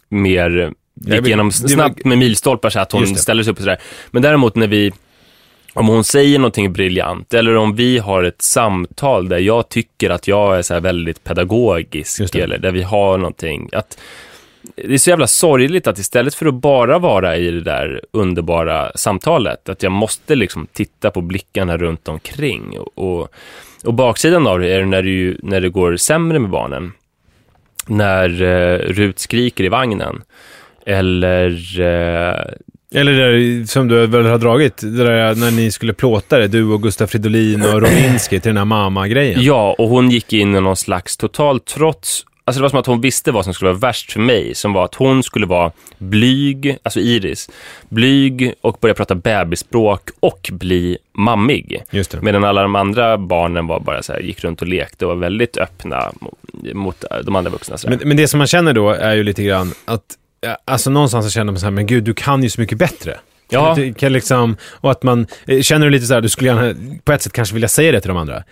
mer 0.08 0.72
gick 1.06 1.26
igenom 1.26 1.52
snabbt 1.52 2.04
med 2.04 2.18
milstolpar 2.18 2.70
så 2.70 2.80
att 2.80 2.92
hon 2.92 3.06
ställer 3.16 3.42
sig 3.42 3.50
upp 3.50 3.56
och 3.58 3.62
sådär. 3.64 3.78
Men 4.10 4.22
däremot 4.22 4.56
när 4.56 4.66
vi, 4.66 4.92
om 5.74 5.88
hon 5.88 6.04
säger 6.04 6.38
någonting 6.38 6.72
briljant 6.72 7.34
eller 7.34 7.56
om 7.56 7.76
vi 7.76 7.98
har 7.98 8.22
ett 8.22 8.42
samtal 8.42 9.28
där 9.28 9.38
jag 9.38 9.68
tycker 9.68 10.10
att 10.10 10.28
jag 10.28 10.58
är 10.58 10.62
så 10.62 10.80
väldigt 10.80 11.24
pedagogisk 11.24 12.34
eller 12.34 12.58
där 12.58 12.70
vi 12.70 12.82
har 12.82 13.18
någonting, 13.18 13.70
att 13.72 13.98
det 14.76 14.94
är 14.94 14.98
så 14.98 15.10
jävla 15.10 15.26
sorgligt 15.26 15.86
att 15.86 15.98
istället 15.98 16.34
för 16.34 16.46
att 16.46 16.54
bara 16.54 16.98
vara 16.98 17.36
i 17.36 17.50
det 17.50 17.60
där 17.60 18.00
underbara 18.10 18.92
samtalet, 18.94 19.68
att 19.68 19.82
jag 19.82 19.92
måste 19.92 20.34
liksom 20.34 20.66
titta 20.72 21.10
på 21.10 21.20
blickarna 21.20 21.76
runt 21.76 22.08
omkring. 22.08 22.78
Och, 22.78 22.98
och, 22.98 23.28
och 23.84 23.94
baksidan 23.94 24.46
av 24.46 24.58
det 24.58 24.72
är 24.72 24.84
när 24.84 25.02
det, 25.02 25.10
ju, 25.10 25.38
när 25.42 25.60
det 25.60 25.68
går 25.68 25.96
sämre 25.96 26.38
med 26.38 26.50
barnen. 26.50 26.92
När 27.86 28.42
eh, 28.42 28.78
Rut 28.78 29.18
skriker 29.18 29.64
i 29.64 29.68
vagnen. 29.68 30.22
Eller 30.86 31.80
eh, 31.80 32.44
Eller 32.94 33.12
det 33.12 33.18
där, 33.18 33.66
som 33.66 33.88
du 33.88 34.06
väl 34.06 34.26
har 34.26 34.38
dragit, 34.38 34.76
det 34.76 35.04
där 35.04 35.34
när 35.34 35.50
ni 35.50 35.70
skulle 35.70 35.92
plåta 35.92 36.38
det, 36.38 36.48
du 36.48 36.64
och 36.64 36.82
Gustaf 36.82 37.10
Fridolin 37.10 37.62
och 37.62 37.82
Rominski 37.82 38.40
till 38.40 38.48
den 38.48 38.56
här 38.56 38.64
mamma-grejen. 38.64 39.42
Ja, 39.42 39.74
och 39.78 39.88
hon 39.88 40.10
gick 40.10 40.32
in 40.32 40.54
i 40.56 40.60
någon 40.60 40.76
slags 40.76 41.16
total 41.16 41.60
trots. 41.60 42.26
Alltså 42.46 42.60
det 42.60 42.62
var 42.62 42.68
som 42.68 42.78
att 42.78 42.86
hon 42.86 43.00
visste 43.00 43.32
vad 43.32 43.44
som 43.44 43.54
skulle 43.54 43.70
vara 43.70 43.78
värst 43.78 44.12
för 44.12 44.20
mig, 44.20 44.54
som 44.54 44.72
var 44.72 44.84
att 44.84 44.94
hon 44.94 45.22
skulle 45.22 45.46
vara 45.46 45.72
blyg, 45.98 46.78
alltså 46.82 47.00
Iris, 47.00 47.50
blyg 47.88 48.54
och 48.60 48.78
börja 48.80 48.94
prata 48.94 49.14
bebisspråk 49.14 50.10
och 50.20 50.50
bli 50.52 50.98
mammig. 51.12 51.82
Medan 52.20 52.44
alla 52.44 52.62
de 52.62 52.76
andra 52.76 53.18
barnen 53.18 53.66
var 53.66 53.80
bara 53.80 54.02
så 54.02 54.12
här, 54.12 54.20
gick 54.20 54.44
runt 54.44 54.62
och 54.62 54.68
lekte 54.68 55.06
och 55.06 55.08
var 55.08 55.16
väldigt 55.16 55.56
öppna 55.56 56.12
mot, 56.20 56.34
mot 56.74 57.04
de 57.24 57.36
andra 57.36 57.50
vuxna. 57.50 57.76
Men, 57.88 57.98
men 58.04 58.16
det 58.16 58.28
som 58.28 58.38
man 58.38 58.46
känner 58.46 58.72
då 58.72 58.90
är 58.90 59.14
ju 59.14 59.22
lite 59.22 59.42
grann 59.42 59.72
att, 59.84 60.02
alltså 60.64 60.90
någonstans 60.90 61.26
så 61.26 61.30
känner 61.30 61.52
man 61.52 61.60
så 61.60 61.66
här, 61.66 61.70
men 61.70 61.86
gud, 61.86 62.04
du 62.04 62.14
kan 62.14 62.42
ju 62.42 62.50
så 62.50 62.60
mycket 62.60 62.78
bättre. 62.78 63.18
Ja. 63.48 63.74
Kan, 63.74 63.94
kan 63.94 64.12
liksom, 64.12 64.56
och 64.62 64.90
att 64.90 65.02
man, 65.02 65.26
eh, 65.46 65.60
känner 65.60 65.86
du 65.86 65.92
lite 65.92 66.06
så 66.06 66.14
här, 66.14 66.20
du 66.20 66.28
skulle 66.28 66.50
gärna 66.50 66.74
på 67.04 67.12
ett 67.12 67.22
sätt 67.22 67.32
kanske 67.32 67.54
vilja 67.54 67.68
säga 67.68 67.92
det 67.92 68.00
till 68.00 68.08
de 68.08 68.16
andra. 68.16 68.42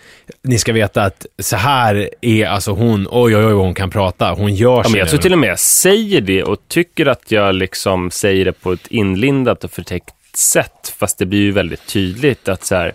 Ni 0.43 0.59
ska 0.59 0.73
veta 0.73 1.03
att 1.03 1.27
så 1.39 1.57
här 1.57 2.11
är 2.21 2.47
alltså 2.47 2.73
hon, 2.73 3.09
oj 3.11 3.37
oj 3.37 3.45
oj 3.45 3.53
hon 3.53 3.75
kan 3.75 3.91
prata, 3.91 4.31
hon 4.31 4.55
gör 4.55 4.77
Ja, 4.77 4.89
men 4.89 4.99
jag 4.99 5.09
sig 5.09 5.19
tror 5.19 5.23
till 5.23 5.33
och 5.33 5.39
med 5.39 5.51
jag 5.51 5.59
säger 5.59 6.21
det 6.21 6.43
och 6.43 6.59
tycker 6.69 7.07
att 7.07 7.31
jag 7.31 7.55
liksom 7.55 8.11
säger 8.11 8.45
det 8.45 8.53
på 8.53 8.73
ett 8.73 8.87
inlindat 8.87 9.65
och 9.65 9.71
förtäckt 9.71 10.15
sätt, 10.35 10.95
fast 10.99 11.19
det 11.19 11.27
blir 11.27 11.41
ju 11.41 11.53
väldigt 11.53 11.87
tydligt 11.87 12.49
att 12.49 12.65
så 12.65 12.75
här, 12.75 12.93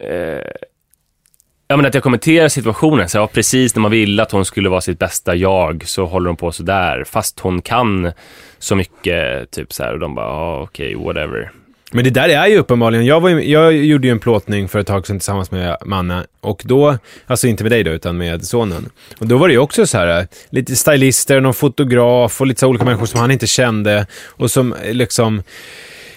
eh, 0.00 0.50
ja, 1.74 1.76
men 1.76 1.86
att 1.86 1.94
jag 1.94 2.02
kommenterar 2.02 2.48
situationen, 2.48 3.08
så 3.08 3.18
här, 3.18 3.22
ja, 3.22 3.28
precis 3.32 3.74
när 3.74 3.80
man 3.80 3.90
ville 3.90 4.22
att 4.22 4.32
hon 4.32 4.44
skulle 4.44 4.68
vara 4.68 4.80
sitt 4.80 4.98
bästa 4.98 5.34
jag, 5.34 5.82
så 5.86 6.06
håller 6.06 6.26
hon 6.26 6.36
på 6.36 6.52
så 6.52 6.62
där, 6.62 7.04
fast 7.04 7.40
hon 7.40 7.62
kan 7.62 8.12
så 8.58 8.76
mycket, 8.76 9.50
typ 9.50 9.72
så 9.72 9.82
här, 9.82 9.92
och 9.92 9.98
de 9.98 10.14
bara, 10.14 10.26
ja, 10.26 10.62
okej, 10.62 10.94
whatever. 10.94 11.50
Men 11.92 12.04
det 12.04 12.10
där 12.10 12.28
är 12.28 12.46
ju 12.46 12.58
uppenbarligen, 12.58 13.06
jag, 13.06 13.20
var 13.20 13.28
ju, 13.28 13.50
jag 13.50 13.72
gjorde 13.72 14.06
ju 14.06 14.10
en 14.10 14.18
plåtning 14.18 14.68
för 14.68 14.78
ett 14.78 14.86
tag 14.86 15.06
sedan 15.06 15.18
tillsammans 15.18 15.50
med 15.50 15.76
Manna 15.84 16.24
och 16.40 16.62
då, 16.64 16.98
alltså 17.26 17.46
inte 17.46 17.64
med 17.64 17.72
dig 17.72 17.84
då, 17.84 17.90
utan 17.90 18.16
med 18.16 18.44
sonen. 18.44 18.88
Och 19.18 19.26
då 19.26 19.38
var 19.38 19.48
det 19.48 19.54
ju 19.54 19.60
också 19.60 19.86
så 19.86 19.98
här, 19.98 20.26
lite 20.50 20.76
stylister, 20.76 21.40
någon 21.40 21.54
fotograf 21.54 22.40
och 22.40 22.46
lite 22.46 22.60
så 22.60 22.68
olika 22.68 22.84
människor 22.84 23.06
som 23.06 23.20
han 23.20 23.30
inte 23.30 23.46
kände 23.46 24.06
och 24.26 24.50
som 24.50 24.72
eh, 24.72 24.94
liksom 24.94 25.42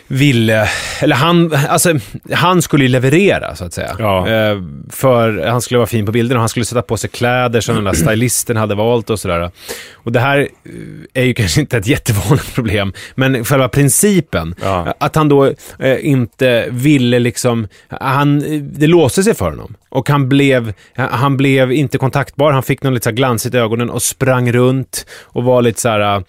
ville, 0.07 0.69
eller 1.01 1.15
han, 1.15 1.53
alltså 1.69 1.93
han 2.33 2.61
skulle 2.61 2.83
ju 2.83 2.89
leverera 2.89 3.55
så 3.55 3.65
att 3.65 3.73
säga. 3.73 3.95
Ja. 3.99 4.27
Eh, 4.29 4.57
för 4.89 5.47
han 5.47 5.61
skulle 5.61 5.77
vara 5.77 5.87
fin 5.87 6.05
på 6.05 6.11
bilden 6.11 6.37
och 6.37 6.41
han 6.41 6.49
skulle 6.49 6.65
sätta 6.65 6.81
på 6.81 6.97
sig 6.97 7.09
kläder 7.09 7.61
som 7.61 7.75
den 7.75 7.83
där 7.83 7.93
stylisten 7.93 8.57
hade 8.57 8.75
valt 8.75 9.09
och 9.09 9.19
sådär. 9.19 9.51
Och 9.93 10.11
det 10.11 10.19
här 10.19 10.39
eh, 10.39 11.21
är 11.21 11.25
ju 11.25 11.33
kanske 11.33 11.61
inte 11.61 11.77
ett 11.77 11.87
jättevanligt 11.87 12.55
problem, 12.55 12.93
men 13.15 13.45
själva 13.45 13.69
principen, 13.69 14.55
Ja. 14.63 14.93
att 14.99 15.15
han 15.15 15.29
då 15.29 15.45
eh, 15.79 16.05
inte 16.05 16.67
ville 16.69 17.19
liksom, 17.19 17.67
han, 17.87 18.39
det 18.79 18.87
låste 18.87 19.23
sig 19.23 19.33
för 19.35 19.49
honom. 19.49 19.75
Och 19.89 20.09
han 20.09 20.29
blev, 20.29 20.73
han 20.95 21.37
blev 21.37 21.71
inte 21.71 21.97
kontaktbar, 21.97 22.51
han 22.51 22.63
fick 22.63 22.83
någon 22.83 22.93
lite 22.93 23.03
så 23.03 23.11
glansigt 23.11 23.55
i 23.55 23.57
ögonen 23.57 23.89
och 23.89 24.01
sprang 24.01 24.51
runt 24.51 25.05
och 25.23 25.43
var 25.43 25.61
lite 25.61 25.81
så 25.81 25.89
här 25.89 26.23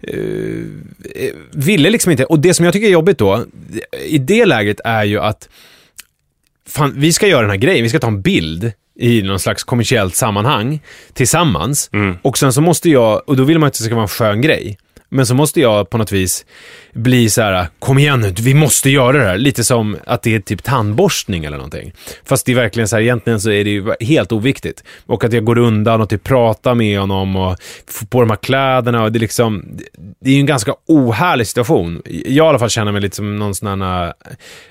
eh, 0.00 1.34
ville 1.52 1.90
liksom 1.90 2.12
inte. 2.12 2.24
Och 2.24 2.38
det 2.38 2.54
som 2.54 2.64
jag 2.64 2.72
tycker 2.72 2.86
är 2.86 2.92
jobbigt 2.92 3.18
då, 3.18 3.44
i 4.06 4.18
det 4.18 4.44
läget 4.44 4.80
är 4.84 5.04
ju 5.04 5.20
att 5.20 5.48
fan, 6.68 6.94
vi 6.96 7.12
ska 7.12 7.26
göra 7.26 7.40
den 7.40 7.50
här 7.50 7.56
grejen, 7.56 7.82
vi 7.82 7.88
ska 7.88 7.98
ta 7.98 8.06
en 8.06 8.22
bild 8.22 8.72
i 8.98 9.22
någon 9.22 9.38
slags 9.38 9.64
kommersiellt 9.64 10.14
sammanhang 10.14 10.80
tillsammans. 11.12 11.90
Mm. 11.92 12.16
Och 12.22 12.38
sen 12.38 12.52
så 12.52 12.60
måste 12.60 12.90
jag, 12.90 13.28
och 13.28 13.36
då 13.36 13.44
vill 13.44 13.58
man 13.58 13.66
att 13.66 13.74
det 13.74 13.84
ska 13.84 13.94
vara 13.94 14.02
en 14.02 14.08
skön 14.08 14.40
grej. 14.40 14.78
Men 15.12 15.26
så 15.26 15.34
måste 15.34 15.60
jag 15.60 15.90
på 15.90 15.98
något 15.98 16.12
vis 16.12 16.44
bli 16.92 17.30
så 17.30 17.42
här: 17.42 17.66
kom 17.78 17.98
igen 17.98 18.20
nu, 18.20 18.34
vi 18.40 18.54
måste 18.54 18.90
göra 18.90 19.18
det 19.18 19.24
här. 19.24 19.38
Lite 19.38 19.64
som 19.64 19.96
att 20.06 20.22
det 20.22 20.34
är 20.34 20.40
typ 20.40 20.62
tandborstning 20.62 21.44
eller 21.44 21.56
någonting. 21.56 21.92
Fast 22.24 22.46
det 22.46 22.52
är 22.52 22.56
verkligen 22.56 22.88
så 22.88 22.96
här, 22.96 23.02
egentligen 23.02 23.40
så 23.40 23.50
är 23.50 23.64
det 23.64 23.70
ju 23.70 23.92
helt 24.00 24.32
oviktigt. 24.32 24.84
Och 25.06 25.24
att 25.24 25.32
jag 25.32 25.44
går 25.44 25.58
undan 25.58 26.00
och 26.00 26.08
typ 26.08 26.24
pratar 26.24 26.74
med 26.74 27.00
honom 27.00 27.36
och 27.36 27.56
får 27.86 28.06
på 28.06 28.20
de 28.20 28.30
här 28.30 28.36
kläderna 28.36 29.02
och 29.02 29.12
det 29.12 29.18
är 29.18 29.20
liksom, 29.20 29.64
det 30.20 30.30
är 30.30 30.34
ju 30.34 30.40
en 30.40 30.46
ganska 30.46 30.74
ohärlig 30.86 31.46
situation. 31.46 32.02
Jag 32.04 32.46
i 32.46 32.48
alla 32.48 32.58
fall 32.58 32.70
känner 32.70 32.92
mig 32.92 33.00
lite 33.00 33.16
som 33.16 33.36
någon 33.36 33.54
sån 33.54 33.82
här 33.82 34.06
äh, 34.06 34.12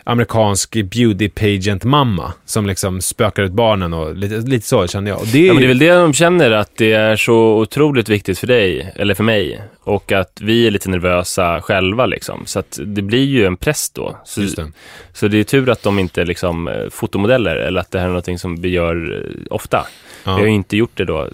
amerikansk 0.03 0.71
beauty 0.73 1.29
pageant 1.29 1.83
mamma 1.83 2.33
som 2.45 2.65
liksom 2.65 3.01
spökar 3.01 3.43
ut 3.43 3.51
barnen 3.51 3.93
och 3.93 4.15
lite, 4.15 4.35
lite 4.35 4.67
så 4.67 4.87
känner 4.87 5.11
jag. 5.11 5.19
Och 5.19 5.27
det 5.27 5.39
är, 5.39 5.47
Ja, 5.47 5.53
men 5.53 5.61
det 5.61 5.65
är 5.65 5.67
väl 5.67 5.79
det 5.79 5.93
de 5.93 6.13
känner, 6.13 6.51
att 6.51 6.71
det 6.77 6.93
är 6.93 7.15
så 7.15 7.35
otroligt 7.35 8.09
viktigt 8.09 8.39
för 8.39 8.47
dig, 8.47 8.93
eller 8.95 9.13
för 9.13 9.23
mig, 9.23 9.61
och 9.83 10.11
att 10.11 10.41
vi 10.41 10.67
är 10.67 10.71
lite 10.71 10.89
nervösa 10.89 11.61
själva 11.61 12.05
liksom. 12.05 12.45
Så 12.45 12.59
att 12.59 12.79
det 12.85 13.01
blir 13.01 13.25
ju 13.25 13.45
en 13.45 13.57
press 13.57 13.89
då. 13.89 14.17
Så, 14.23 14.41
det. 14.41 14.71
så 15.13 15.27
det 15.27 15.37
är 15.37 15.43
tur 15.43 15.69
att 15.69 15.83
de 15.83 15.99
inte 15.99 16.21
är 16.21 16.25
liksom 16.25 16.67
eh, 16.67 16.89
fotomodeller, 16.89 17.55
eller 17.55 17.81
att 17.81 17.91
det 17.91 17.99
här 17.99 18.05
är 18.05 18.09
någonting 18.09 18.39
som 18.39 18.61
vi 18.61 18.69
gör 18.69 19.25
eh, 19.25 19.53
ofta. 19.53 19.87
Ja. 20.23 20.35
Vi 20.35 20.41
har 20.41 20.47
ju 20.47 20.53
inte 20.53 20.77
gjort 20.77 20.91
det 20.93 21.05
då 21.05 21.29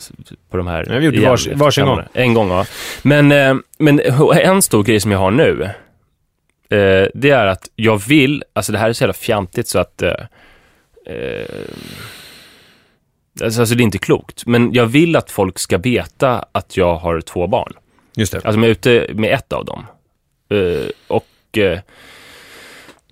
på 0.50 0.58
de 0.58 0.68
här... 0.68 0.86
Nej, 0.90 1.00
vi 1.00 1.12
det 1.12 1.18
igen- 1.18 1.30
vars- 1.30 1.48
varsin 1.54 1.86
gång. 1.86 2.02
En 2.14 2.34
gång, 2.34 2.50
ja. 2.50 2.66
Men, 3.02 3.32
eh, 3.32 3.56
men 3.78 4.00
en 4.34 4.62
stor 4.62 4.84
grej 4.84 5.00
som 5.00 5.12
jag 5.12 5.20
har 5.20 5.32
nu, 5.32 5.70
det 7.14 7.30
är 7.30 7.48
att 7.48 7.70
jag 7.76 8.08
vill, 8.08 8.44
alltså 8.54 8.72
det 8.72 8.78
här 8.78 8.90
är 8.90 8.94
så 8.94 9.04
jävla 9.04 9.14
fjantigt 9.14 9.68
så 9.68 9.80
att... 9.80 10.04
Alltså, 13.42 13.62
alltså 13.62 13.76
det 13.76 13.82
är 13.82 13.86
inte 13.86 13.98
klokt, 13.98 14.46
men 14.46 14.74
jag 14.74 14.86
vill 14.86 15.16
att 15.16 15.32
folk 15.32 15.60
ska 15.60 15.78
veta 15.78 16.46
att 16.52 16.78
jag 16.78 16.96
har 16.96 17.22
två 17.22 17.48
barn. 17.48 17.74
Just 18.18 18.32
det. 18.32 18.38
Alltså 18.44 18.60
jag 18.60 18.66
är 18.66 18.72
ute 18.72 19.08
med 19.14 19.34
ett 19.34 19.54
av 19.54 19.66
dem. 19.66 19.86
Eh, 20.50 20.90
och 21.08 21.58
eh, 21.58 21.80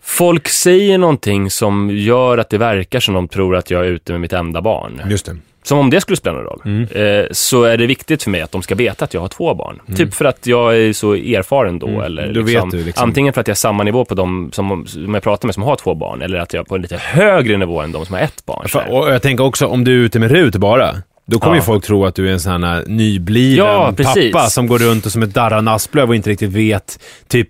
folk 0.01 0.47
säger 0.47 0.97
någonting 0.97 1.49
som 1.49 1.89
gör 1.89 2.37
att 2.37 2.49
det 2.49 2.57
verkar 2.57 2.99
som 2.99 3.13
de 3.13 3.27
tror 3.27 3.55
att 3.55 3.71
jag 3.71 3.85
är 3.85 3.89
ute 3.89 4.11
med 4.11 4.21
mitt 4.21 4.33
enda 4.33 4.61
barn. 4.61 5.01
Just 5.09 5.25
det. 5.25 5.37
Som 5.63 5.79
om 5.79 5.89
det 5.89 6.01
skulle 6.01 6.17
spela 6.17 6.35
någon 6.35 6.45
roll. 6.45 6.61
Mm. 6.65 6.87
Eh, 7.21 7.27
så 7.31 7.63
är 7.63 7.77
det 7.77 7.85
viktigt 7.85 8.23
för 8.23 8.29
mig 8.29 8.41
att 8.41 8.51
de 8.51 8.61
ska 8.61 8.75
veta 8.75 9.05
att 9.05 9.13
jag 9.13 9.21
har 9.21 9.27
två 9.27 9.53
barn. 9.53 9.81
Typ 9.95 10.13
för 10.13 10.25
att 10.25 10.47
jag 10.47 10.77
är 10.77 10.93
så 10.93 11.13
erfaren 11.13 11.79
då. 11.79 11.87
Mm. 11.87 12.01
Eller 12.01 12.33
Då 12.33 12.41
liksom, 12.41 12.69
du 12.69 12.83
liksom. 12.83 13.07
Antingen 13.07 13.33
för 13.33 13.41
att 13.41 13.47
jag 13.47 13.53
är 13.53 13.55
samma 13.55 13.83
nivå 13.83 14.05
på 14.05 14.15
de 14.15 14.51
som, 14.53 14.87
som 14.87 15.13
jag 15.13 15.23
pratar 15.23 15.47
med 15.47 15.53
som 15.53 15.63
har 15.63 15.75
två 15.75 15.95
barn. 15.95 16.21
Eller 16.21 16.37
att 16.37 16.53
jag 16.53 16.61
är 16.61 16.65
på 16.65 16.75
en 16.75 16.81
lite 16.81 16.97
högre 16.97 17.57
nivå 17.57 17.81
än 17.81 17.91
de 17.91 18.05
som 18.05 18.15
har 18.15 18.21
ett 18.21 18.45
barn. 18.45 18.69
så 18.69 18.79
För, 18.79 18.91
och 18.91 19.09
jag 19.09 19.21
tänker 19.21 19.43
också, 19.43 19.67
om 19.67 19.83
du 19.83 20.01
är 20.01 20.05
ute 20.05 20.19
med 20.19 20.31
Rut 20.31 20.55
bara, 20.55 20.95
då 21.25 21.39
kommer 21.39 21.55
Ja. 21.55 21.59
ju 21.61 21.65
folk 21.65 21.83
tro 21.85 22.05
att 22.05 22.15
du 22.15 22.27
är 22.29 22.31
en 22.33 22.39
sån 22.39 22.63
här 22.63 22.83
nybliven 22.87 23.65
Ja, 23.65 23.93
pappa 23.97 24.47
som 24.47 24.67
går 24.67 24.79
runt 24.79 25.05
och 25.05 25.11
som 25.11 25.23
ett 25.23 25.33
darrande 25.33 25.71
asplöv 25.71 26.09
och 26.09 26.15
inte 26.15 26.29
riktigt 26.29 26.51
vet 26.51 26.99
typ 27.27 27.47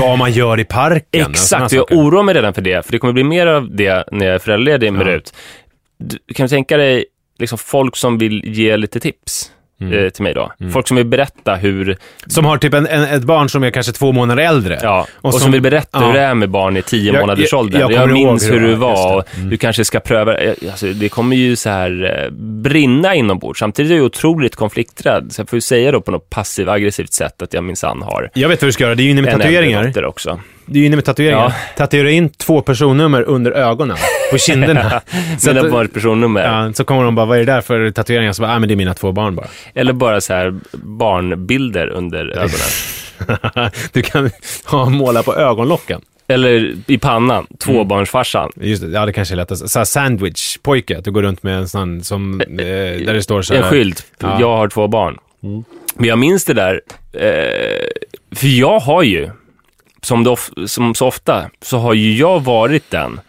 vad 0.00 0.18
man 0.18 0.32
gör 0.32 0.60
i 0.60 0.64
parken. 0.64 1.30
Exakt, 1.30 1.72
jag 1.72 1.92
oroar 1.92 2.22
mig 2.22 2.34
redan 2.34 2.54
för 2.54 2.62
det, 2.62 2.86
för 2.86 2.92
det 2.92 2.98
kommer 2.98 3.12
bli 3.12 3.24
mer 3.24 3.46
av 3.46 3.76
det 3.76 4.04
när 4.12 4.26
jag 4.26 4.34
är 4.34 4.38
föräldraledig 4.38 4.92
med 4.92 5.06
Ja. 5.06 5.10
Rut. 5.12 5.34
Du, 5.98 6.18
kan 6.34 6.44
du 6.44 6.48
tänka 6.48 6.76
dig 6.76 7.04
liksom 7.38 7.58
folk 7.58 7.96
som 7.96 8.18
vill 8.18 8.42
ge 8.44 8.76
lite 8.76 9.00
tips 9.00 9.50
eh, 9.80 10.08
till 10.10 10.22
mig 10.22 10.34
då? 10.34 10.52
Folk 10.72 10.88
som 10.88 10.96
vill 10.96 11.06
berätta 11.06 11.54
hur, 11.54 11.96
Som 12.26 12.44
har 12.44 12.58
typ 12.58 12.74
en, 12.74 12.86
en, 12.86 13.02
ett 13.02 13.22
barn 13.24 13.48
som 13.48 13.62
är 13.64 13.70
kanske 13.70 13.92
två 13.92 14.12
månader 14.12 14.42
äldre. 14.42 14.78
ja, 14.82 15.06
och, 15.14 15.32
som- 15.32 15.40
som, 15.40 15.52
vill 15.52 15.62
berätta 15.62 15.98
ja. 16.00 16.06
hur 16.06 16.12
det 16.12 16.20
är 16.20 16.34
med 16.34 16.50
barn 16.50 16.76
i 16.76 16.82
tio 16.82 17.12
Jag- 17.12 17.20
månaders 17.20 17.52
jag- 17.52 17.58
ålder. 17.60 17.80
jag 17.80 17.92
Jag, 17.92 18.10
minns 18.12 18.50
hur 18.50 18.60
du 18.60 18.74
var, 18.74 19.16
och. 19.16 19.36
Mm. 19.36 19.50
du 19.50 19.56
kanske 19.56 19.84
ska 19.84 20.00
pröva, 20.00 20.36
eh, 20.36 20.54
alltså, 20.70 20.86
det 20.86 21.08
kommer 21.08 21.36
ju 21.36 21.56
så 21.56 21.70
här 21.70 22.22
eh, 22.24 22.30
brinna 22.62 23.14
inombords. 23.14 23.60
Samtidigt 23.60 23.92
är 23.92 23.96
jag 23.96 24.04
otroligt 24.04 24.56
konflikträdd, 24.56 25.26
så 25.32 25.40
jag 25.40 25.48
får 25.48 25.56
ju 25.56 25.60
säga 25.60 25.92
då 25.92 26.00
på 26.00 26.10
något 26.10 26.30
passiv 26.30 26.70
aggressivt 26.70 27.12
sätt 27.12 27.42
att 27.42 27.54
jag 27.54 27.64
minsann 27.64 28.02
har 28.02 28.30
Jag 28.34 28.48
vet 28.48 28.62
vad 28.62 28.68
du 28.68 28.72
ska 28.72 28.84
göra, 28.84 28.94
det 28.94 29.02
är 29.02 29.04
ju 29.04 29.10
inne 29.10 29.22
med 29.22 29.32
tatueringar. 29.32 30.04
också. 30.04 30.40
Det 30.70 30.78
är 30.78 30.86
inne 30.86 30.96
med 30.96 31.04
tatueringar. 31.04 31.42
Ja. 31.44 31.52
Tatuera 31.76 32.10
in 32.10 32.28
två 32.28 32.62
personnummer 32.62 33.22
under 33.22 33.52
ögonen, 33.52 33.96
på 34.32 34.38
kinderna. 34.38 35.00
så, 35.38 35.50
att, 35.58 35.70
bara 35.70 35.84
ett 35.84 35.94
personnummer. 35.94 36.40
ja, 36.44 36.72
så 36.72 36.84
kommer 36.84 37.04
de 37.04 37.14
bara, 37.14 37.26
vad 37.26 37.36
är 37.38 37.44
det 37.46 37.52
där 37.52 37.60
för 37.60 37.90
tatueringar? 37.90 38.32
Så 38.32 38.42
bara, 38.42 38.54
ah, 38.54 38.58
men 38.58 38.68
det 38.68 38.74
är 38.74 38.76
mina 38.76 38.94
två 38.94 39.12
barn 39.12 39.34
bara. 39.36 39.46
Eller 39.74 39.92
bara 39.92 40.20
så 40.20 40.32
här 40.34 40.54
barnbilder 40.72 41.88
under 41.88 42.18
ögonen. 42.38 43.70
du 43.92 44.02
kan 44.02 44.30
ha, 44.64 44.88
måla 44.88 45.22
på 45.22 45.34
ögonlocken. 45.36 46.00
Eller 46.30 46.74
i 46.86 46.98
pannan, 46.98 47.46
tvåbarnsfarsan. 47.64 48.52
Just 48.56 48.82
det, 48.82 48.88
ja 48.88 49.06
det 49.06 49.12
kanske 49.12 49.34
är 49.34 49.36
lättast. 49.36 49.68
Såhär 49.70 49.84
sandwich-pojke, 49.84 50.98
att 50.98 51.04
du 51.04 51.10
går 51.10 51.22
runt 51.22 51.42
med 51.42 51.54
en 51.58 51.68
sån 51.68 52.02
som, 52.04 52.40
eh, 52.40 52.46
där 52.56 53.14
det 53.14 53.22
står 53.22 53.42
så 53.42 53.54
här. 53.54 53.62
En 53.62 53.70
skylt, 53.70 54.06
Ja. 54.20 54.36
jag 54.40 54.56
har 54.56 54.68
två 54.68 54.88
barn. 54.88 55.18
Men 55.94 56.08
jag 56.08 56.18
minns 56.18 56.44
det 56.44 56.54
där, 56.54 56.80
eh, 57.12 57.86
för 58.36 58.46
jag 58.46 58.78
har 58.80 59.02
ju, 59.02 59.30
som, 60.08 60.24
det 60.24 60.30
of, 60.30 60.50
som 60.66 60.94
så 60.94 61.06
ofta, 61.06 61.50
så 61.62 61.78
har 61.78 61.94
ju 61.94 62.16
jag 62.16 62.40
varit 62.40 62.90
den 62.90 63.20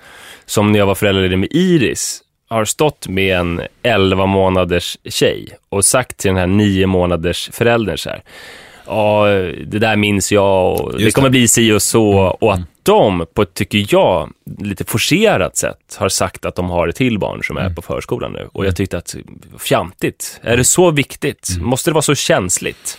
som 0.46 0.72
när 0.72 0.80
jag 0.80 0.86
var 0.86 0.96
föräldraledig 0.96 1.39
med 1.39 1.50
Iris, 1.52 2.22
har 2.50 2.65
stått 2.65 3.08
med 3.08 3.38
en 3.38 3.62
11 3.84 4.26
månaders 4.26 4.98
tjej 5.06 5.48
och 5.70 5.86
sagt 5.86 6.18
till 6.18 6.28
den 6.28 6.38
här 6.38 6.48
9 6.48 6.88
månaders 6.88 7.50
föräldern 7.54 7.98
så 7.98 8.10
här, 8.10 8.24
ja, 8.86 9.26
det 9.68 9.80
där 9.80 9.96
minns 9.96 10.32
jag 10.32 10.82
och 10.82 10.98
det 10.98 11.04
Just 11.04 11.15
kommer 11.15 11.30
det. 11.30 11.32
bli 11.32 11.48
si 11.48 11.72
och 11.72 11.82
så. 11.82 12.12
Och 12.42 12.54
att 12.54 12.62
de, 12.84 13.26
på 13.34 13.42
ett, 13.42 13.54
tycker 13.54 13.86
jag, 13.89 14.34
lite 14.60 14.84
forcerat 14.84 15.58
sätt 15.58 15.98
har 15.98 16.10
sagt 16.10 16.46
att 16.46 16.56
de 16.56 16.70
har 16.70 16.88
ett 16.88 16.96
till 16.96 17.20
barn 17.20 17.44
som 17.44 17.58
är 17.58 17.70
på 17.70 17.82
förskolan 17.82 18.34
nu. 18.34 18.48
Och 18.52 18.65
jag 18.65 18.76
tyckte 18.76 18.98
att, 18.98 19.15
fjantigt, 19.58 20.39
är 20.44 20.58
det 20.58 20.63
så 20.63 20.92
viktigt? 20.92 21.58
Måste 21.62 21.89
det 21.89 21.94
vara 21.94 22.02
så 22.02 22.15
känsligt? 22.15 22.98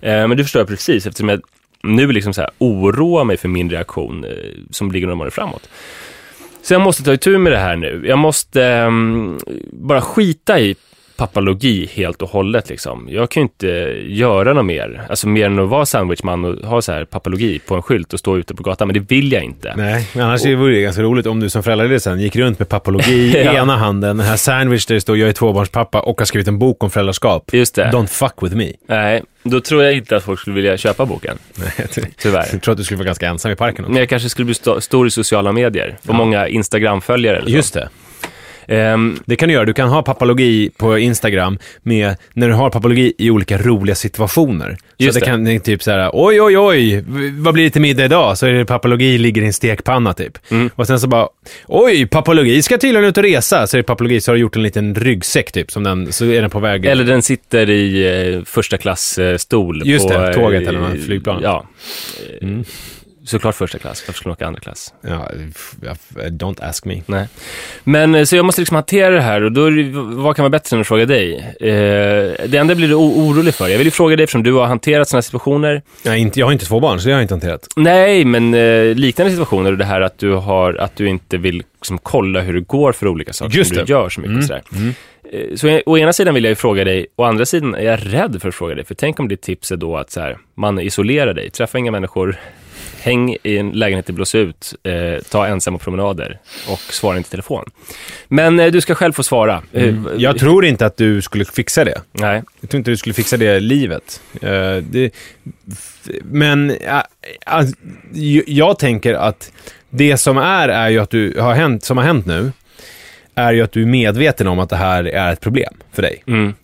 Eh, 0.00 0.28
men 0.28 0.36
det 0.36 0.44
förstår 0.44 0.60
jag 0.60 0.68
precis, 0.68 1.06
eftersom 1.06 1.28
jag 1.28 1.40
nu 1.82 2.12
liksom 2.12 2.34
så 2.34 2.40
här 2.40 2.50
oroa 2.58 3.24
mig 3.24 3.36
för 3.36 3.48
min 3.48 3.70
reaktion 3.70 4.24
eh, 4.24 4.30
som 4.70 4.92
ligger 4.92 5.06
några 5.06 5.16
månader 5.16 5.30
framåt. 5.30 5.68
Så 6.62 6.74
jag 6.74 6.80
måste 6.80 7.02
ta 7.02 7.12
itu 7.12 7.38
med 7.38 7.52
det 7.52 7.58
här 7.58 7.76
nu. 7.76 8.02
Jag 8.06 8.18
måste 8.18 8.64
eh, 8.64 8.90
bara 9.72 10.00
skita 10.00 10.60
i 10.60 10.76
pappalogi 11.20 11.90
helt 11.94 12.22
och 12.22 12.28
hållet. 12.30 12.68
Liksom. 12.68 13.08
Jag 13.10 13.30
kan 13.30 13.40
ju 13.40 13.42
inte 13.44 13.66
göra 14.06 14.52
något 14.52 14.64
mer, 14.64 15.02
alltså 15.08 15.28
mer 15.28 15.46
än 15.46 15.58
att 15.58 15.68
vara 15.68 15.86
sandwichman 15.86 16.44
och 16.44 16.68
ha 16.68 16.82
så 16.82 16.92
här 16.92 17.04
pappalogi 17.04 17.58
på 17.58 17.74
en 17.74 17.82
skylt 17.82 18.12
och 18.12 18.18
stå 18.18 18.38
ute 18.38 18.54
på 18.54 18.62
gatan, 18.62 18.88
men 18.88 18.94
det 18.94 19.00
vill 19.14 19.32
jag 19.32 19.42
inte. 19.44 19.74
Nej, 19.76 20.08
men 20.14 20.24
annars 20.26 20.44
vore 20.46 20.74
det 20.74 20.80
ganska 20.82 21.02
roligt 21.02 21.26
om 21.26 21.40
du 21.40 21.50
som 21.50 21.62
föräldraledig 21.62 22.02
sen 22.02 22.20
gick 22.20 22.36
runt 22.36 22.58
med 22.58 22.68
papologi 22.68 23.12
i 23.38 23.44
Ja. 23.44 23.52
ena 23.52 23.76
handen, 23.76 24.16
den 24.16 24.26
här 24.26 24.36
sandwich 24.36 24.86
där 24.86 24.94
det 24.94 25.00
står 25.00 25.16
jag 25.16 25.28
är 25.28 25.32
tvåbarnspappa 25.32 26.00
och 26.00 26.18
har 26.20 26.24
skrivit 26.26 26.48
en 26.48 26.58
bok 26.58 26.84
om 26.84 26.90
föräldraskap. 26.90 27.50
Just 27.52 27.74
det. 27.74 27.90
Don't 27.92 28.06
fuck 28.06 28.34
with 28.42 28.56
me. 28.56 28.72
Nej, 28.88 29.22
då 29.42 29.60
tror 29.60 29.82
jag 29.82 29.92
inte 29.96 30.16
att 30.16 30.22
folk 30.24 30.40
skulle 30.40 30.56
vilja 30.56 30.76
köpa 30.76 31.06
boken, 31.06 31.38
Nej, 31.54 31.88
tyvärr. 32.18 32.46
jag 32.52 32.62
tror 32.62 32.72
att 32.72 32.78
du 32.78 32.84
skulle 32.84 32.98
vara 32.98 33.06
ganska 33.06 33.28
ensam 33.28 33.52
i 33.52 33.56
parken 33.56 33.84
också. 33.84 33.92
Men 33.92 34.00
jag 34.00 34.08
kanske 34.08 34.28
skulle 34.28 34.44
bli 34.46 34.54
sto- 34.54 34.80
stor 34.80 35.06
i 35.06 35.10
sociala 35.10 35.52
medier, 35.52 35.96
få 36.06 36.12
många 36.12 36.48
Instagram-följare. 36.48 37.42
Just 37.46 37.74
det. 37.74 37.88
Ehm, 38.70 39.18
Det 39.26 39.36
kan 39.36 39.48
du 39.48 39.54
göra. 39.54 39.64
Du 39.64 39.72
kan 39.72 39.88
ha 39.88 40.02
papologi 40.02 40.70
på 40.76 40.98
Instagram 40.98 41.58
med, 41.82 42.16
när 42.32 42.48
du 42.48 42.54
har 42.54 42.70
papologi 42.70 43.12
i 43.18 43.30
olika 43.30 43.58
roliga 43.58 43.94
situationer. 43.94 44.76
Just 44.98 45.14
så 45.14 45.20
det 45.20 45.26
det. 45.26 45.30
kan 45.30 45.44
det 45.44 45.52
är 45.54 45.58
typ 45.58 45.82
så 45.82 45.90
här, 45.90 46.10
oj 46.12 46.40
oj 46.42 46.58
oj, 46.58 47.04
vad 47.32 47.54
blir 47.54 47.64
det 47.64 47.70
till 47.70 47.80
middag 47.82 48.04
idag? 48.04 48.38
Så 48.38 48.46
är 48.46 48.52
det 48.52 48.64
papologi 48.64 49.18
ligger 49.18 49.42
i 49.42 49.46
en 49.46 49.52
stekpanna 49.52 50.12
typ. 50.12 50.38
Mm. 50.50 50.70
Och 50.74 50.86
sen 50.86 51.00
så 51.00 51.06
bara, 51.08 51.28
oj, 51.66 52.06
papologi 52.06 52.62
ska 52.62 52.78
tydligen 52.78 53.04
ut 53.08 53.16
och 53.16 53.22
resa. 53.24 53.66
Så 53.66 53.76
är 53.76 53.78
det 53.78 53.82
papologi, 53.82 54.20
så 54.20 54.30
har 54.30 54.34
du 54.34 54.40
gjort 54.40 54.56
en 54.56 54.62
liten 54.62 54.94
ryggsäck 54.94 55.52
typ, 55.52 55.70
som 55.70 55.84
den, 55.84 56.12
så 56.12 56.24
är 56.24 56.40
den 56.40 56.50
på 56.50 56.60
väg. 56.60 56.86
Eller 56.86 57.04
den 57.04 57.22
sitter 57.22 57.70
i 57.70 58.34
eh, 58.36 58.44
första 58.44 58.78
klass 58.78 59.18
eh, 59.18 59.36
stol 59.36 59.82
Just 59.84 60.08
på... 60.08 60.18
det, 60.18 60.34
tåget 60.34 60.62
eh, 60.62 60.68
eller 60.68 60.80
något 60.80 61.04
flygplan. 61.04 61.40
Ja. 61.42 61.66
Mm. 62.42 62.64
Såklart 63.30 63.54
första 63.54 63.78
klass, 63.78 64.04
varför 64.06 64.18
skulle 64.18 64.28
man 64.30 64.32
åka 64.32 64.46
andra 64.46 64.60
klass? 64.60 64.94
Ja, 65.00 65.28
don't 66.30 66.64
ask 66.68 66.84
me. 66.84 67.02
Nej. 67.06 67.28
Men 67.84 68.14
eh, 68.14 68.24
så 68.24 68.36
jag 68.36 68.44
måste 68.44 68.60
liksom 68.60 68.74
hantera 68.74 69.14
det 69.14 69.20
här 69.20 69.42
och 69.42 69.52
då, 69.52 69.70
vad 70.22 70.36
kan 70.36 70.42
vara 70.42 70.50
bättre 70.50 70.76
än 70.76 70.80
att 70.80 70.86
fråga 70.86 71.06
dig? 71.06 71.34
Eh, 71.60 71.68
det 72.48 72.54
enda 72.54 72.70
jag 72.70 72.76
blir 72.76 72.94
orolig 72.98 73.54
för, 73.54 73.68
jag 73.68 73.78
vill 73.78 73.86
ju 73.86 73.90
fråga 73.90 74.16
dig 74.16 74.24
eftersom 74.24 74.42
du 74.42 74.52
har 74.52 74.66
hanterat 74.66 75.08
sådana 75.08 75.22
situationer. 75.22 75.82
Jag, 76.02 76.18
inte, 76.18 76.40
jag 76.40 76.46
har 76.46 76.52
inte 76.52 76.64
två 76.66 76.80
barn, 76.80 77.00
så 77.00 77.04
det 77.08 77.12
har 77.14 77.18
jag 77.20 77.24
inte 77.24 77.34
hanterat. 77.34 77.68
Nej, 77.76 78.24
men 78.24 78.54
eh, 78.54 78.94
liknande 78.94 79.30
situationer 79.32 79.72
och 79.72 79.78
det 79.78 79.84
här 79.84 80.00
att 80.00 80.18
du, 80.18 80.32
har, 80.32 80.74
att 80.74 80.96
du 80.96 81.08
inte 81.08 81.36
vill 81.36 81.62
liksom, 81.76 81.98
kolla 81.98 82.40
hur 82.40 82.52
det 82.54 82.60
går 82.60 82.92
för 82.92 83.06
olika 83.08 83.32
saker 83.32 83.56
Just 83.58 83.74
som 83.74 83.84
du 83.84 83.92
gör 83.92 84.08
så 84.08 84.20
mycket 84.20 84.36
och 84.38 84.44
sådär. 84.44 84.62
Eh, 85.32 85.56
Så 85.56 85.66
jag- 85.68 85.82
å 85.86 85.98
ena 85.98 86.12
sidan 86.12 86.34
vill 86.34 86.44
jag 86.44 86.48
ju 86.50 86.54
fråga 86.54 86.84
dig, 86.84 87.06
å 87.16 87.24
andra 87.24 87.46
sidan 87.46 87.74
är 87.74 87.82
jag 87.84 87.98
rädd 88.02 88.38
för 88.42 88.48
att 88.48 88.54
fråga 88.54 88.74
dig. 88.74 88.84
För 88.84 88.94
tänk 88.94 89.20
om 89.20 89.28
ditt 89.28 89.42
tips 89.42 89.72
är 89.72 89.76
då 89.76 89.96
att 89.96 90.10
så 90.10 90.20
här, 90.20 90.38
man 90.54 90.80
isolerar 90.80 91.34
dig, 91.34 91.50
träffa 91.50 91.78
inga 91.78 91.90
människor, 91.90 92.36
häng 93.00 93.36
i 93.42 93.58
en 93.58 93.70
lägenhet 93.70 94.10
i 94.10 94.12
blås 94.12 94.34
ut, 94.34 94.74
eh, 94.82 95.22
ta 95.30 95.46
ensamma 95.46 95.78
promenader 95.78 96.38
och 96.68 96.80
svara 96.80 97.16
inte 97.16 97.28
i 97.28 97.30
telefon. 97.30 97.64
Men 98.28 98.60
eh, 98.60 98.72
du 98.72 98.80
ska 98.80 98.94
själv 98.94 99.12
få 99.12 99.22
svara. 99.22 99.62
Eh, 99.72 99.94
Jag 100.16 100.38
tror 100.38 100.64
inte 100.64 100.86
att 100.86 100.96
du 100.96 101.22
skulle 101.22 101.44
fixa 101.44 101.84
det. 101.84 102.00
Nej, 102.12 102.42
Jag 102.60 102.70
tror 102.70 102.78
inte 102.78 102.90
du 102.90 102.96
skulle 102.96 103.14
fixa 103.14 103.36
det 103.36 103.60
livet. 103.60 104.20
Eh, 104.42 104.76
det, 104.76 105.10
men 106.22 106.76
alltså, 107.46 107.76
jag 108.46 108.78
tänker 108.78 109.14
att 109.14 109.52
det 109.90 110.16
som 110.16 110.38
är, 110.38 110.68
är 110.68 110.88
ju 110.88 110.98
att 110.98 111.10
du 111.10 111.40
har 111.40 111.54
hänt, 111.54 111.84
som 111.84 111.96
har 111.96 112.04
hänt 112.04 112.26
nu, 112.26 112.52
är 113.34 113.52
ju 113.52 113.62
att 113.62 113.72
du 113.72 113.82
är 113.82 113.86
medveten 113.86 114.46
om 114.46 114.58
att 114.58 114.68
det 114.70 114.76
här 114.76 115.04
är 115.04 115.32
ett 115.32 115.40
problem 115.40 115.74
för 115.92 116.02
dig. 116.02 116.22
Mm. 116.26 116.54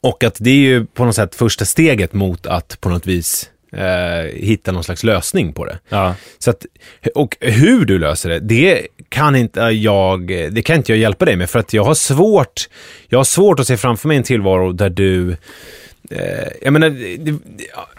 Och 0.00 0.24
att 0.24 0.36
det 0.40 0.50
är 0.50 0.54
ju 0.54 0.86
på 0.86 1.04
något 1.04 1.14
sätt 1.14 1.34
första 1.34 1.64
steget 1.64 2.12
mot 2.12 2.46
att 2.46 2.80
på 2.80 2.88
något 2.88 3.06
vis 3.06 3.50
eh, 3.76 4.24
hitta 4.34 4.72
någon 4.72 4.84
slags 4.84 5.04
lösning 5.04 5.52
på 5.52 5.64
det. 5.64 5.78
Ja. 5.88 6.14
Så 6.38 6.50
att, 6.50 6.66
och 7.14 7.36
hur 7.40 7.84
du 7.84 7.98
löser 7.98 8.30
det, 8.30 8.40
det 8.40 8.86
kan 9.08 9.36
inte 9.36 9.60
jag, 9.60 10.26
det 10.26 10.62
kan 10.62 10.76
inte 10.76 10.92
jag 10.92 10.98
hjälpa 10.98 11.24
dig 11.24 11.36
med 11.36 11.50
för 11.50 11.58
att 11.58 11.72
jag 11.72 11.84
har 11.84 11.94
svårt, 11.94 12.68
jag 13.08 13.18
har 13.18 13.24
svårt 13.24 13.60
att 13.60 13.66
se 13.66 13.76
framför 13.76 14.08
mig 14.08 14.16
en 14.16 14.22
tillvaro 14.22 14.72
där 14.72 14.90
du 14.90 15.36
Eh, 16.10 16.48
jag 16.62 16.72
menar, 16.72 16.96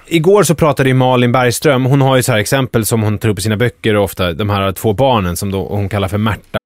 igår 0.07 0.43
så 0.43 0.55
pratade 0.55 0.89
ju 0.89 0.95
Malin 0.95 1.31
Bergström, 1.31 1.85
hon 1.85 2.01
har 2.01 2.15
ju 2.15 2.23
så 2.23 2.31
här 2.31 2.39
exempel 2.39 2.85
som 2.85 3.03
hon 3.03 3.17
tar 3.17 3.29
upp 3.29 3.39
i 3.39 3.41
sina 3.41 3.57
böcker 3.57 3.95
ofta, 3.95 4.33
de 4.33 4.49
här 4.49 4.71
två 4.71 4.93
barnen 4.93 5.38
som 5.38 5.51
då 5.51 5.67
hon 5.67 5.89
kallar 5.89 6.07
för 6.07 6.17
Märta 6.17 6.57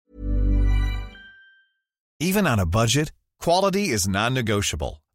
Even 2.23 2.47
on 2.47 2.59
a 2.59 2.65
budget, 2.65 3.13
quality 3.43 3.79
is 3.79 4.07
non-negotiable. 4.07 4.97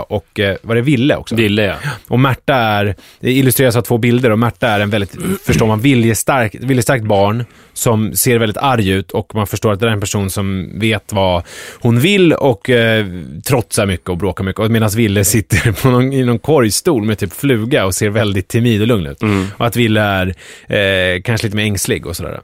Och 0.00 0.40
eh, 0.40 0.56
vad 0.62 0.76
det 0.76 0.80
Ville 0.80 1.16
också. 1.16 1.34
Ville 1.34 1.62
ja. 1.64 1.74
Och 2.08 2.20
Märta 2.20 2.54
är, 2.54 2.94
det 3.20 3.32
illustreras 3.32 3.76
av 3.76 3.82
två 3.82 3.98
bilder 3.98 4.30
och 4.30 4.38
Märta 4.38 4.68
är 4.68 4.80
en 4.80 4.90
väldigt, 4.90 5.16
förstår 5.46 5.66
man, 5.66 5.80
viljestark, 5.80 6.54
viljestarkt 6.60 7.04
barn 7.04 7.44
som 7.72 8.14
ser 8.14 8.38
väldigt 8.38 8.56
arg 8.56 8.88
ut 8.88 9.10
och 9.10 9.34
man 9.34 9.46
förstår 9.46 9.72
att 9.72 9.80
det 9.80 9.86
är 9.86 9.90
en 9.90 10.00
person 10.00 10.30
som 10.30 10.78
vet 10.78 11.12
vad 11.12 11.42
hon 11.80 12.00
vill 12.00 12.32
och 12.32 12.70
eh, 12.70 13.06
trotsar 13.46 13.86
mycket 13.86 14.08
och 14.08 14.16
bråkar 14.16 14.44
mycket. 14.44 14.70
Medan 14.70 14.90
Ville 14.90 15.24
sitter 15.24 15.72
på 15.72 15.90
någon, 15.90 16.12
i 16.12 16.24
någon 16.24 16.38
korgstol 16.38 17.04
med 17.04 17.18
typ 17.18 17.32
fluga 17.32 17.86
och 17.86 17.94
ser 17.94 18.10
väldigt 18.10 18.48
timid 18.48 18.80
och 18.80 18.86
lugn 18.86 19.06
ut. 19.06 19.22
Och 19.56 19.66
att 19.66 19.76
Ville 19.76 20.00
är 20.00 20.34
eh, 20.66 21.22
kanske 21.22 21.46
lite 21.46 21.56
mer 21.56 21.64
ängslig 21.64 22.06
och 22.06 22.16
sådär. 22.16 22.40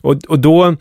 Och, 0.00 0.14
och 0.28 0.38
då 0.38 0.76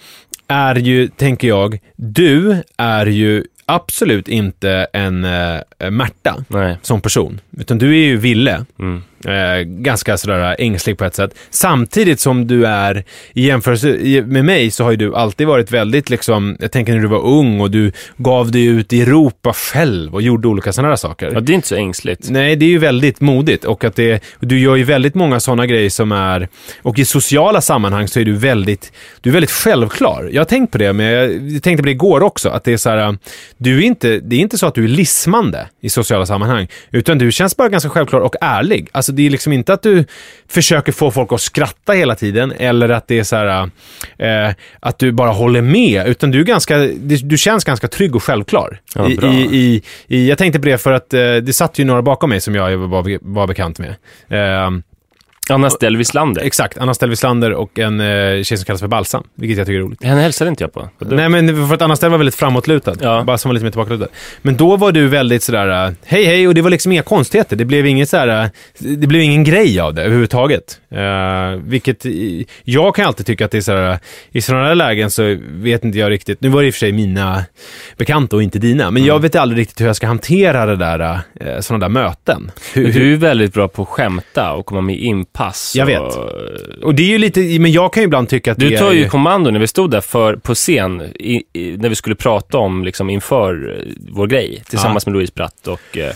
är 0.47 0.75
ju, 0.75 1.07
tänker 1.07 1.47
jag, 1.47 1.79
du 1.95 2.63
är 2.77 3.05
ju 3.05 3.43
absolut 3.65 4.27
inte 4.27 4.87
en 4.93 5.25
äh, 5.25 5.91
Märta 5.91 6.43
Nej. 6.47 6.77
som 6.81 7.01
person, 7.01 7.41
utan 7.57 7.77
du 7.77 7.89
är 7.89 8.05
ju 8.05 8.17
Ville. 8.17 8.65
Mm. 8.79 9.03
Eh, 9.23 9.61
ganska 9.63 10.17
sådär 10.17 10.55
ängslig 10.59 10.97
på 10.97 11.05
ett 11.05 11.15
sätt. 11.15 11.35
Samtidigt 11.49 12.19
som 12.19 12.47
du 12.47 12.65
är, 12.65 13.03
i 13.33 13.47
jämförelse 13.47 13.87
med 14.25 14.45
mig, 14.45 14.71
så 14.71 14.83
har 14.83 14.91
ju 14.91 14.97
du 14.97 15.15
alltid 15.15 15.47
varit 15.47 15.71
väldigt 15.71 16.09
liksom, 16.09 16.57
jag 16.59 16.71
tänker 16.71 16.93
när 16.93 17.01
du 17.01 17.07
var 17.07 17.25
ung 17.25 17.61
och 17.61 17.71
du 17.71 17.91
gav 18.17 18.51
dig 18.51 18.65
ut 18.65 18.93
i 18.93 19.01
Europa 19.01 19.53
själv 19.53 20.13
och 20.13 20.21
gjorde 20.21 20.47
olika 20.47 20.73
sådana 20.73 20.89
där 20.89 20.95
saker. 20.95 21.31
ja, 21.33 21.39
det 21.39 21.51
är 21.51 21.55
inte 21.55 21.67
så 21.67 21.75
ängsligt. 21.75 22.29
Nej, 22.29 22.55
det 22.55 22.65
är 22.65 22.69
ju 22.69 22.77
väldigt 22.77 23.21
modigt 23.21 23.65
och 23.65 23.83
att 23.83 23.95
det, 23.95 24.23
du 24.39 24.59
gör 24.59 24.75
ju 24.75 24.83
väldigt 24.83 25.15
många 25.15 25.39
sådana 25.39 25.65
grejer 25.65 25.89
som 25.89 26.11
är, 26.11 26.47
och 26.81 26.99
i 26.99 27.05
sociala 27.05 27.61
sammanhang 27.61 28.07
så 28.07 28.19
är 28.19 28.25
du 28.25 28.33
väldigt, 28.33 28.91
du 29.21 29.29
är 29.29 29.33
väldigt 29.33 29.51
självklar. 29.51 30.29
Jag 30.31 30.39
har 30.41 30.45
tänkt 30.45 30.71
på 30.71 30.77
det, 30.77 30.93
men 30.93 31.05
jag 31.05 31.63
tänkte 31.63 31.83
på 31.83 31.85
det 31.85 31.91
igår 31.91 32.23
också, 32.23 32.49
att 32.49 32.63
det 32.63 32.73
är 32.73 32.77
så 32.77 32.89
här, 32.89 33.17
du 33.57 33.77
är 33.77 33.81
inte, 33.81 34.19
det 34.19 34.35
är 34.35 34.39
inte 34.39 34.57
så 34.57 34.67
att 34.67 34.75
du 34.75 34.83
är 34.83 34.87
lismande 34.87 35.67
i 35.81 35.89
sociala 35.89 36.25
sammanhang, 36.25 36.67
utan 36.91 37.17
du 37.17 37.31
känns 37.31 37.57
bara 37.57 37.69
ganska 37.69 37.89
självklar 37.89 38.19
och 38.19 38.35
ärlig. 38.41 38.89
Alltså 38.91 39.14
det 39.15 39.25
är 39.25 39.29
liksom 39.29 39.53
inte 39.53 39.73
att 39.73 39.81
du 39.81 40.05
försöker 40.47 40.91
få 40.91 41.11
folk 41.11 41.33
att 41.33 41.41
skratta 41.41 41.93
hela 41.93 42.15
tiden, 42.15 42.53
eller 42.57 42.89
att 42.89 43.07
det 43.07 43.19
är 43.19 43.23
så 43.23 43.35
här, 43.35 43.69
eh, 44.17 44.55
att 44.79 44.99
du 44.99 45.11
bara 45.11 45.31
håller 45.31 45.61
med, 45.61 46.07
utan 46.07 46.31
du 46.31 46.39
är 46.39 46.43
ganska, 46.43 46.77
du, 47.23 47.37
känns 47.37 47.63
ganska 47.63 47.87
trygg 47.87 48.15
och 48.15 48.23
självklar. 48.23 48.79
Ja, 48.95 49.09
i, 49.09 49.13
i, 49.51 49.83
i, 50.07 50.29
jag 50.29 50.37
tänkte 50.37 50.59
på 50.59 50.65
det 50.65 50.77
för 50.77 50.91
att 50.91 51.13
eh, 51.13 51.35
det 51.35 51.55
satt 51.55 51.79
ju 51.79 51.85
några 51.85 52.01
bakom 52.01 52.29
mig 52.29 52.41
som 52.41 52.55
jag 52.55 52.77
var, 52.77 53.33
var 53.33 53.47
bekant 53.47 53.79
med. 53.79 53.95
Eh, 54.29 54.71
Anna 55.49 55.69
Stellvislander. 55.69 56.41
exakt, 56.41 56.77
Anna 56.77 56.93
Stellvislander 56.93 57.51
och 57.53 57.79
en 57.79 57.99
eh, 57.99 58.05
tjej 58.43 58.57
som 58.57 58.65
kallas 58.65 58.81
för 58.81 58.87
Balsam, 58.87 59.23
vilket 59.35 59.57
jag 59.57 59.67
tycker 59.67 59.79
är 59.79 59.83
roligt. 59.83 60.03
Henne 60.03 60.21
hälsade 60.21 60.49
inte 60.49 60.63
jag 60.63 60.73
på. 60.73 60.89
Nej 60.99 61.29
men 61.29 61.67
för 61.67 61.75
att 61.75 61.81
Anna 61.81 61.95
Stell 61.95 62.11
var 62.11 62.17
väldigt 62.17 62.35
framåtlutad. 62.35 62.93
Ja. 63.01 63.23
Balsam 63.23 63.49
var 63.49 63.53
lite 63.53 63.63
mer 63.63 63.71
tillbakalutad. 63.71 64.07
Men 64.41 64.57
då 64.57 64.75
var 64.77 64.91
du 64.91 65.07
väldigt 65.07 65.43
sådär, 65.43 65.87
eh, 65.87 65.93
hej 66.05 66.23
hej, 66.25 66.47
och 66.47 66.53
det 66.55 66.61
var 66.61 66.69
liksom 66.69 66.91
inga 66.91 67.01
konstigheter. 67.01 67.55
Det 67.55 67.65
blev 67.65 67.85
inget 67.87 68.09
sådär, 68.09 68.43
eh, 68.43 68.49
det 68.97 69.07
blev 69.07 69.21
ingen 69.21 69.43
grej 69.43 69.79
av 69.79 69.93
det 69.93 70.01
överhuvudtaget. 70.01 70.79
Uh, 70.95 71.61
vilket, 71.63 72.05
jag 72.63 72.95
kan 72.95 73.05
alltid 73.05 73.25
tycka 73.25 73.45
att 73.45 73.51
det 73.51 73.57
är 73.57 73.61
sådär, 73.61 73.99
i 74.31 74.41
sådana 74.41 74.67
där 74.67 74.75
lägen 74.75 75.11
så 75.11 75.37
vet 75.41 75.83
inte 75.83 75.97
jag 75.99 76.11
riktigt, 76.11 76.41
nu 76.41 76.49
var 76.49 76.61
det 76.61 76.67
i 76.67 76.69
och 76.69 76.73
för 76.73 76.79
sig 76.79 76.91
mina 76.91 77.45
bekanta 77.97 78.35
och 78.35 78.43
inte 78.43 78.59
dina, 78.59 78.83
men 78.91 79.01
Mm. 79.01 79.07
jag 79.07 79.21
vet 79.21 79.35
aldrig 79.35 79.59
riktigt 79.61 79.81
hur 79.81 79.85
jag 79.85 79.95
ska 79.95 80.07
hantera 80.07 80.65
det 80.65 80.75
där, 80.75 80.99
uh, 81.45 81.59
sådana 81.59 81.85
där 81.85 81.89
möten. 81.93 82.51
Hur, 82.73 82.83
Men 82.83 82.91
Du 82.91 83.13
är 83.13 83.17
väldigt 83.17 83.53
bra 83.53 83.67
på 83.67 83.81
att 83.81 83.87
skämta 83.87 84.51
och 84.53 84.65
komma 84.65 84.81
med 84.81 84.95
inpass. 85.35 85.75
Jag 85.75 86.01
och... 86.01 86.07
vet. 86.07 86.83
och 86.83 86.95
det 86.95 87.03
är 87.03 87.07
ju 87.07 87.17
lite, 87.17 87.39
men 87.59 87.71
jag 87.71 87.93
kan 87.93 88.03
ju 88.03 88.05
ibland 88.05 88.29
tycka 88.29 88.51
att 88.51 88.59
Du 88.59 88.77
tar 88.77 88.89
är 88.89 88.93
ju 88.93 89.09
kommando 89.09 89.51
när 89.51 89.59
vi 89.59 89.67
stod 89.67 89.91
där 89.91 90.01
för, 90.01 90.35
på 90.35 90.55
scen, 90.55 91.01
i, 91.01 91.43
i, 91.53 91.77
när 91.77 91.89
vi 91.89 91.95
skulle 91.95 92.15
prata 92.15 92.57
om, 92.57 92.83
liksom 92.83 93.09
inför 93.09 93.75
eh, 93.79 93.93
vår 94.11 94.27
grej, 94.27 94.63
tillsammans 94.69 95.05
med 95.05 95.13
Louise 95.13 95.33
Bratt 95.35 95.67
och 95.67 95.97
eh, 95.97 96.13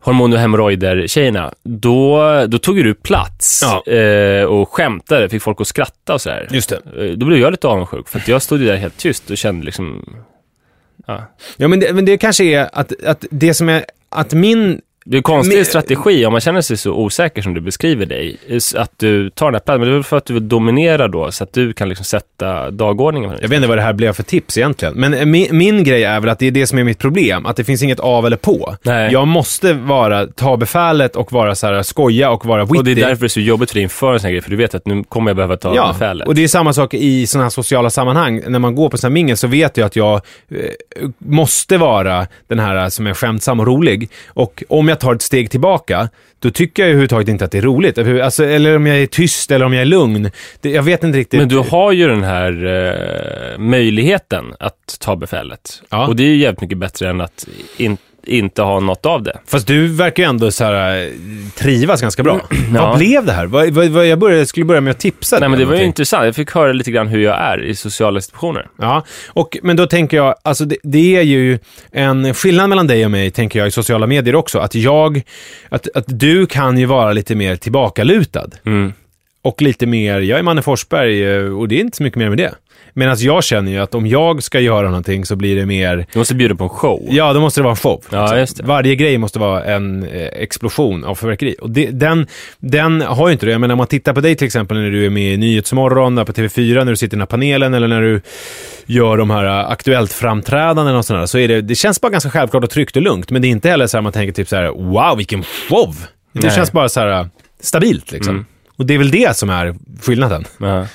hormon 0.00 0.32
och 0.32 0.38
hemorrojder-tjejerna. 0.38 1.52
Då, 1.62 2.20
då 2.46 2.58
tog 2.58 2.76
du 2.76 2.94
plats 2.94 3.60
Ja. 3.62 3.92
eh, 3.92 4.44
och 4.44 4.68
skämtade, 4.68 5.28
fick 5.28 5.42
folk 5.42 5.60
att 5.60 5.66
skratta 5.66 6.14
och 6.14 6.20
sådär. 6.20 6.48
Just 6.50 6.68
det. 6.68 6.80
Eh, 7.06 7.16
Då 7.16 7.26
blev 7.26 7.38
jag 7.38 7.50
lite 7.50 7.68
avundsjuk, 7.68 8.08
för 8.08 8.22
jag 8.26 8.42
stod 8.42 8.60
ju 8.60 8.66
där 8.66 8.76
helt 8.76 8.96
tyst 8.96 9.30
och 9.30 9.36
kände 9.38 9.66
liksom... 9.66 10.04
Ja. 11.06 11.22
Ja 11.56 11.68
men 11.68 11.80
det, 11.80 11.92
men 11.92 12.04
det 12.04 12.18
kanske 12.18 12.44
är 12.44 12.68
att, 12.72 13.04
att 13.04 13.24
det 13.30 13.54
som 13.54 13.68
är, 13.68 13.84
att 14.10 14.32
min 14.32 14.80
Det 15.04 15.14
är 15.14 15.18
en 15.18 15.22
konstig 15.22 15.56
Men- 15.56 15.64
strategi 15.64 16.26
om 16.26 16.32
man 16.32 16.40
känner 16.40 16.60
sig 16.60 16.76
så 16.76 16.92
osäker 16.92 17.42
som 17.42 17.54
du 17.54 17.60
beskriver 17.60 18.06
dig. 18.06 18.36
Att 18.76 18.92
du 18.96 19.30
tar 19.30 19.46
den 19.46 19.54
här 19.54 19.60
platsen, 19.60 19.80
men 19.80 19.88
det 19.88 19.92
är 19.92 19.94
väl 19.94 20.04
för 20.04 20.16
att 20.16 20.24
du 20.26 20.34
vill 20.34 20.48
dominera 20.48 21.08
då, 21.08 21.32
så 21.32 21.44
att 21.44 21.52
du 21.52 21.72
kan 21.72 21.88
liksom 21.88 22.04
sätta 22.04 22.70
dagordningen. 22.70 23.30
Jag 23.40 23.48
vet 23.48 23.56
inte 23.56 23.68
vad 23.68 23.78
det 23.78 23.82
här 23.82 23.92
blev 23.92 24.12
för 24.12 24.22
tips 24.22 24.58
egentligen. 24.58 24.94
Men 24.94 25.14
eh, 25.14 25.26
min, 25.26 25.46
min 25.50 25.84
grej 25.84 26.04
är 26.04 26.20
väl 26.20 26.28
att 26.30 26.38
det 26.38 26.46
är 26.46 26.50
det 26.50 26.66
som 26.66 26.78
är 26.78 26.84
mitt 26.84 26.98
problem. 26.98 27.46
Att 27.46 27.56
det 27.56 27.64
finns 27.64 27.82
inget 27.82 28.00
av 28.00 28.26
eller 28.26 28.36
på. 28.36 28.76
Nej. 28.82 29.12
Jag 29.12 29.28
måste 29.28 29.72
vara, 29.72 30.26
ta 30.26 30.56
befälet 30.56 31.16
och 31.16 31.32
vara 31.32 31.54
så 31.54 31.66
här, 31.66 31.82
skoja 31.82 32.30
och 32.30 32.46
vara 32.46 32.64
witty. 32.64 32.78
Och 32.78 32.84
det 32.84 32.90
är 32.92 32.96
därför 32.96 33.20
det 33.20 33.26
är 33.26 33.28
så 33.28 33.40
jobbigt 33.40 33.70
för 33.70 33.74
dig 33.74 33.82
inför 33.82 34.12
en 34.12 34.20
sån 34.20 34.26
här 34.26 34.32
grej, 34.32 34.42
för 34.42 34.50
du 34.50 34.56
vet 34.56 34.74
att 34.74 34.86
nu 34.86 35.04
kommer 35.08 35.30
jag 35.30 35.36
behöva 35.36 35.56
ta 35.56 35.76
Ja, 35.76 35.88
befälet. 35.92 36.28
och 36.28 36.34
det 36.34 36.44
är 36.44 36.48
samma 36.48 36.72
sak 36.72 36.94
i 36.94 37.26
sådana 37.26 37.44
här 37.44 37.50
sociala 37.50 37.90
sammanhang. 37.90 38.42
När 38.48 38.58
man 38.58 38.74
går 38.74 38.88
på 38.88 38.96
sådana 38.96 39.10
här 39.10 39.14
mingel 39.14 39.36
så 39.36 39.46
vet 39.46 39.76
jag 39.76 39.86
att 39.86 39.96
jag 39.96 40.14
eh, 40.50 40.58
måste 41.18 41.78
vara 41.78 42.26
den 42.48 42.58
här 42.58 42.90
som 42.90 43.06
är 43.06 43.14
skämtsam 43.14 43.60
och 43.60 43.66
rolig. 43.66 44.10
Och 44.26 44.62
om 44.68 44.88
jag 44.88 44.91
tar 45.00 45.14
ett 45.14 45.22
steg 45.22 45.50
tillbaka, 45.50 46.08
då 46.38 46.50
tycker 46.50 46.82
jag 46.82 46.88
överhuvudtaget 46.88 47.28
inte 47.28 47.44
att 47.44 47.50
det 47.50 47.58
är 47.58 47.62
roligt. 47.62 47.98
Överhu- 47.98 48.22
Alltså, 48.22 48.44
eller 48.44 48.76
om 48.76 48.86
jag 48.86 48.98
är 48.98 49.06
tyst 49.06 49.50
eller 49.50 49.64
om 49.66 49.72
jag 49.72 49.80
är 49.82 49.86
lugn. 49.86 50.30
Det, 50.60 50.70
jag 50.70 50.82
vet 50.82 51.04
inte 51.04 51.18
riktigt. 51.18 51.40
Men 51.40 51.48
du 51.48 51.58
har 51.58 51.92
ju 51.92 52.08
den 52.08 52.22
här 52.22 52.66
eh, 52.66 53.58
möjligheten 53.58 54.44
att 54.58 54.96
ta 55.00 55.16
befälet. 55.16 55.82
Ja. 55.90 56.06
Och 56.06 56.16
det 56.16 56.22
är 56.22 56.26
ju 56.28 56.36
jävligt 56.36 56.60
mycket 56.60 56.78
bättre 56.78 57.10
än 57.10 57.20
att 57.20 57.46
in, 57.76 57.96
inte 58.24 58.62
ha 58.62 58.80
något 58.80 59.06
av 59.06 59.22
det. 59.22 59.38
Fast 59.46 59.66
du 59.66 59.86
verkar 59.88 60.22
ju 60.22 60.28
ändå 60.28 60.50
så 60.50 60.64
här, 60.64 61.04
eh, 61.04 61.10
trivas 61.54 62.00
ganska 62.00 62.22
bra. 62.22 62.40
Ja. 62.74 62.86
Vad 62.86 62.98
blev 62.98 63.24
det 63.24 63.32
här? 63.32 63.46
Vad, 63.46 63.70
vad, 63.70 63.88
vad, 63.88 64.06
jag 64.06 64.18
började, 64.18 64.46
skulle 64.46 64.66
börja 64.66 64.80
med 64.80 64.90
att 64.90 64.98
tipsa 64.98 65.38
Nej 65.38 65.48
men 65.48 65.58
det 65.58 65.64
var 65.64 65.76
ju 65.76 65.84
intressant. 65.84 66.24
Jag 66.24 66.34
fick 66.34 66.50
höra 66.50 66.72
lite 66.72 66.90
grann 66.90 67.08
hur 67.08 67.20
jag 67.20 67.40
är 67.40 67.62
i 67.62 67.74
sociala 67.74 68.18
institutioner. 68.18 68.66
Ja, 68.78 69.04
och, 69.26 69.58
men 69.62 69.76
då 69.76 69.86
tänker 69.86 70.16
jag, 70.16 70.34
alltså 70.42 70.64
det, 70.64 70.76
det 70.82 71.16
är 71.16 71.22
ju 71.22 71.58
en 71.92 72.34
skillnad 72.34 72.68
mellan 72.68 72.86
dig 72.86 73.04
och 73.04 73.10
mig, 73.10 73.30
tänker 73.30 73.58
jag, 73.58 73.68
i 73.68 73.70
sociala 73.70 74.06
medier 74.06 74.34
också. 74.34 74.58
Att 74.58 74.74
jag, 74.74 75.22
att, 75.68 75.88
att 75.94 76.04
du 76.06 76.46
kan 76.46 76.78
ju 76.78 76.86
vara 76.86 77.12
lite 77.12 77.34
mer 77.34 77.56
tillbakalutad. 77.56 78.50
Mm. 78.64 78.92
och 79.42 79.62
lite 79.62 79.86
mer, 79.86 80.20
jag 80.20 80.38
är 80.38 80.42
Manne 80.42 80.62
Forsberg 80.62 81.36
eh, 81.36 81.58
och 81.58 81.68
det 81.68 81.74
är 81.74 81.80
inte 81.80 81.96
så 81.96 82.02
mycket 82.02 82.18
mer 82.18 82.28
med 82.28 82.38
det. 82.38 82.54
Medan 82.94 83.16
jag 83.18 83.44
känner 83.44 83.72
ju 83.72 83.78
att 83.78 83.94
om 83.94 84.06
jag 84.06 84.42
ska 84.42 84.60
göra 84.60 84.86
någonting 84.86 85.24
så 85.24 85.36
blir 85.36 85.56
det 85.56 85.66
mer, 85.66 86.06
Du 86.12 86.18
måste 86.18 86.34
bjuda 86.34 86.54
på 86.54 86.64
en 86.64 86.70
show. 86.70 87.06
ja 87.10 87.32
då 87.32 87.40
måste 87.40 87.60
det 87.60 87.62
vara 87.62 87.72
en 87.72 87.76
show. 87.76 88.04
Ja, 88.10 88.38
just 88.38 88.56
det. 88.56 88.62
Varje 88.62 88.94
grej 88.94 89.18
måste 89.18 89.38
vara 89.38 89.64
en 89.64 90.02
eh, 90.02 90.26
explosion 90.26 91.04
av 91.04 91.14
fyrverkeri. 91.14 91.54
Och 91.60 91.70
det, 91.70 91.86
den, 91.90 92.26
den 92.58 93.00
har 93.00 93.28
ju 93.28 93.32
inte 93.32 93.46
det. 93.46 93.52
Jag 93.52 93.60
menar 93.60 93.72
om 93.74 93.78
man 93.78 93.86
tittar 93.86 94.12
på 94.12 94.20
dig 94.20 94.34
till 94.36 94.46
exempel 94.46 94.76
när 94.76 94.90
du 94.90 95.06
är 95.06 95.10
med 95.10 95.34
i 95.34 95.36
Nyhetsmorgon, 95.36 96.14
där 96.14 96.24
på 96.24 96.32
TV4, 96.32 96.74
när 96.84 96.84
du 96.92 96.96
sitter 96.96 97.16
i 97.16 97.16
den 97.16 97.20
här 97.20 97.26
panelen 97.26 97.74
eller 97.74 97.88
när 97.88 98.00
du 98.00 98.20
gör 98.86 99.16
de 99.16 99.30
här 99.30 99.44
eh, 99.44 99.70
Aktuellt-framträdanden 99.70 100.96
och 100.96 101.04
sådär, 101.04 101.26
så 101.26 101.38
är 101.38 101.48
det, 101.48 101.60
det 101.60 101.74
känns 101.74 102.00
bara 102.00 102.12
ganska 102.12 102.30
självklart 102.30 102.64
och 102.64 102.70
tryggt 102.70 102.96
och 102.96 103.02
lugnt. 103.02 103.30
Men 103.30 103.42
det 103.42 103.48
är 103.48 103.50
inte 103.50 103.68
heller 103.68 103.86
så 103.86 103.96
här 103.96 104.02
man 104.02 104.12
tänker 104.12 104.32
typ 104.32 104.48
så 104.48 104.56
här: 104.56 104.68
wow 104.68 105.16
vilken 105.16 105.42
show! 105.42 105.94
Det 106.32 106.46
Nej. 106.46 106.56
känns 106.56 106.72
bara 106.72 106.88
så 106.88 107.00
här 107.00 107.20
eh, 107.20 107.26
stabilt 107.60 108.12
liksom. 108.12 108.34
Mm. 108.34 108.46
Och 108.76 108.86
det 108.86 108.94
är 108.94 108.98
väl 108.98 109.10
det 109.10 109.36
som 109.36 109.50
är 109.50 109.74
skillnaden 110.02 110.44
Ja. 110.58 110.86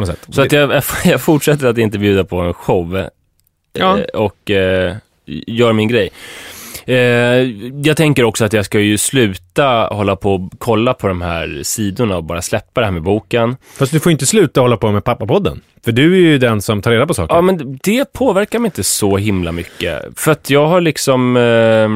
På 0.00 0.06
något 0.06 0.18
sätt. 0.18 0.26
Så 0.34 0.42
att 0.42 0.52
jag, 0.52 0.82
jag 1.04 1.20
fortsätter 1.20 1.66
att 1.66 1.78
inte 1.78 1.98
bjuda 1.98 2.24
på 2.24 2.40
en 2.40 2.54
show 2.54 2.96
eh, 2.96 3.06
Ja. 3.72 3.98
och 4.14 4.50
eh, 4.50 4.96
gör 5.46 5.72
min 5.72 5.88
grej. 5.88 6.10
Eh, 6.86 6.96
jag 7.84 7.96
tänker 7.96 8.24
också 8.24 8.44
att 8.44 8.52
jag 8.52 8.64
ska 8.64 8.80
ju 8.80 8.98
sluta 8.98 9.64
hålla 9.92 10.16
på 10.16 10.34
och 10.34 10.40
kolla 10.58 10.94
på 10.94 11.08
de 11.08 11.22
här 11.22 11.60
sidorna 11.62 12.16
och 12.16 12.24
bara 12.24 12.42
släppa 12.42 12.80
det 12.80 12.86
här 12.86 12.92
med 12.92 13.02
boken. 13.02 13.56
Fast 13.78 13.92
du 13.92 14.00
får 14.00 14.12
inte 14.12 14.26
sluta 14.26 14.60
hålla 14.60 14.76
på 14.76 14.92
med 14.92 15.04
pappapodden. 15.04 15.60
För 15.84 15.92
du 15.92 16.12
är 16.14 16.18
ju 16.18 16.38
den 16.38 16.62
som 16.62 16.82
tar 16.82 16.90
reda 16.90 17.06
på 17.06 17.14
saker. 17.14 17.34
Ja, 17.34 17.40
men 17.40 17.78
det 17.82 18.12
påverkar 18.12 18.58
mig 18.58 18.66
inte 18.66 18.84
så 18.84 19.16
himla 19.16 19.52
mycket. 19.52 20.02
För 20.16 20.32
att 20.32 20.50
jag 20.50 20.66
har 20.66 20.80
liksom... 20.80 21.36
Eh, 21.36 21.88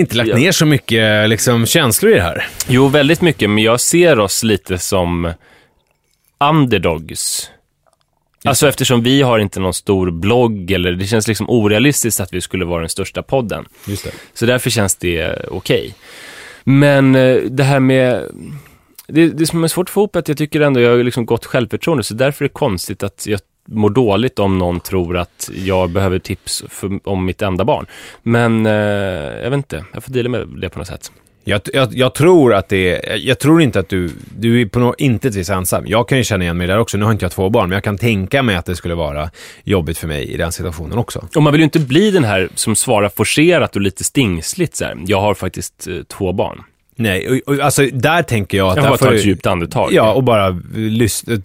inte 0.00 0.16
lagt 0.16 0.28
Ja. 0.28 0.36
ner 0.36 0.52
så 0.52 0.66
mycket 0.66 1.28
liksom, 1.30 1.66
känslor 1.66 2.12
i 2.12 2.14
det 2.14 2.22
här. 2.22 2.46
jo, 2.68 2.88
väldigt 2.88 3.20
mycket, 3.20 3.50
men 3.50 3.64
jag 3.64 3.80
ser 3.80 4.18
oss 4.18 4.42
lite 4.42 4.78
som 4.78 5.32
underdogs. 6.40 7.50
Alltså 8.44 8.68
eftersom 8.68 9.02
vi 9.02 9.22
har 9.22 9.38
inte 9.38 9.60
någon 9.60 9.74
stor 9.74 10.10
blogg 10.10 10.70
eller 10.70 10.92
det 10.92 11.06
känns 11.06 11.28
liksom 11.28 11.50
orealistiskt 11.50 12.20
att 12.20 12.32
vi 12.32 12.40
skulle 12.40 12.64
vara 12.64 12.80
den 12.80 12.88
största 12.88 13.22
podden. 13.22 13.64
Just 13.86 14.04
det. 14.04 14.10
Så 14.34 14.46
därför 14.46 14.70
känns 14.70 14.96
det 14.96 15.46
okej. 15.50 15.94
Men 16.64 17.14
eh, 17.14 17.36
det 17.36 17.64
här 17.64 17.80
med... 17.80 18.30
Det, 19.08 19.28
det 19.28 19.46
som 19.46 19.64
är 19.64 19.68
svårt 19.68 19.88
att 19.88 19.90
få 19.90 20.00
ihop 20.00 20.16
är 20.16 20.20
att 20.20 20.28
jag 20.28 20.38
tycker 20.38 20.60
ändå 20.60 20.80
jag 20.80 20.90
har 20.90 21.04
liksom 21.04 21.26
gott 21.26 21.44
självförtroende, 21.44 22.04
så 22.04 22.14
därför 22.14 22.44
är 22.44 22.48
det 22.48 22.52
konstigt 22.52 23.02
att 23.02 23.26
jag 23.26 23.40
mår 23.68 23.90
dåligt 23.90 24.38
om 24.38 24.58
någon 24.58 24.80
tror 24.80 25.16
att 25.16 25.50
jag 25.54 25.90
behöver 25.90 26.18
tips 26.18 26.64
för, 26.68 27.00
om 27.08 27.24
mitt 27.24 27.42
enda 27.42 27.64
barn. 27.64 27.86
Men 28.22 28.66
eh, 28.66 28.72
jag 29.42 29.50
vet 29.50 29.56
inte, 29.56 29.84
jag 29.92 30.04
får 30.04 30.12
dela 30.12 30.28
med 30.28 30.48
det 30.60 30.68
på 30.68 30.78
något 30.78 30.88
sätt. 30.88 31.12
Jag, 31.48 31.60
jag, 31.72 31.94
jag 31.94 32.14
tror 32.14 32.54
att 32.54 32.68
det 32.68 33.10
är, 33.10 33.16
jag 33.16 33.38
tror 33.38 33.62
inte 33.62 33.80
att 33.80 33.88
du, 33.88 34.10
du 34.38 34.60
är 34.60 34.66
på 34.66 34.78
något 34.78 35.00
intet 35.00 35.34
vis 35.34 35.50
ensam. 35.50 35.84
Jag 35.86 36.08
kan 36.08 36.18
ju 36.18 36.24
känna 36.24 36.44
igen 36.44 36.56
mig 36.56 36.66
där 36.66 36.78
också. 36.78 36.96
Nu 36.96 37.04
har 37.04 37.12
inte 37.12 37.24
jag 37.24 37.32
två 37.32 37.50
barn, 37.50 37.68
men 37.68 37.76
jag 37.76 37.84
kan 37.84 37.98
tänka 37.98 38.42
mig 38.42 38.56
att 38.56 38.66
det 38.66 38.76
skulle 38.76 38.94
vara 38.94 39.30
jobbigt 39.64 39.98
för 39.98 40.08
mig 40.08 40.24
i 40.32 40.36
den 40.36 40.52
situationen 40.52 40.98
också. 40.98 41.28
Och 41.36 41.42
man 41.42 41.52
vill 41.52 41.60
ju 41.60 41.64
inte 41.64 41.78
bli 41.78 42.10
den 42.10 42.24
här 42.24 42.48
som 42.54 42.76
svarar 42.76 43.08
forcerat 43.08 43.76
och 43.76 43.82
lite 43.82 44.04
stingsligt 44.04 44.76
så 44.76 44.84
här. 44.84 44.96
Jag 45.06 45.20
har 45.20 45.34
faktiskt 45.34 45.86
eh, 45.86 46.02
två 46.02 46.32
barn. 46.32 46.62
Nej, 46.98 47.42
och, 47.46 47.54
och, 47.54 47.60
alltså 47.60 47.86
där 47.92 48.22
tänker 48.22 48.58
jag 48.58 48.68
att... 48.68 48.76
Jag 48.76 48.84
bara 48.84 48.98
får 48.98 49.06
ta 49.06 49.14
ett 49.14 49.24
djupt 49.24 49.46
andetag. 49.46 49.92
Ja, 49.92 50.12
och 50.12 50.24
bara, 50.24 50.60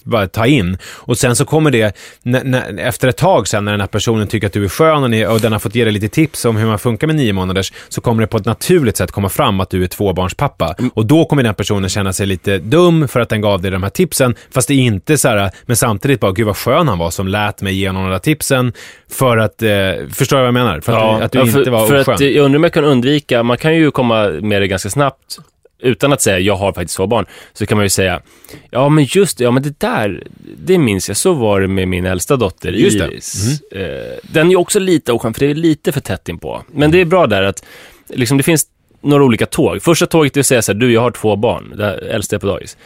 bara 0.03 0.27
ta 0.27 0.45
in. 0.45 0.77
Och 0.85 1.17
sen 1.17 1.35
så 1.35 1.45
kommer 1.45 1.71
det, 1.71 1.97
när, 2.23 2.43
när, 2.43 2.79
efter 2.79 3.07
ett 3.07 3.17
tag 3.17 3.47
sen 3.47 3.65
när 3.65 3.71
den 3.71 3.81
här 3.81 3.87
personen 3.87 4.27
tycker 4.27 4.47
att 4.47 4.53
du 4.53 4.63
är 4.63 4.69
skön 4.69 5.03
och, 5.03 5.09
ni, 5.09 5.25
och 5.25 5.39
den 5.39 5.51
har 5.51 5.59
fått 5.59 5.75
ge 5.75 5.83
dig 5.83 5.93
lite 5.93 6.07
tips 6.07 6.45
om 6.45 6.57
hur 6.57 6.67
man 6.67 6.79
funkar 6.79 7.07
med 7.07 7.15
nio 7.15 7.33
månaders, 7.33 7.73
så 7.89 8.01
kommer 8.01 8.21
det 8.21 8.27
på 8.27 8.37
ett 8.37 8.45
naturligt 8.45 8.97
sätt 8.97 9.11
komma 9.11 9.29
fram 9.29 9.59
att 9.59 9.69
du 9.69 9.83
är 9.83 9.87
tvåbarnspappa. 9.87 10.75
Och 10.93 11.05
då 11.05 11.25
kommer 11.25 11.43
den 11.43 11.53
personen 11.53 11.89
känna 11.89 12.13
sig 12.13 12.27
lite 12.27 12.57
dum 12.57 13.07
för 13.07 13.19
att 13.19 13.29
den 13.29 13.41
gav 13.41 13.61
dig 13.61 13.71
de 13.71 13.83
här 13.83 13.89
tipsen, 13.89 14.35
fast 14.53 14.67
det 14.67 14.73
är 14.73 14.77
inte 14.77 15.17
så 15.17 15.27
här, 15.27 15.51
men 15.65 15.75
samtidigt 15.75 16.19
bara, 16.19 16.31
gud 16.31 16.45
vad 16.45 16.57
skön 16.57 16.87
han 16.87 16.97
var 16.97 17.11
som 17.11 17.27
lät 17.27 17.61
mig 17.61 17.73
ge 17.73 17.87
av 17.87 17.93
de 17.93 18.09
där 18.09 18.19
tipsen 18.19 18.73
för 19.09 19.37
att, 19.37 19.61
eh, 19.61 19.69
förstår 20.13 20.37
du 20.37 20.41
vad 20.41 20.47
jag 20.47 20.53
menar? 20.53 20.79
För 20.79 20.93
att, 20.93 21.21
att 21.21 21.31
du 21.31 21.39
ja, 21.39 21.45
inte 21.45 21.63
för, 21.63 21.71
var 21.71 21.87
för 21.87 21.99
oskön. 21.99 22.13
att, 22.13 22.21
Jag 22.21 22.45
undrar 22.45 22.57
om 22.57 22.63
jag 22.63 22.73
kan 22.73 22.83
undvika, 22.83 23.43
man 23.43 23.57
kan 23.57 23.75
ju 23.75 23.91
komma 23.91 24.27
med 24.27 24.61
det 24.61 24.67
ganska 24.67 24.89
snabbt 24.89 25.40
utan 25.81 26.13
att 26.13 26.21
säga 26.21 26.39
jag 26.39 26.55
har 26.55 26.73
faktiskt 26.73 26.97
två 26.97 27.07
barn, 27.07 27.25
så 27.53 27.65
kan 27.65 27.77
man 27.77 27.85
ju 27.85 27.89
säga 27.89 28.21
ja 28.69 28.89
men 28.89 29.03
just 29.09 29.37
det, 29.37 29.43
ja 29.43 29.51
men 29.51 29.63
det 29.63 29.79
där, 29.79 30.23
det 30.57 30.77
minns 30.77 31.07
jag, 31.07 31.17
så 31.17 31.33
var 31.33 31.61
det 31.61 31.67
med 31.67 31.87
min 31.87 32.05
äldsta 32.05 32.35
dotter 32.35 32.71
Just. 32.71 32.95
Mm. 32.95 33.11
Iris. 33.11 33.61
Eh, 33.71 34.19
den 34.21 34.47
är 34.47 34.51
ju 34.51 34.57
också 34.57 34.79
lite 34.79 35.13
oskön, 35.13 35.33
för 35.33 35.39
det 35.39 35.51
är 35.51 35.55
lite 35.55 35.91
för 35.91 36.01
tätt 36.01 36.29
inpå. 36.29 36.63
Men 36.71 36.91
det 36.91 37.01
är 37.01 37.05
bra 37.05 37.27
där 37.27 37.43
att 37.43 37.65
liksom, 38.09 38.37
det 38.37 38.43
finns 38.43 38.67
några 39.01 39.23
olika 39.23 39.45
tåg. 39.45 39.81
Första 39.81 40.05
tåget 40.05 40.37
är 40.37 40.39
att 40.39 40.45
säga 40.45 40.61
så 40.61 40.71
här, 40.71 40.79
du 40.79 40.93
jag 40.93 41.01
har 41.01 41.11
två 41.11 41.35
barn, 41.35 41.73
det 41.77 41.93
äldsta 41.93 42.35
är 42.35 42.39
på 42.39 42.47
dagis. 42.47 42.77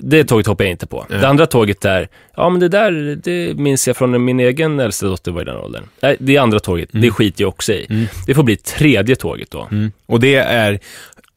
Det 0.00 0.24
tåget 0.24 0.46
hoppar 0.46 0.64
jag 0.64 0.70
inte 0.70 0.86
på. 0.86 1.06
Det 1.08 1.28
andra 1.28 1.46
tåget 1.46 1.84
är, 1.84 2.08
ja 2.36 2.50
men 2.50 2.60
det 2.60 2.68
där, 2.68 3.18
det 3.22 3.54
minns 3.54 3.86
jag 3.86 3.96
från 3.96 4.24
min 4.24 4.40
egen 4.40 4.80
äldsta 4.80 5.06
dotter 5.06 5.32
var 5.32 5.42
i 5.42 5.44
den 5.44 5.56
åldern. 5.56 5.82
Nej, 6.00 6.16
det 6.20 6.36
är 6.36 6.40
andra 6.40 6.60
tåget, 6.60 6.88
det 6.92 7.10
skiter 7.10 7.42
jag 7.42 7.48
också 7.48 7.72
i. 7.72 8.08
Det 8.26 8.34
får 8.34 8.42
bli 8.42 8.56
tredje 8.56 9.16
tåget 9.16 9.50
då. 9.50 9.68
Mm. 9.70 9.92
Och 10.06 10.20
det 10.20 10.34
är 10.34 10.80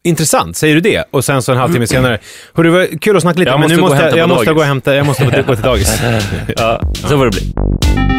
intressant, 0.04 0.58
säger 0.58 0.76
du 0.76 0.82
det? 0.82 1.04
Och 1.12 1.26
sen 1.26 1.42
så 1.42 1.52
en 1.52 1.58
halvtimme 1.58 1.88
senare, 1.88 2.20
hörru, 2.54 2.70
det 2.72 2.78
var 2.78 3.00
kul 3.00 3.16
att 3.16 3.22
snacka 3.22 3.40
lite, 3.40 3.52
Jag 3.52 3.60
men 3.60 3.62
måste 3.62 3.76
nu 3.76 3.82
måste 3.82 3.96
jag, 3.96 4.04
hämta 4.04 4.18
jag 4.18 4.30
måste 4.30 4.54
gå 4.54 4.60
och 4.60 4.66
hämta, 4.66 4.96
jag 4.96 5.06
måste 5.06 5.44
gå 5.48 5.56
till 5.56 5.64
dagis. 5.64 6.02
Ja, 6.58 6.82
så 6.94 7.08
får 7.08 7.26
det 7.26 7.32
bli. 7.32 8.13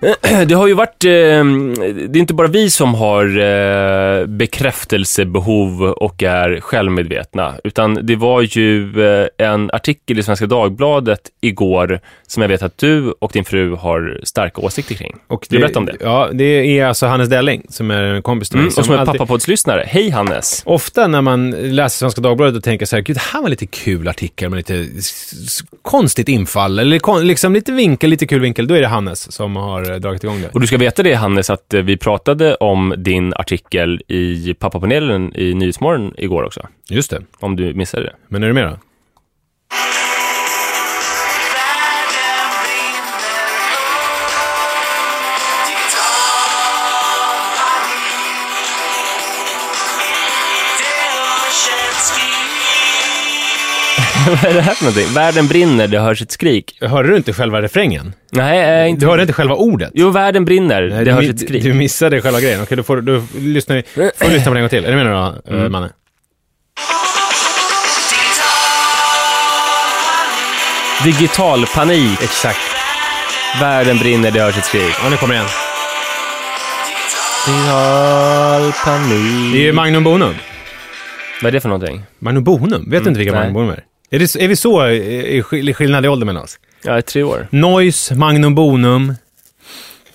Det 0.46 0.54
har 0.54 0.66
ju 0.66 0.74
varit, 0.74 1.04
eh, 1.04 1.10
det 1.10 2.18
är 2.18 2.20
inte 2.20 2.34
bara 2.34 2.48
vi 2.48 2.70
som 2.70 2.94
har 2.94 3.24
eh, 3.38 4.26
bekräftelsebehov 4.26 5.82
och 5.82 6.22
är 6.22 6.60
självmedvetna, 6.60 7.54
utan 7.64 8.06
det 8.06 8.16
var 8.16 8.42
ju 8.42 9.02
eh, 9.06 9.28
en 9.38 9.70
artikel 9.70 10.18
i 10.18 10.22
Svenska 10.22 10.46
Dagbladet 10.46 11.20
igår 11.40 12.00
som 12.26 12.42
jag 12.42 12.48
vet 12.48 12.62
att 12.62 12.78
du 12.78 13.14
och 13.18 13.30
din 13.32 13.44
fru 13.44 13.74
har 13.74 14.20
starka 14.22 14.60
åsikter 14.60 14.94
kring. 14.94 15.16
Och 15.28 15.46
Vill 15.50 15.60
du 15.60 15.64
berätta 15.66 15.78
om 15.78 15.86
det? 15.86 15.96
Ja, 16.00 16.28
det 16.32 16.78
är 16.78 16.84
alltså 16.86 17.06
Hannes 17.06 17.28
Delling, 17.28 17.66
som 17.68 17.90
är 17.90 18.02
en 18.02 18.22
kompis 18.22 18.48
till 18.48 18.56
mig. 18.56 18.62
Mm, 18.62 18.74
och 18.78 18.84
som 18.84 18.94
är 18.94 18.98
alltid- 18.98 19.12
pappapoddslyssnare. 19.12 19.84
Hej 19.86 20.10
Hannes! 20.10 20.62
Ofta 20.66 21.06
när 21.06 21.22
man 21.22 21.50
läser 21.50 21.98
Svenska 21.98 22.20
Dagbladet 22.20 22.56
och 22.56 22.64
tänker 22.64 22.86
så 22.86 22.96
här, 22.96 23.02
gud, 23.02 23.16
det 23.16 23.22
här 23.32 23.42
var 23.42 23.48
lite 23.48 23.66
kul 23.66 24.08
artikel 24.08 24.50
med 24.50 24.56
lite 24.56 24.86
konstigt 25.82 26.28
infall, 26.28 26.78
eller 26.78 27.22
liksom 27.22 27.52
lite 27.52 27.72
vinkel, 27.72 28.10
lite 28.10 28.26
kul 28.26 28.40
vinkel, 28.40 28.66
då 28.66 28.74
är 28.74 28.80
det 28.80 28.86
Hannes 28.86 29.32
som 29.32 29.56
har 29.56 29.85
eh, 29.90 29.96
dragit 29.96 30.24
igång 30.24 30.40
det. 30.40 30.48
Och 30.48 30.60
du 30.60 30.66
ska 30.66 30.78
veta 30.78 31.02
det 31.02 31.14
Hannes, 31.14 31.50
att 31.50 31.74
eh, 31.74 31.82
vi 31.82 31.96
pratade 31.96 32.54
om 32.54 32.94
din 32.96 33.34
artikel 33.34 34.02
i 34.08 34.54
pappapanelen 34.54 35.36
i 35.36 35.54
Nyhetsmorgon 35.54 36.14
igår 36.18 36.42
också. 36.42 36.66
Just 36.90 37.10
det. 37.10 37.22
Om 37.38 37.56
du 37.56 37.74
missade 37.74 38.02
det. 38.02 38.12
Men 38.28 38.42
är 38.42 38.46
du 38.46 38.52
med 38.52 38.64
då? 38.64 38.78
Vad 54.42 54.44
är 54.50 54.54
det 54.54 54.60
här 54.60 54.74
för 54.74 54.84
någonting? 54.84 55.14
Världen 55.14 55.46
brinner, 55.48 55.86
det 55.88 55.98
hörs 55.98 56.22
ett 56.22 56.32
skrik. 56.32 56.78
Hörde 56.80 57.08
du 57.08 57.16
inte 57.16 57.32
själva 57.32 57.62
refrängen? 57.62 58.12
Nej, 58.32 58.82
äh, 58.84 58.90
inte... 58.90 59.00
Du 59.00 59.06
hörde 59.10 59.22
inte 59.22 59.32
själva 59.32 59.54
ordet? 59.54 59.90
Jo, 59.94 60.10
världen 60.10 60.44
brinner, 60.44 60.82
Nej, 60.82 60.90
det 60.98 61.04
du, 61.04 61.10
hörs 61.10 61.28
ett 61.30 61.40
skrik. 61.40 61.62
du 61.62 61.72
missade 61.74 62.20
själva 62.22 62.40
grejen. 62.40 62.62
Okej, 62.62 62.76
då 62.76 62.82
får 62.82 62.96
du 62.96 63.22
lyssna, 63.34 63.82
får 63.94 64.24
du 64.28 64.30
lyssna 64.30 64.44
på 64.50 64.54
det 64.54 64.58
en 64.58 64.62
gång 64.62 64.68
till. 64.68 64.84
Är 64.84 64.90
du 64.90 64.96
med 64.96 65.06
nu 65.06 65.12
då, 65.12 65.34
Mm. 65.48 65.62
eh, 65.64 65.68
Manne? 65.68 65.88
Digital 71.04 71.66
panik, 71.74 72.22
Exakt. 72.22 72.58
världen 73.60 73.98
brinner, 73.98 74.30
det 74.30 74.40
hörs 74.40 74.58
ett 74.58 74.64
skrik. 74.64 74.94
Ja, 75.02 75.08
nu 75.10 75.16
kommer 75.16 75.34
det 75.34 75.40
igen. 75.40 75.50
Digital 77.46 78.72
panik. 78.84 79.52
Det 79.52 79.58
är 79.58 79.62
ju 79.62 79.72
Magnum 79.72 80.04
Bonum. 80.04 80.34
Vad 81.42 81.48
är 81.48 81.52
det 81.52 81.60
för 81.60 81.68
någonting? 81.68 82.02
Magnum 82.18 82.44
Bonum? 82.44 82.90
Vet 82.90 83.02
du 83.04 83.08
inte 83.08 83.18
vilka 83.18 83.32
nej. 83.32 83.40
Magnum 83.40 83.54
Bonum 83.54 83.70
är? 83.70 83.84
Är, 84.10 84.18
det, 84.18 84.36
är 84.36 84.48
vi 84.48 84.56
så 84.56 84.84
eh, 84.84 84.92
i 84.92 85.42
skill- 85.42 85.74
skillnad 85.74 86.04
i 86.04 86.08
ålder 86.08 86.26
mellan 86.26 86.42
oss? 86.44 86.58
Ja, 86.84 87.02
tre 87.02 87.22
år. 87.22 87.46
Noise, 87.50 88.14
Magnum 88.14 88.54
Bonum. 88.54 89.14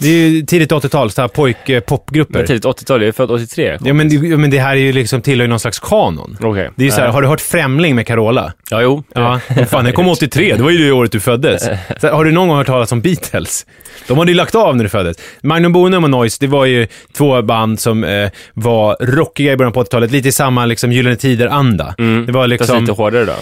Det 0.02 0.08
är 0.08 0.30
ju 0.30 0.42
tidigt 0.42 0.72
80-tal, 0.72 1.12
så 1.12 1.22
här 1.22 1.28
pojk 1.28 1.70
eh. 1.70 1.84
Men 2.30 2.46
tidigt 2.46 2.66
80-tal, 2.66 3.02
jag 3.02 3.08
är 3.08 3.12
född 3.12 3.32
83. 3.32 3.78
Ja 3.84 3.94
men, 3.94 4.10
det, 4.10 4.16
ja, 4.16 4.38
men 4.38 4.50
det 4.50 4.60
här 4.60 4.72
är 4.72 4.80
ju 4.80 4.92
liksom, 4.92 5.22
tillhör 5.22 5.44
ju 5.44 5.50
någon 5.50 5.60
slags 5.60 5.80
kanon. 5.80 6.38
Okej. 6.42 6.70
Det 6.76 6.84
är 6.84 6.86
ju 6.86 6.92
så 6.92 6.98
här, 6.98 7.04
Nej. 7.04 7.14
har 7.14 7.22
du 7.22 7.28
hört 7.28 7.42
Främling 7.42 7.96
med 7.96 8.08
Carola? 8.08 8.54
Ja, 8.70 8.82
jo. 8.82 9.04
Ja, 9.16 9.40
fan 9.70 9.86
den 9.86 9.94
kom 9.94 10.08
83, 10.10 10.56
det 10.56 10.64
var 10.64 10.70
ju 10.70 10.78
det 10.78 10.92
året 10.92 11.12
du 11.12 11.20
föddes. 11.20 11.70
Så, 12.02 12.08
har 12.08 12.26
du 12.26 12.32
någon 12.32 12.48
gång 12.48 12.58
hört 12.58 12.68
talas 12.68 12.92
om 12.92 13.02
Beatles? 13.02 13.66
De 14.08 14.18
hade 14.18 14.32
ju 14.32 14.38
lagt 14.38 14.56
av 14.56 14.76
när 14.76 14.84
du 14.84 14.90
föddes. 14.90 15.18
Magnum 15.44 15.74
Bonum 15.74 16.04
och 16.04 16.10
Noise, 16.10 16.38
det 16.40 16.48
var 16.48 16.66
ju 16.66 16.88
två 17.14 17.42
band 17.42 17.80
som 17.80 18.04
eh, 18.04 18.30
var 18.54 18.98
rockiga 19.00 19.54
i 19.54 19.58
början 19.58 19.74
på 19.74 19.84
80-talet, 19.84 20.12
lite 20.12 20.30
i 20.30 20.32
samma 20.32 20.66
liksom 20.66 20.92
Gyllene 20.92 21.16
Tider-anda. 21.16 21.96
Mm. 21.98 22.26
Det 22.26 22.32
var 22.32 22.42
Fast 22.42 22.50
liksom... 22.50 22.80
lite 22.80 22.92
hårdare 22.92 23.26
då. 23.26 23.36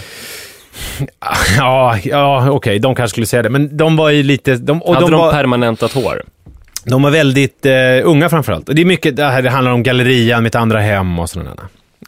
Ja, 1.58 1.98
ja 2.04 2.50
okej, 2.50 2.78
de 2.78 2.94
kanske 2.94 3.14
skulle 3.14 3.26
säga 3.26 3.42
det, 3.42 3.50
men 3.50 3.76
de 3.76 3.96
var 3.96 4.10
ju 4.10 4.22
lite... 4.22 4.56
De, 4.56 4.82
och 4.82 4.94
Hade 4.94 5.06
de 5.06 5.10
de, 5.10 5.20
var, 5.20 5.32
permanentat 5.32 5.92
hår? 5.92 6.22
De 6.84 7.02
var 7.02 7.10
väldigt 7.10 7.66
eh, 7.66 7.72
unga 8.04 8.28
framförallt. 8.28 8.66
Det 8.66 8.82
är 8.82 8.84
mycket, 8.86 9.16
det 9.16 9.24
här 9.24 9.42
det 9.42 9.50
handlar 9.50 9.72
om 9.72 9.82
gallerian, 9.82 10.42
mitt 10.42 10.54
andra 10.54 10.80
hem 10.80 11.18
och 11.18 11.30
sådana 11.30 11.54
där. 11.54 11.64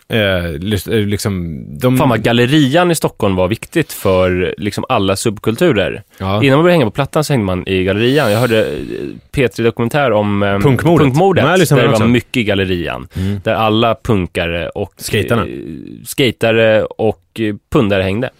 Eh, 0.08 0.44
eh, 0.44 1.06
liksom, 1.06 1.64
de, 1.78 1.96
Fan 1.98 2.08
vad 2.08 2.22
gallerian 2.22 2.90
i 2.90 2.94
Stockholm 2.94 3.36
var 3.36 3.48
viktigt 3.48 3.92
för 3.92 4.54
liksom 4.58 4.84
alla 4.88 5.16
subkulturer. 5.16 6.02
ja. 6.18 6.42
Innan 6.42 6.56
man 6.58 6.64
började 6.64 6.72
hänga 6.78 6.84
på 6.84 6.90
Plattan 6.90 7.24
så 7.24 7.32
hängde 7.32 7.46
man 7.46 7.68
i 7.68 7.84
gallerian. 7.84 8.32
Jag 8.32 8.38
hörde 8.38 8.60
eh, 8.66 8.74
P3 9.32 9.62
Dokumentär 9.62 10.12
om 10.12 10.42
eh, 10.42 10.58
Punkmordet. 10.58 11.04
punkmordet 11.06 11.44
där 11.44 11.76
det 11.76 11.86
var 11.86 11.92
också. 11.92 12.06
mycket 12.06 12.36
i 12.36 12.44
gallerian. 12.44 13.08
Mm. 13.16 13.40
Där 13.44 13.54
alla 13.54 13.96
punkare 14.02 14.68
och 14.68 14.92
Skatarna. 14.96 15.42
eh, 15.42 15.48
skatare 16.04 16.84
och 16.84 17.40
eh, 17.40 17.54
pundare 17.72 18.02
hängde. 18.02 18.30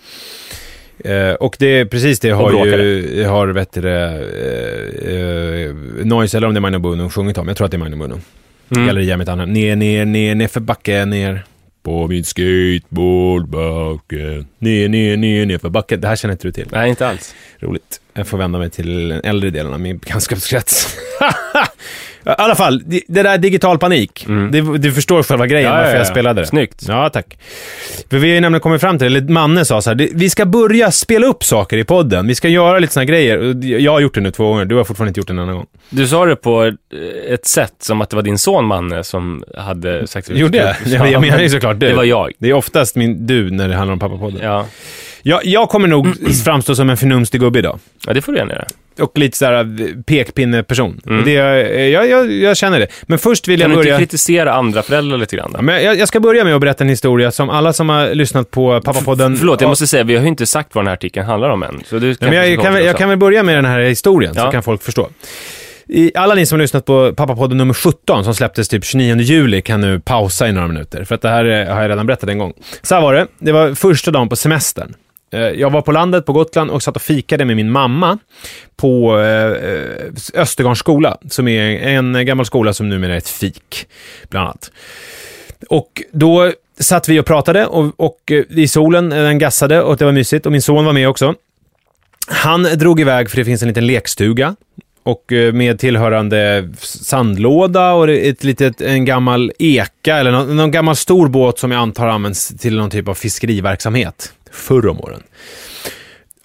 Eh, 0.99 1.33
och 1.33 1.57
det 1.59 1.87
precis 1.87 2.21
det 2.21 2.31
har 2.31 2.67
ju, 2.67 3.25
har 3.25 3.49
vet 3.49 3.73
du 3.73 3.89
eh, 3.89 4.15
eh, 5.15 5.75
Noise, 6.05 6.37
eller 6.37 6.47
om 6.47 6.55
det 6.55 6.59
är 6.59 6.61
Magnum 6.61 6.83
Bono, 6.83 7.11
sjungit 7.11 7.39
om. 7.39 7.49
Jag 7.49 7.57
tror 7.57 7.65
att 7.65 7.71
det 7.71 7.77
är 7.77 7.79
Magnum 7.79 7.99
Bono. 7.99 8.21
Mm. 8.77 8.87
Galleria 8.87 9.17
mitt 9.17 9.29
andra. 9.29 9.47
Ner, 9.47 9.77
ner, 9.77 10.05
ner, 10.05 10.35
ner 10.35 10.49
för 10.49 10.61
backen, 10.61 11.11
ner. 11.11 11.45
På 11.83 12.09
min 12.09 12.25
skateboardbacke. 12.25 14.45
Ner, 14.59 14.89
ner, 14.89 15.17
ner, 15.17 15.47
ner 15.47 15.59
för 15.59 15.69
backen. 15.69 16.01
Det 16.01 16.09
här 16.09 16.17
känner 16.17 16.33
inte 16.33 16.49
du 16.49 16.53
till. 16.53 16.69
Nej, 16.73 16.91
inte 16.91 17.09
alls. 17.09 17.35
Roligt. 17.59 18.01
Jag 18.15 18.27
får 18.27 18.39
vända 18.39 18.59
mig 18.59 18.71
till 18.71 19.09
den 19.09 19.21
äldre 19.25 19.51
delen 19.51 19.73
av 19.73 19.81
min 19.81 19.99
bekantskapskrets. 19.99 20.97
I 22.25 22.29
alla 22.29 22.55
fall, 22.55 22.83
det 22.87 23.01
det 23.09 23.23
där 23.23 23.39
digital 23.39 23.79
panik. 23.79 24.25
Mm. 24.29 24.51
Det, 24.53 24.79
du 24.79 24.93
förstår 24.93 25.23
själva 25.23 25.47
grejen 25.47 25.71
Ja, 25.71 25.77
varför 25.77 25.89
ja, 25.91 25.95
ja. 25.95 25.99
jag 25.99 26.07
spelade 26.07 26.41
det. 26.41 26.47
Snyggt. 26.47 26.85
Ja, 26.89 27.09
tack. 27.11 27.39
För 28.11 28.19
vi 28.19 28.29
har 28.29 28.35
ju 28.35 28.41
nämligen 28.41 28.61
kommit 28.61 28.81
fram 28.81 28.99
till, 28.99 29.07
eller 29.07 29.21
Manne 29.21 29.65
sa 29.65 29.83
så 29.83 29.91
här, 29.91 30.09
vi 30.15 30.31
ska 30.31 30.47
börja 30.47 30.91
spela 30.91 31.27
upp 31.27 31.45
saker 31.45 31.79
i 31.79 31.85
podden. 31.85 32.27
Vi 32.27 32.35
ska 32.35 32.49
göra 32.49 32.79
lite 32.79 32.93
såna 32.93 33.05
grejer. 33.05 33.65
Jag 33.79 33.93
har 33.93 34.01
gjort 34.01 34.15
det 34.15 34.21
nu 34.21 34.31
två 34.31 34.49
gånger, 34.49 34.65
du 34.65 34.75
har 34.77 34.85
fortfarande 34.85 35.09
inte 35.09 35.21
gjort 35.21 35.27
det 35.27 35.33
en 35.33 35.39
annan 35.39 35.55
gång. 35.55 35.67
Du 35.91 36.07
sa 36.07 36.25
det 36.27 36.37
på 36.37 36.73
ett 37.29 37.47
sätt 37.47 37.75
som 37.79 38.01
att 38.01 38.11
det 38.11 38.17
var 38.17 38.23
din 38.23 38.39
son 38.39 38.65
Manne 38.65 39.05
som 39.05 39.45
hade 39.57 40.07
sagt 40.07 40.29
det. 40.29 40.35
Gjorde 40.35 40.59
jag? 40.59 40.75
Ja, 40.87 41.07
Jag 41.09 41.21
menar 41.21 41.41
ju 41.41 41.49
såklart 41.51 41.81
du. 41.81 41.89
Det 41.89 41.95
var 41.95 42.05
jag. 42.05 42.33
Det 42.39 42.49
är 42.49 42.53
oftast 42.55 42.97
min, 42.97 43.27
du 43.27 43.51
när 43.51 43.69
det 43.69 43.75
handlar 43.75 43.93
om 43.93 43.99
pappapodden. 43.99 44.41
Ja. 44.43 44.67
Jag, 45.23 45.45
jag 45.45 45.69
kommer 45.69 45.89
nog 45.89 46.07
framstå 46.45 46.75
som 46.75 46.91
en 46.91 46.97
förnumstig 46.97 47.41
gubbe 47.41 47.59
idag. 47.59 47.79
ja, 48.07 48.13
det 48.13 48.23
får 48.23 48.33
du 48.33 48.39
gärna 48.39 48.53
göra. 48.53 48.65
Och 49.01 49.19
lite 49.19 49.39
såhär 49.39 50.03
pekpinne-person. 50.03 51.01
Mm. 51.07 51.25
Det, 51.25 51.33
jag, 51.33 52.09
jag, 52.09 52.33
jag 52.33 52.57
känner 52.57 52.81
det. 52.81 52.87
Men 53.03 53.19
först 53.19 53.49
vill 53.49 53.61
Kan 53.61 53.71
jag 53.71 53.79
du 53.79 53.83
börja... 53.83 53.95
inte 53.95 54.05
kritisera 54.07 54.53
andra 54.55 54.83
föräldrar 54.83 55.19
lite 55.19 55.37
grann? 55.37 55.53
Då? 55.53 55.63
Men 55.63 55.85
jag, 55.85 55.99
jag 55.99 56.09
ska 56.09 56.21
börja 56.21 56.45
med 56.45 56.55
att 56.55 56.61
berätta 56.61 56.85
en 56.85 56.91
historia 56.91 57.31
som 57.31 57.51
alla 57.51 57.73
som 57.73 57.89
har 57.89 58.15
lyssnat 58.15 58.51
på 58.51 58.81
pappapodden... 58.81 59.37
Förlåt, 59.37 59.61
jag 59.61 59.67
Ja, 59.67 59.71
måste 59.71 59.87
säga, 59.87 60.05
vi 60.05 60.15
har 60.17 60.23
ju 60.23 60.29
inte 60.29 60.47
sagt 60.47 60.75
vad 60.75 60.85
den 60.85 60.87
här 60.89 60.95
artikeln 60.95 61.27
handlar 61.27 61.51
om 61.51 61.63
än. 61.63 61.83
Så 61.87 61.99
du 61.99 62.09
Ja, 62.11 62.17
men 62.21 62.33
jag, 62.51 62.61
kan, 62.63 62.85
jag 62.85 62.97
kan 62.97 63.09
väl 63.09 63.19
börja 63.19 63.43
med 63.43 63.55
den 63.57 63.65
här 63.65 63.81
historien, 63.81 64.35
så 64.35 64.41
Ja. 64.41 64.51
kan 64.51 64.63
folk 64.63 64.83
förstå. 64.83 65.09
I, 65.89 66.13
alla 66.17 66.35
ni 66.35 66.47
som 66.47 66.57
har 66.59 66.63
lyssnat 66.63 66.85
på 66.85 67.13
pappapodden 67.17 67.59
nummer 67.59 67.75
17, 67.75 68.25
som 68.25 68.35
släpptes 68.35 68.69
typ 68.69 68.85
29 68.85 69.17
juli, 69.21 69.63
kan 69.63 69.81
nu 69.81 70.01
pausa 70.01 70.49
i 70.49 70.53
några 70.53 70.69
minuter. 70.69 71.05
För 71.05 71.15
att 71.15 71.23
det 71.23 71.29
här 71.29 71.45
eh, 71.45 71.75
har 71.75 71.83
jag 71.83 71.91
redan 71.91 72.07
berättat 72.07 72.29
en 72.31 72.39
gång. 72.39 72.53
Så 72.83 72.95
här 72.95 73.03
var 73.03 73.15
det. 73.15 73.27
Det 73.39 73.53
var 73.53 73.75
första 73.75 74.11
dagen 74.11 74.29
på 74.29 74.37
semestern. 74.37 74.95
Eh, 75.33 75.41
jag 75.41 75.71
var 75.71 75.83
på 75.83 75.93
landet 75.93 76.27
på 76.27 76.33
Gotland 76.33 76.71
och 76.71 76.83
satt 76.83 76.97
och 76.97 77.03
fikade 77.03 77.45
med 77.45 77.57
min 77.57 77.71
mamma 77.71 78.19
på 78.77 79.19
eh, 79.21 79.47
eh, 79.47 80.07
Östergarns 80.35 80.79
skola, 80.79 81.19
som 81.31 81.49
är 81.49 81.89
en 81.89 82.27
gammal 82.27 82.47
skola 82.47 82.73
som 82.73 82.89
numera 82.89 83.15
är 83.15 83.19
ett 83.19 83.29
fik, 83.29 83.87
bland 84.29 84.47
annat. 84.47 84.71
Och 85.69 86.03
då 86.13 86.53
satt 86.79 87.09
vi 87.09 87.21
och 87.21 87.27
pratade 87.27 87.67
och, 87.67 87.93
och 87.97 88.33
eh, 88.33 88.45
i 88.49 88.69
solen, 88.69 89.09
den 89.09 89.39
gassade 89.39 89.83
och 89.83 89.97
det 89.97 90.05
var 90.05 90.13
mysigt 90.13 90.47
och 90.47 90.53
min 90.53 90.63
son 90.63 90.85
var 90.85 90.93
med 90.93 91.09
också. 91.09 91.35
Han 92.29 92.63
drog 92.63 93.01
iväg 93.01 93.31
för 93.31 93.37
det 93.37 93.45
finns 93.45 93.63
en 93.63 93.69
liten 93.69 93.87
lekstuga 93.87 94.57
och 95.05 95.33
med 95.53 95.79
tillhörande 95.79 96.71
sandlåda 96.79 97.93
och 97.93 98.11
ett 98.11 98.45
litet, 98.45 98.81
en 98.81 99.05
gammal 99.05 99.53
eka 99.59 100.17
eller 100.17 100.31
någon, 100.31 100.57
någon 100.57 100.71
gammal 100.71 100.97
stor 100.97 101.29
båt 101.29 101.59
som 101.59 101.71
jag 101.71 101.81
antar 101.81 102.09
används 102.09 102.49
till 102.49 102.77
någon 102.77 102.91
typ 102.91 103.09
av 103.09 103.15
fiskeriverksamhet 103.15 104.33
förr 104.53 104.87
om 104.87 105.01
åren. 105.01 105.23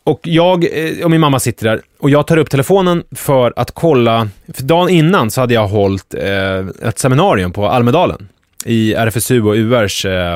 Och 0.03 0.19
jag 0.23 0.63
eh, 0.63 1.03
och 1.03 1.11
min 1.11 1.21
mamma 1.21 1.39
sitter 1.39 1.65
där 1.69 1.81
och 1.99 2.09
jag 2.09 2.27
tar 2.27 2.37
upp 2.37 2.49
telefonen 2.49 3.03
för 3.11 3.53
att 3.55 3.71
kolla, 3.71 4.29
för 4.53 4.63
dagen 4.63 4.89
innan 4.89 5.31
så 5.31 5.41
hade 5.41 5.53
jag 5.53 5.67
hållit 5.67 6.13
eh, 6.13 6.67
ett 6.81 6.99
seminarium 6.99 7.53
på 7.53 7.67
Almedalen 7.67 8.29
i 8.65 8.93
RFSU 8.93 9.41
och 9.41 9.55
URs, 9.55 10.05
eh, 10.05 10.35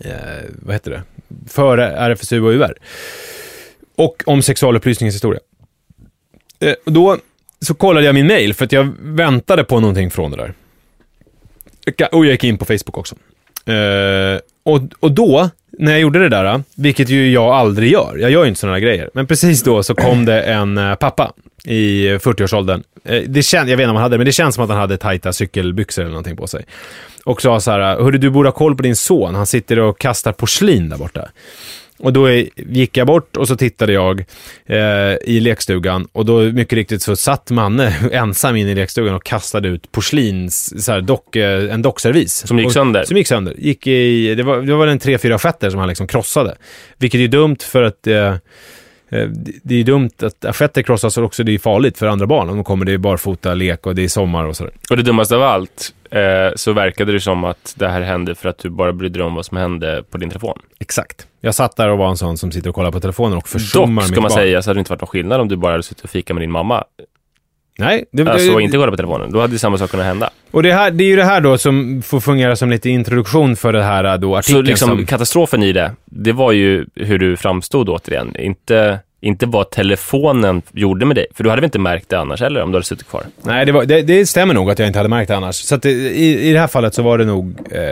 eh, 0.00 0.44
vad 0.62 0.74
heter 0.74 0.90
det, 0.90 1.02
Före 1.48 1.86
RFSU 1.86 2.40
och 2.40 2.50
UR. 2.50 2.74
Och 3.96 4.22
om 4.26 4.42
sexualupplysningens 4.42 5.14
historia. 5.14 5.40
Eh, 6.60 6.74
och 6.86 6.92
då 6.92 7.18
så 7.60 7.74
kollade 7.74 8.06
jag 8.06 8.14
min 8.14 8.26
mail 8.26 8.54
för 8.54 8.64
att 8.64 8.72
jag 8.72 8.94
väntade 9.00 9.64
på 9.64 9.80
någonting 9.80 10.10
från 10.10 10.30
det 10.30 10.36
där. 10.36 10.54
Och 12.12 12.26
jag 12.26 12.32
gick 12.32 12.44
in 12.44 12.58
på 12.58 12.64
Facebook 12.64 12.98
också. 12.98 13.16
Eh, 13.72 14.40
och, 14.62 14.80
och 15.00 15.12
då, 15.12 15.50
när 15.78 15.92
jag 15.92 16.00
gjorde 16.00 16.18
det 16.18 16.28
där, 16.28 16.62
vilket 16.76 17.08
ju 17.08 17.30
jag 17.30 17.54
aldrig 17.54 17.92
gör, 17.92 18.16
jag 18.16 18.30
gör 18.30 18.42
ju 18.42 18.48
inte 18.48 18.60
sådana 18.60 18.80
grejer, 18.80 19.10
men 19.14 19.26
precis 19.26 19.62
då 19.62 19.82
så 19.82 19.94
kom 19.94 20.24
det 20.24 20.42
en 20.42 20.78
eh, 20.78 20.94
pappa 20.94 21.32
i 21.64 22.08
40-årsåldern. 22.08 22.82
Eh, 23.04 23.22
det 23.26 23.52
jag 23.52 23.64
vet 23.64 23.70
inte 23.70 23.84
om 23.84 23.96
han 23.96 24.02
hade 24.02 24.14
det, 24.14 24.18
men 24.18 24.26
det 24.26 24.32
känns 24.32 24.54
som 24.54 24.64
att 24.64 24.70
han 24.70 24.78
hade 24.78 24.96
tajta 24.96 25.32
cykelbyxor 25.32 26.02
eller 26.02 26.10
någonting 26.10 26.36
på 26.36 26.46
sig. 26.46 26.64
Och 27.24 27.42
sa 27.42 27.60
så 27.60 27.70
här, 27.70 27.80
hörru 27.80 28.18
du 28.18 28.30
borde 28.30 28.48
ha 28.48 28.54
koll 28.54 28.76
på 28.76 28.82
din 28.82 28.96
son, 28.96 29.34
han 29.34 29.46
sitter 29.46 29.78
och 29.78 29.98
kastar 29.98 30.32
porslin 30.32 30.88
där 30.88 30.96
borta. 30.96 31.28
Och 31.98 32.12
då 32.12 32.30
gick 32.56 32.96
jag 32.96 33.06
bort 33.06 33.36
och 33.36 33.48
så 33.48 33.56
tittade 33.56 33.92
jag 33.92 34.24
eh, 34.66 35.16
i 35.24 35.40
lekstugan 35.40 36.08
och 36.12 36.24
då 36.24 36.40
mycket 36.40 36.72
riktigt 36.72 37.02
så 37.02 37.16
satt 37.16 37.50
Manne 37.50 37.94
ensam 38.12 38.56
in 38.56 38.68
i 38.68 38.74
lekstugan 38.74 39.14
och 39.14 39.24
kastade 39.24 39.68
ut 39.68 39.92
porslins, 39.92 40.84
så 40.84 40.92
här, 40.92 41.00
dock, 41.00 41.36
eh, 41.36 41.74
en 41.74 41.82
dockservis. 41.82 42.46
Som 42.46 42.58
gick 42.58 42.66
och, 42.66 42.72
sönder? 42.72 43.04
Som 43.04 43.16
gick 43.16 43.26
sönder. 43.26 43.54
Gick 43.58 43.86
i, 43.86 44.34
det, 44.34 44.42
var, 44.42 44.62
det 44.62 44.74
var 44.74 44.86
en 44.86 44.98
tre, 44.98 45.18
fyra 45.18 45.38
fetter 45.38 45.70
som 45.70 45.78
han 45.78 45.88
liksom 45.88 46.06
krossade. 46.06 46.56
Vilket 46.98 47.20
är 47.20 47.28
dumt 47.28 47.56
för 47.60 47.82
att 47.82 48.06
eh, 48.06 48.14
eh, 48.16 49.28
det 49.62 49.74
är 49.74 49.84
dumt 49.84 50.10
att 50.22 50.44
assietter 50.44 50.82
krossas 50.82 51.18
och 51.18 51.24
också 51.24 51.42
det 51.42 51.54
är 51.54 51.58
farligt 51.58 51.98
för 51.98 52.06
andra 52.06 52.26
barn 52.26 52.48
om 52.48 52.56
de 52.56 52.64
kommer, 52.64 52.84
det 52.84 52.92
är 52.92 52.98
barfota, 52.98 53.54
lek 53.54 53.86
och 53.86 53.94
det 53.94 54.04
är 54.04 54.08
sommar 54.08 54.44
och 54.44 54.56
sådär. 54.56 54.72
Och 54.90 54.96
det 54.96 55.02
dummaste 55.02 55.36
av 55.36 55.42
allt, 55.42 55.94
eh, 56.10 56.54
så 56.56 56.72
verkade 56.72 57.12
det 57.12 57.20
som 57.20 57.44
att 57.44 57.74
det 57.76 57.88
här 57.88 58.00
hände 58.00 58.34
för 58.34 58.48
att 58.48 58.58
du 58.58 58.70
bara 58.70 58.92
brydde 58.92 59.18
dig 59.18 59.26
om 59.26 59.34
vad 59.34 59.46
som 59.46 59.56
hände 59.56 60.04
på 60.10 60.18
din 60.18 60.30
telefon. 60.30 60.58
Exakt. 60.78 61.27
Jag 61.40 61.54
satt 61.54 61.76
där 61.76 61.88
och 61.88 61.98
var 61.98 62.08
en 62.08 62.16
sån 62.16 62.38
som 62.38 62.52
sitter 62.52 62.68
och 62.68 62.74
kollar 62.74 62.90
på 62.92 63.00
telefonen 63.00 63.38
och 63.38 63.48
försummar 63.48 64.02
Dock, 64.02 64.10
ska 64.10 64.20
man 64.20 64.28
barn. 64.28 64.38
säga, 64.38 64.62
så 64.62 64.70
hade 64.70 64.78
det 64.78 64.80
inte 64.80 64.90
varit 64.90 65.00
någon 65.00 65.08
skillnad 65.08 65.40
om 65.40 65.48
du 65.48 65.56
bara 65.56 65.72
hade 65.72 65.82
suttit 65.82 66.04
och 66.04 66.10
fikat 66.10 66.34
med 66.34 66.42
din 66.42 66.50
mamma. 66.50 66.84
Nej, 67.78 68.04
det, 68.12 68.30
Alltså, 68.30 68.56
det, 68.56 68.62
inte 68.62 68.76
kollat 68.76 68.90
på 68.90 68.96
telefonen. 68.96 69.32
Då 69.32 69.40
hade 69.40 69.52
ju 69.52 69.58
samma 69.58 69.78
sak 69.78 69.90
kunnat 69.90 70.06
hända. 70.06 70.30
Och 70.50 70.62
det, 70.62 70.72
här, 70.72 70.90
det 70.90 71.04
är 71.04 71.08
ju 71.08 71.16
det 71.16 71.24
här 71.24 71.40
då 71.40 71.58
som 71.58 72.02
får 72.02 72.20
fungera 72.20 72.56
som 72.56 72.70
lite 72.70 72.90
introduktion 72.90 73.56
för 73.56 73.72
det 73.72 73.82
här 73.82 74.18
då 74.18 74.32
Så 74.32 74.36
artikeln 74.38 74.64
liksom, 74.64 74.88
som... 74.88 75.06
katastrofen 75.06 75.62
i 75.62 75.72
det, 75.72 75.92
det 76.04 76.32
var 76.32 76.52
ju 76.52 76.86
hur 76.94 77.18
du 77.18 77.36
framstod 77.36 77.88
återigen. 77.88 78.36
Inte, 78.38 78.98
inte 79.20 79.46
vad 79.46 79.70
telefonen 79.70 80.62
gjorde 80.72 81.06
med 81.06 81.16
dig. 81.16 81.26
För 81.34 81.44
du 81.44 81.50
hade 81.50 81.60
väl 81.60 81.64
inte 81.66 81.78
märkt 81.78 82.08
det 82.08 82.18
annars 82.18 82.40
heller 82.40 82.62
om 82.62 82.70
du 82.72 82.76
hade 82.76 82.84
suttit 82.86 83.08
kvar? 83.08 83.22
Nej, 83.42 83.66
det, 83.66 83.72
var, 83.72 83.84
det, 83.84 84.02
det 84.02 84.26
stämmer 84.26 84.54
nog 84.54 84.70
att 84.70 84.78
jag 84.78 84.88
inte 84.88 84.98
hade 84.98 85.08
märkt 85.08 85.28
det 85.28 85.36
annars. 85.36 85.54
Så 85.56 85.76
det, 85.76 85.90
i, 85.90 86.48
i 86.48 86.52
det 86.52 86.58
här 86.60 86.66
fallet 86.66 86.94
så 86.94 87.02
var 87.02 87.18
det 87.18 87.24
nog 87.24 87.54
eh, 87.70 87.82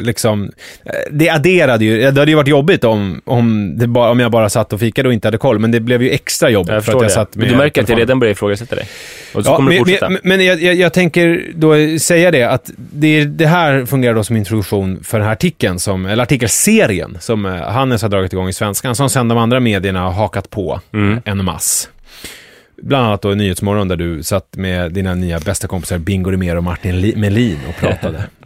liksom... 0.00 0.50
eh, 0.84 0.92
Det 1.10 1.28
adderade 1.28 1.84
ju. 1.84 1.98
Det 2.10 2.20
hade 2.20 2.30
ju 2.30 2.34
varit 2.36 2.48
jobbigt 2.48 2.84
om, 2.84 3.20
om, 3.24 3.74
bara, 3.92 4.10
om 4.10 4.20
jag 4.20 4.30
bara 4.30 4.48
satt 4.48 4.72
och 4.72 4.80
fikade 4.80 5.08
och 5.08 5.12
inte 5.12 5.28
hade 5.28 5.38
koll. 5.38 5.58
Men 5.58 5.70
det 5.70 5.80
blev 5.80 6.02
ju 6.02 6.10
extra 6.10 6.50
Jag 6.50 6.66
för 6.66 6.76
att 6.76 6.86
jag 6.88 7.02
det. 7.02 7.10
satt 7.10 7.36
med 7.36 7.44
Men 7.46 7.52
du 7.52 7.58
märker 7.58 7.68
att 7.70 7.76
jag 7.76 7.86
telefonen. 7.86 7.98
redan 8.08 8.18
börjar 8.18 8.32
ifrågasätta 8.32 8.76
dig. 8.76 8.88
Och 9.34 9.44
så 9.44 9.50
Ja, 9.50 9.56
kommer 9.56 9.68
men, 9.68 9.78
du 9.78 9.78
fortsätta. 9.78 10.08
men, 10.08 10.18
men 10.22 10.44
jag, 10.44 10.62
jag, 10.62 10.74
jag 10.74 10.92
tänker 10.92 11.44
då 11.54 11.98
säga 11.98 12.30
det 12.30 12.42
att 12.44 12.70
det, 12.76 13.24
det 13.24 13.46
här 13.46 13.86
fungerar 13.86 14.14
då 14.14 14.24
som 14.24 14.36
introduktion 14.36 15.00
för 15.04 15.18
den 15.18 15.26
här 15.26 15.32
artikeln, 15.32 15.78
som, 15.78 16.06
eller 16.06 16.22
artikelserien 16.22 17.16
som 17.20 17.46
eh, 17.46 17.52
Hannes 17.52 18.02
har 18.02 18.08
dragit 18.08 18.32
igång 18.32 18.48
i 18.48 18.52
Svenskan, 18.52 18.94
som 18.94 19.10
sen 19.10 19.28
de 19.28 19.38
andra 19.38 19.60
medierna 19.60 20.00
har 20.00 20.10
hakat 20.10 20.50
på 20.52 20.80
Mm. 20.92 21.20
en 21.24 21.44
mass. 21.44 21.88
Bland 22.82 23.06
annat 23.06 23.22
då 23.22 23.28
Nyhetsmorgon 23.28 23.88
där 23.88 23.96
du 23.96 24.22
satt 24.22 24.56
med 24.56 24.92
dina 24.92 25.14
nya 25.14 25.40
bästa 25.40 25.68
kompisar 25.68 25.98
Bingo 25.98 26.30
Rimér 26.30 26.56
och 26.56 26.64
Martin 26.64 27.00
Li- 27.00 27.16
Melin 27.16 27.58
och 27.68 27.76
pratade. 27.76 28.18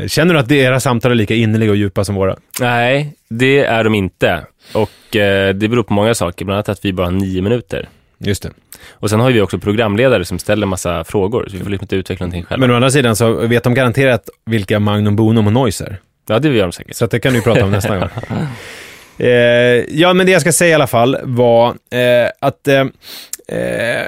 eh, 0.00 0.06
känner 0.08 0.34
du 0.34 0.40
att 0.40 0.50
era 0.50 0.80
samtal 0.80 1.10
är 1.10 1.14
lika 1.14 1.34
innerliga 1.34 1.70
och 1.70 1.76
djupa 1.76 2.04
som 2.04 2.14
våra? 2.14 2.36
Nej, 2.60 3.14
det 3.28 3.64
är 3.64 3.84
de 3.84 3.94
inte. 3.94 4.44
Och 4.74 5.16
eh, 5.16 5.54
det 5.54 5.68
beror 5.68 5.82
på 5.82 5.92
många 5.92 6.14
saker, 6.14 6.44
bland 6.44 6.56
annat 6.56 6.68
att 6.68 6.84
vi 6.84 6.92
bara 6.92 7.06
har 7.06 7.12
nio 7.12 7.42
minuter. 7.42 7.88
Just 8.18 8.42
det. 8.42 8.50
Och 8.90 9.10
sen 9.10 9.20
har 9.20 9.30
vi 9.30 9.40
också 9.40 9.58
programledare 9.58 10.24
som 10.24 10.38
ställer 10.38 10.66
massa 10.66 11.04
frågor, 11.04 11.46
så 11.50 11.56
vi 11.56 11.62
får 11.62 11.70
liksom 11.70 11.84
inte 11.84 11.96
utveckla 11.96 12.26
någonting 12.26 12.44
själva. 12.44 12.60
Men 12.66 12.70
å 12.70 12.74
andra 12.76 12.90
sidan 12.90 13.16
så 13.16 13.32
vet 13.46 13.64
de 13.64 13.74
garanterat 13.74 14.28
vilka 14.46 14.80
Magnum 14.80 15.16
Bonum 15.16 15.46
och 15.46 15.52
Noise 15.52 15.84
är. 15.84 15.96
Ja, 16.28 16.38
det 16.38 16.48
gör 16.48 16.62
de 16.62 16.72
säkert. 16.72 16.96
Så 16.96 17.06
det 17.06 17.20
kan 17.20 17.32
du 17.32 17.42
prata 17.42 17.64
om 17.64 17.70
nästa 17.70 17.98
gång. 17.98 18.08
Eh, 19.18 19.28
ja, 19.98 20.12
men 20.12 20.26
det 20.26 20.32
jag 20.32 20.40
ska 20.40 20.52
säga 20.52 20.70
i 20.70 20.74
alla 20.74 20.86
fall 20.86 21.16
var 21.22 21.68
eh, 21.68 22.30
att 22.40 22.68
eh, 22.68 22.80
eh, 23.48 24.06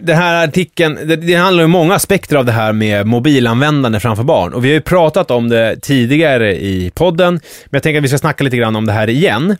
den 0.00 0.16
här 0.16 0.44
artikeln, 0.44 0.98
det, 1.04 1.16
det 1.16 1.34
handlar 1.34 1.64
om 1.64 1.70
många 1.70 1.94
aspekter 1.94 2.36
av 2.36 2.44
det 2.44 2.52
här 2.52 2.72
med 2.72 3.06
mobilanvändande 3.06 4.00
framför 4.00 4.22
barn. 4.22 4.54
Och 4.54 4.64
vi 4.64 4.68
har 4.68 4.74
ju 4.74 4.80
pratat 4.80 5.30
om 5.30 5.48
det 5.48 5.76
tidigare 5.82 6.56
i 6.56 6.90
podden, 6.94 7.34
men 7.34 7.70
jag 7.70 7.82
tänker 7.82 7.98
att 7.98 8.04
vi 8.04 8.08
ska 8.08 8.18
snacka 8.18 8.44
lite 8.44 8.56
grann 8.56 8.76
om 8.76 8.86
det 8.86 8.92
här 8.92 9.10
igen. 9.10 9.56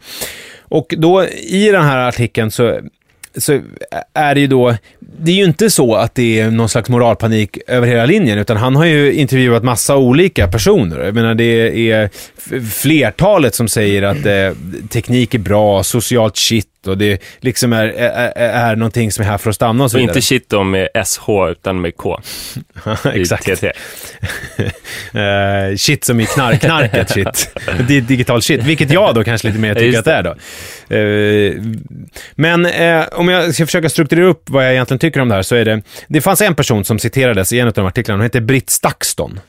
Och 0.59 0.95
då 0.99 1.25
i 1.49 1.69
den 1.71 1.85
här 1.85 1.99
artikeln 1.99 2.51
så 2.51 2.81
så 3.37 3.61
är 4.15 4.35
det 4.35 4.41
ju 4.41 4.47
då, 4.47 4.77
det 5.01 5.31
är 5.31 5.37
ju 5.37 5.45
inte 5.45 5.71
så 5.71 5.95
att 5.95 6.15
det 6.15 6.41
är 6.41 6.51
någon 6.51 6.69
slags 6.69 6.89
moralpanik 6.89 7.59
över 7.67 7.87
hela 7.87 8.07
linjen, 8.07 8.39
utan 8.39 8.57
han 8.57 8.77
har 8.77 8.85
ju 8.85 9.13
intervjuat 9.13 9.65
massa 9.65 9.97
olika 9.97 10.49
personer. 10.49 11.01
Jag 11.01 11.15
menar, 11.15 11.35
det 11.35 11.91
är 11.91 12.11
flertalet 12.71 13.55
som 13.55 13.69
säger 13.69 14.03
att 14.03 14.27
eh, 14.27 14.59
teknik 14.89 15.35
är 15.35 15.39
bra, 15.39 15.83
socialt 15.83 16.37
shit 16.37 16.67
och 16.87 16.99
det 16.99 17.23
liksom 17.41 17.73
är, 17.73 17.85
är, 17.87 18.33
är 18.37 18.77
någonting 18.77 19.13
som 19.13 19.25
är 19.25 19.29
här 19.29 19.39
för 19.39 19.51
att 19.51 19.57
stanna 19.57 19.85
och 19.85 19.91
så 19.91 19.97
Och 19.97 20.01
vidare. 20.01 20.13
inte 20.17 20.27
shit 20.27 20.49
då 20.49 20.63
med 20.63 20.89
SH 21.05 21.29
utan 21.51 21.81
med 21.81 21.97
K. 21.97 22.21
Exakt. 23.15 23.65
Eh, 25.15 25.77
shit 25.77 26.05
som 26.05 26.21
i 26.21 26.27
knark, 26.27 26.61
knarket 26.61 27.11
shit. 27.11 27.51
Det 27.89 27.97
är 27.97 28.01
digital 28.01 28.43
shit, 28.43 28.63
vilket 28.63 28.91
jag 28.91 29.15
då 29.15 29.25
kanske 29.25 29.49
lite 29.49 29.61
mer 29.61 29.75
tycker 29.75 29.99
att 29.99 30.05
det 30.05 30.13
är 30.13 30.23
då. 30.23 30.35
Eh, 30.97 31.63
men 32.35 32.67
eh, 32.67 33.05
om 33.13 33.29
jag 33.29 33.55
ska 33.55 33.67
försöka 33.67 33.89
strukturera 33.89 34.27
upp 34.27 34.43
vad 34.51 34.65
jag 34.65 34.73
egentligen 34.73 34.99
tycker 34.99 35.21
om 35.21 35.29
det 35.29 35.35
här 35.35 35.43
så 35.43 35.55
är 35.55 35.65
det, 35.65 35.83
det 36.09 36.21
fanns 36.21 36.41
en 36.41 36.55
person 36.55 36.85
som 36.85 36.99
citerades 36.99 37.53
i 37.53 37.61
en 37.61 37.67
av 37.67 37.73
de 37.73 37.87
artiklarna, 37.87 38.19
hon 38.19 38.25
heter 38.25 38.41
Britt 38.41 38.71
Stakston. 38.71 39.41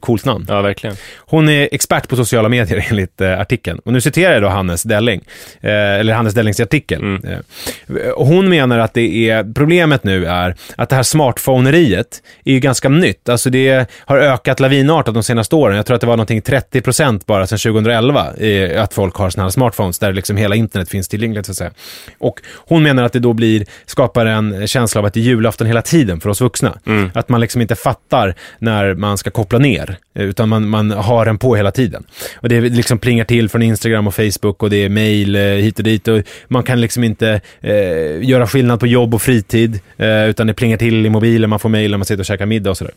Coolt 0.00 0.24
namn. 0.24 0.46
Ja, 0.48 0.62
verkligen. 0.62 0.96
Hon 1.18 1.48
är 1.48 1.68
expert 1.72 2.08
på 2.08 2.16
sociala 2.16 2.48
medier 2.48 2.86
enligt 2.90 3.20
eh, 3.20 3.40
artikeln. 3.40 3.78
Och 3.84 3.92
nu 3.92 4.00
citerar 4.00 4.32
jag 4.32 4.42
då 4.42 4.48
Hannes 4.48 4.82
Delling, 4.82 5.20
eh, 5.60 5.72
eller 5.72 6.14
Hannes 6.14 6.34
Dellings 6.34 6.60
artikel. 6.60 7.00
Mm. 7.00 7.24
Eh, 7.24 8.10
och 8.10 8.26
hon 8.26 8.48
menar 8.48 8.78
att 8.78 8.94
det 8.94 9.30
är, 9.30 9.52
problemet 9.54 10.04
nu 10.04 10.26
är 10.26 10.56
att 10.76 10.88
det 10.88 10.96
här 10.96 11.02
smartphoneriet 11.02 12.22
är 12.44 12.52
ju 12.52 12.60
ganska 12.60 12.88
nytt. 12.88 13.28
Alltså 13.28 13.50
det 13.50 13.90
har 13.98 14.18
ökat 14.18 14.60
lavinartat 14.60 15.14
de 15.14 15.22
senaste 15.22 15.56
åren. 15.56 15.76
Jag 15.76 15.86
tror 15.86 15.94
att 15.94 16.00
det 16.00 16.06
var 16.06 16.16
någonting 16.16 16.40
30% 16.40 17.22
bara 17.26 17.46
sedan 17.46 17.58
2011 17.58 18.34
eh, 18.34 18.82
att 18.82 18.94
folk 18.94 19.14
har 19.14 19.30
sådana 19.30 19.44
här 19.44 19.50
smartphones 19.50 19.98
där 19.98 20.12
liksom 20.12 20.36
hela 20.36 20.54
internet 20.54 20.88
finns 20.88 21.08
tillgängligt 21.08 21.46
så 21.46 21.52
att 21.52 21.56
säga. 21.56 21.70
Och 22.18 22.40
hon 22.56 22.82
menar 22.82 23.02
att 23.02 23.12
det 23.12 23.18
då 23.18 23.32
blir, 23.32 23.66
skapar 23.86 24.26
en 24.26 24.66
känsla 24.66 24.98
av 24.98 25.04
att 25.04 25.14
det 25.14 25.20
är 25.20 25.24
julafton 25.24 25.66
hela 25.66 25.82
tiden 25.82 26.20
för 26.20 26.28
oss 26.30 26.40
vuxna. 26.40 26.78
Att 27.14 27.28
man 27.28 27.40
liksom 27.40 27.60
inte 27.62 27.74
fattar 27.74 28.34
när 28.58 28.94
man 28.94 29.18
ska 29.18 29.30
koppla 29.30 29.58
ner, 29.58 29.67
utan 30.14 30.48
man, 30.48 30.68
man 30.68 30.90
har 30.90 31.24
den 31.24 31.38
på 31.38 31.56
hela 31.56 31.70
tiden. 31.70 32.04
Och 32.36 32.48
det 32.48 32.60
liksom 32.60 32.98
plingar 32.98 33.24
till 33.24 33.48
från 33.48 33.62
Instagram 33.62 34.06
och 34.06 34.14
Facebook 34.14 34.62
och 34.62 34.70
det 34.70 34.84
är 34.84 34.88
mail 34.88 35.36
eh, 35.36 35.42
hit 35.42 35.78
och 35.78 35.84
dit 35.84 36.08
och 36.08 36.22
man 36.48 36.62
kan 36.62 36.80
liksom 36.80 37.04
inte 37.04 37.40
eh, 37.60 38.28
göra 38.28 38.46
skillnad 38.46 38.80
på 38.80 38.86
jobb 38.86 39.14
och 39.14 39.22
fritid, 39.22 39.80
eh, 39.96 40.28
utan 40.28 40.46
det 40.46 40.54
plingar 40.54 40.76
till 40.76 41.06
i 41.06 41.10
mobilen, 41.10 41.50
man 41.50 41.58
får 41.58 41.68
mail 41.68 41.90
när 41.90 41.98
man 41.98 42.04
sitter 42.04 42.20
och 42.20 42.26
käkar 42.26 42.46
middag 42.46 42.70
och 42.70 42.76
sådär. 42.76 42.94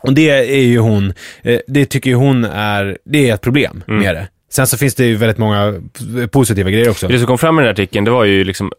Och 0.00 0.12
det 0.12 0.30
är 0.30 0.66
ju 0.66 0.78
hon, 0.78 1.12
eh, 1.42 1.60
det 1.66 1.86
tycker 1.86 2.10
ju 2.10 2.16
hon 2.16 2.44
är, 2.44 2.98
det 3.04 3.30
är 3.30 3.34
ett 3.34 3.40
problem 3.40 3.84
med 3.86 4.14
det. 4.14 4.28
Sen 4.50 4.66
så 4.66 4.76
finns 4.76 4.94
det 4.94 5.06
ju 5.06 5.16
väldigt 5.16 5.38
många 5.38 5.82
positiva 6.30 6.70
grejer 6.70 6.90
också. 6.90 7.08
Det 7.08 7.18
som 7.18 7.26
kom 7.26 7.38
fram 7.38 7.58
i 7.58 7.60
den 7.60 7.66
här 7.66 7.72
artikeln, 7.72 8.04
det 8.04 8.10
var 8.10 8.24
ju 8.24 8.44
liksom 8.44 8.72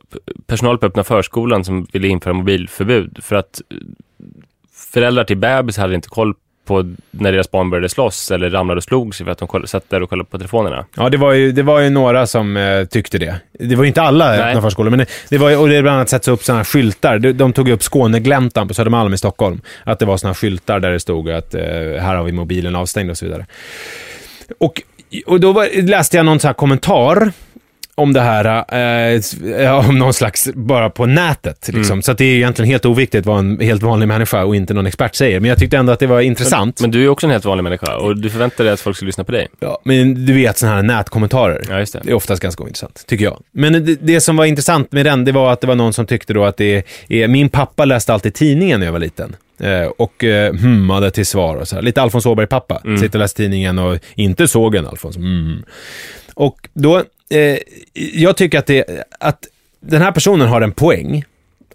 personal 0.47 0.78
på 0.78 0.86
öppna 0.86 1.03
förskolan 1.03 1.63
som 1.65 1.88
ville 1.93 2.07
införa 2.07 2.34
mobilförbud 2.34 3.20
för 3.22 3.36
att 3.36 3.61
föräldrar 4.93 5.24
till 5.24 5.38
bebis 5.38 5.78
hade 5.78 5.95
inte 5.95 6.09
koll 6.09 6.34
på 6.70 6.95
när 7.11 7.32
deras 7.32 7.51
barn 7.51 7.70
började 7.70 7.89
slåss 7.89 8.32
eller 8.32 8.49
ramlade 8.49 8.78
och 8.78 8.84
slog 8.84 9.15
sig 9.15 9.26
för 9.26 9.32
att 9.32 9.38
de 9.38 9.67
satt 9.67 9.89
där 9.89 10.03
och 10.03 10.09
kollade 10.09 10.30
på 10.30 10.38
telefonerna. 10.38 10.86
Ja, 10.95 11.09
det 11.09 11.17
var 11.17 11.34
ju, 11.34 11.51
det 11.51 11.63
var 11.63 11.80
ju 11.80 11.89
några 11.89 12.28
som 12.28 12.57
eh, 12.57 12.86
tyckte 12.86 13.17
det. 13.17 13.36
Det 13.59 13.76
var 13.76 13.84
ju 13.84 13.88
inte 13.88 14.01
alla 14.01 14.30
Nej. 14.30 14.39
öppna 14.39 14.61
förskolor, 14.61 14.89
men 14.89 14.99
det, 14.99 15.05
det 15.30 15.38
var 15.38 15.49
ju, 15.49 15.55
och 15.55 15.70
det 15.70 15.76
är 15.76 15.82
bland 15.82 15.95
annat 15.95 16.09
sätts 16.09 16.28
upp 16.28 16.43
sådana 16.43 16.65
skyltar. 16.65 17.20
De, 17.20 17.34
de 17.34 17.53
tog 17.53 17.70
upp 17.70 17.84
Skånegläntan 17.84 18.67
på 18.67 18.74
Södermalm 18.74 19.13
i 19.13 19.17
Stockholm. 19.17 19.61
Att 19.84 19.99
det 19.99 20.05
var 20.05 20.17
sådana 20.17 20.36
skyltar 20.36 20.80
där 20.80 20.91
det 20.91 20.99
stod 20.99 21.30
att 21.30 21.53
eh, 21.53 21.61
här 21.99 22.15
har 22.15 22.24
vi 22.24 22.32
mobilen 22.32 22.76
avstängd 22.76 23.11
och 23.11 23.17
så 23.17 23.26
vidare. 23.26 23.45
Och, 24.57 24.82
och 25.26 25.39
då 25.39 25.51
var, 25.51 25.82
läste 25.82 26.17
jag 26.17 26.26
någon 26.26 26.39
sån 26.39 26.47
här 26.47 26.53
kommentar 26.53 27.32
om 28.00 28.14
det 28.14 28.22
här, 28.22 28.66
eh, 28.72 29.22
ja, 29.64 29.88
om 29.89 29.97
någon 29.97 30.14
slags, 30.14 30.50
bara 30.54 30.89
på 30.89 31.06
nätet. 31.06 31.70
Liksom. 31.74 32.02
Så 32.02 32.12
att 32.12 32.18
det 32.18 32.26
är 32.26 32.36
egentligen 32.36 32.72
helt 32.72 32.86
oviktigt 32.86 33.26
vad 33.26 33.39
en 33.39 33.60
helt 33.60 33.84
vanlig 33.84 34.08
människa 34.08 34.43
och 34.43 34.56
inte 34.56 34.74
någon 34.74 34.86
expert 34.86 35.16
säger. 35.16 35.39
Men 35.39 35.50
jag 35.50 35.60
tyckte 35.60 35.78
ändå 35.78 35.93
att 35.93 36.00
det 36.00 36.08
var 36.08 36.22
intressant. 36.22 36.82
Men 36.82 36.91
du 36.91 37.04
är 37.04 37.10
också 37.10 37.28
en 37.28 37.32
helt 37.32 37.45
vanlig 37.45 37.64
människa 37.64 37.97
och 37.97 38.18
du 38.18 38.30
förväntar 38.30 38.64
dig 38.64 38.74
att 38.74 38.80
folk 38.80 38.97
ska 38.97 39.06
lyssna 39.06 39.24
på 39.24 39.32
dig. 39.32 39.47
Ja, 39.60 39.82
men 39.84 40.26
du 40.26 40.34
vet 40.34 40.58
sådana 40.58 40.76
här 40.76 40.84
nätkommentarer. 40.84 41.64
Ja, 41.70 41.80
just 41.80 41.93
det. 41.93 42.00
Det 42.04 42.12
är 42.12 42.16
oftast 42.16 42.41
ganska 42.41 42.64
ointressant, 42.64 43.04
tycker 43.08 43.26
jag. 43.26 43.39
Men 43.52 43.86
det, 43.86 43.95
det 44.02 44.22
som 44.22 44.38
var 44.38 44.45
intressant 44.45 44.91
med 44.91 45.06
den, 45.06 45.26
det 45.26 45.32
var 45.32 45.54
att 45.54 45.62
det 45.62 45.68
var 45.68 45.76
någon 45.76 45.93
som 45.93 46.06
tyckte 46.06 46.34
då 46.34 46.45
att 46.45 46.58
det 46.58 46.84
är... 47.08 47.28
Min 47.28 47.50
pappa 47.50 47.86
läste 47.86 48.14
alltid 48.14 48.34
tidningen 48.34 48.80
när 48.80 48.88
jag 48.88 48.93
var 48.93 49.00
liten. 49.00 49.36
Eh, 49.60 49.88
och 49.97 50.24
eh, 50.24 50.54
hummade 50.54 51.12
till 51.12 51.26
svar 51.26 51.56
och 51.56 51.68
så 51.68 51.76
här. 51.76 51.82
Lite 51.82 52.02
Alfons 52.02 52.26
Åberg-pappa. 52.26 52.82
Sitter 53.00 53.20
och 53.20 53.20
läser 53.20 53.36
tidningen 53.36 53.80
och 53.80 53.97
inte 54.16 54.47
såg 54.47 54.76
en 54.76 54.88
Alfons. 54.88 55.18
Mm. 55.18 55.64
Och 56.34 56.70
då, 56.74 57.04
eh, 57.30 57.58
jag 57.94 58.38
tycker 58.38 58.60
att, 58.60 58.68
det, 58.68 59.04
att 59.20 59.48
den 59.80 60.02
här 60.02 60.12
personen 60.12 60.48
har 60.48 60.62
en 60.62 60.72
poäng. 60.72 61.24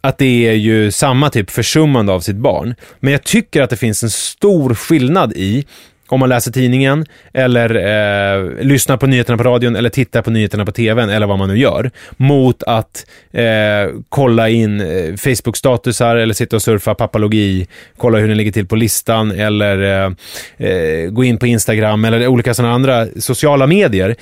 Att 0.01 0.19
det 0.19 0.49
är 0.49 0.55
ju 0.55 0.91
samma 0.91 1.31
typ 1.31 1.51
försummande 1.51 2.13
av 2.13 2.21
sitt 2.21 2.37
barn. 2.37 2.75
Men 3.01 3.13
jag 3.13 3.23
tycker 3.25 3.63
att 3.63 3.71
det 3.71 3.77
finns 3.77 4.03
en 4.03 4.11
stor 4.11 4.75
skillnad 4.75 5.33
i 5.33 5.67
om 6.09 6.21
man 6.21 6.29
läser 6.29 6.53
tidningen 6.53 7.07
eller 7.33 7.75
eh, 7.75 8.65
lyssnar 8.65 8.97
på 8.97 9.07
nyheterna 9.07 9.39
på 9.39 9.45
radion 9.45 9.77
eller 9.77 9.91
tittar 9.91 10.23
på 10.23 10.31
nyheterna 10.31 10.65
på 10.65 10.73
tvn 10.73 11.11
eller 11.11 11.27
vad 11.27 11.39
man 11.39 11.49
nu 11.49 11.59
gör. 11.59 11.91
Mot 12.17 12.63
att 12.63 13.07
eh, 13.33 13.45
kolla 14.09 14.49
in 14.49 14.81
eh, 14.81 14.87
Facebook-statusar 15.17 16.17
eller 16.17 16.35
sitta 16.35 16.57
och 16.57 16.63
surfa 16.63 16.95
pappalogi. 16.95 17.67
kolla 17.97 18.19
hur 18.19 18.29
den 18.29 18.37
ligger 18.37 18.53
till 18.53 18.67
på 18.67 18.77
listan 18.77 19.31
eller 19.31 19.83
eh, 19.83 20.13
eh, 20.69 21.11
gå 21.11 21.25
in 21.25 21.39
på 21.39 21.47
Instagram 21.47 22.05
eller 22.05 22.27
olika 22.27 22.55
sådana 22.55 22.75
andra 22.75 23.07
sociala 23.19 23.67
medier. 23.67 24.17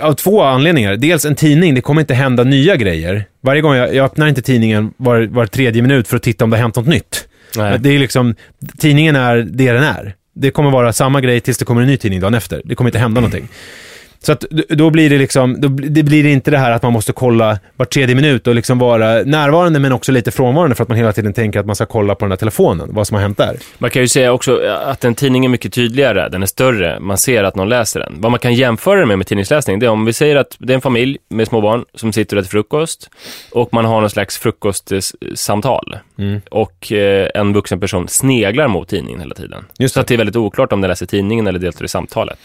Av 0.00 0.14
två 0.14 0.42
anledningar. 0.42 0.96
Dels 0.96 1.24
en 1.24 1.34
tidning, 1.34 1.74
det 1.74 1.80
kommer 1.80 2.00
inte 2.00 2.14
hända 2.14 2.44
nya 2.44 2.76
grejer. 2.76 3.24
Varje 3.40 3.60
gång 3.62 3.74
jag, 3.74 3.94
jag 3.94 4.04
öppnar 4.04 4.26
inte 4.26 4.42
tidningen 4.42 4.94
var, 4.96 5.22
var 5.22 5.46
tredje 5.46 5.82
minut 5.82 6.08
för 6.08 6.16
att 6.16 6.22
titta 6.22 6.44
om 6.44 6.50
det 6.50 6.56
har 6.56 6.62
hänt 6.62 6.76
något 6.76 6.86
nytt. 6.86 7.28
Nej. 7.56 7.78
Det 7.78 7.90
är 7.90 7.98
liksom, 7.98 8.34
tidningen 8.78 9.16
är 9.16 9.36
det 9.36 9.72
den 9.72 9.82
är. 9.84 10.14
Det 10.34 10.50
kommer 10.50 10.70
vara 10.70 10.92
samma 10.92 11.20
grej 11.20 11.40
tills 11.40 11.58
det 11.58 11.64
kommer 11.64 11.80
en 11.82 11.86
ny 11.88 11.96
tidning 11.96 12.20
dagen 12.20 12.34
efter. 12.34 12.62
Det 12.64 12.74
kommer 12.74 12.88
inte 12.88 12.98
hända 12.98 13.20
någonting. 13.20 13.48
Så 14.22 14.32
att 14.32 14.44
då 14.68 14.90
blir 14.90 15.10
det 15.10 15.18
liksom, 15.18 15.60
då 15.60 15.68
det 15.68 16.02
blir 16.02 16.26
inte 16.26 16.50
det 16.50 16.58
här 16.58 16.70
att 16.70 16.82
man 16.82 16.92
måste 16.92 17.12
kolla 17.12 17.58
var 17.76 17.86
tredje 17.86 18.14
minut 18.14 18.46
och 18.46 18.54
liksom 18.54 18.78
vara 18.78 19.22
närvarande 19.22 19.78
men 19.78 19.92
också 19.92 20.12
lite 20.12 20.30
frånvarande 20.30 20.76
för 20.76 20.82
att 20.82 20.88
man 20.88 20.98
hela 20.98 21.12
tiden 21.12 21.32
tänker 21.32 21.60
att 21.60 21.66
man 21.66 21.76
ska 21.76 21.86
kolla 21.86 22.14
på 22.14 22.24
den 22.24 22.32
här 22.32 22.36
telefonen, 22.36 22.88
vad 22.92 23.06
som 23.06 23.14
har 23.14 23.22
hänt 23.22 23.38
där. 23.38 23.56
Man 23.78 23.90
kan 23.90 24.02
ju 24.02 24.08
säga 24.08 24.32
också 24.32 24.64
eh, 24.64 24.88
att 24.88 25.04
en 25.04 25.14
tidning 25.14 25.44
är 25.44 25.48
mycket 25.48 25.72
tydligare, 25.72 26.28
den 26.28 26.42
är 26.42 26.46
större, 26.46 27.00
man 27.00 27.18
ser 27.18 27.44
att 27.44 27.56
någon 27.56 27.68
läser 27.68 28.00
den. 28.00 28.12
Vad 28.16 28.30
man 28.30 28.38
kan 28.38 28.54
jämföra 28.54 29.00
det 29.00 29.06
med 29.06 29.18
med 29.18 29.26
tidningsläsning, 29.26 29.78
det 29.78 29.86
är 29.86 29.90
om 29.90 30.04
vi 30.04 30.12
säger 30.12 30.36
att 30.36 30.56
det 30.58 30.72
är 30.72 30.74
en 30.74 30.80
familj 30.80 31.18
med 31.28 31.48
små 31.48 31.60
barn 31.60 31.84
som 31.94 32.12
sitter 32.12 32.36
och 32.36 32.40
äter 32.40 32.50
frukost 32.50 33.10
och 33.52 33.74
man 33.74 33.84
har 33.84 34.00
någon 34.00 34.10
slags 34.10 34.38
frukostsamtal 34.38 35.96
och 36.50 36.92
eh, 36.92 37.28
en 37.34 37.52
vuxen 37.52 37.80
person 37.80 38.08
sneglar 38.08 38.68
mot 38.68 38.88
tidningen 38.88 39.20
hela 39.20 39.34
tiden. 39.34 39.64
Just 39.78 39.94
Så 39.94 40.00
att 40.00 40.06
det 40.06 40.14
är 40.14 40.18
väldigt 40.18 40.36
oklart 40.36 40.72
om 40.72 40.80
den 40.80 40.88
läser 40.88 41.06
tidningen 41.06 41.46
eller 41.46 41.58
deltar 41.58 41.84
i 41.84 41.88
samtalet. 41.88 42.38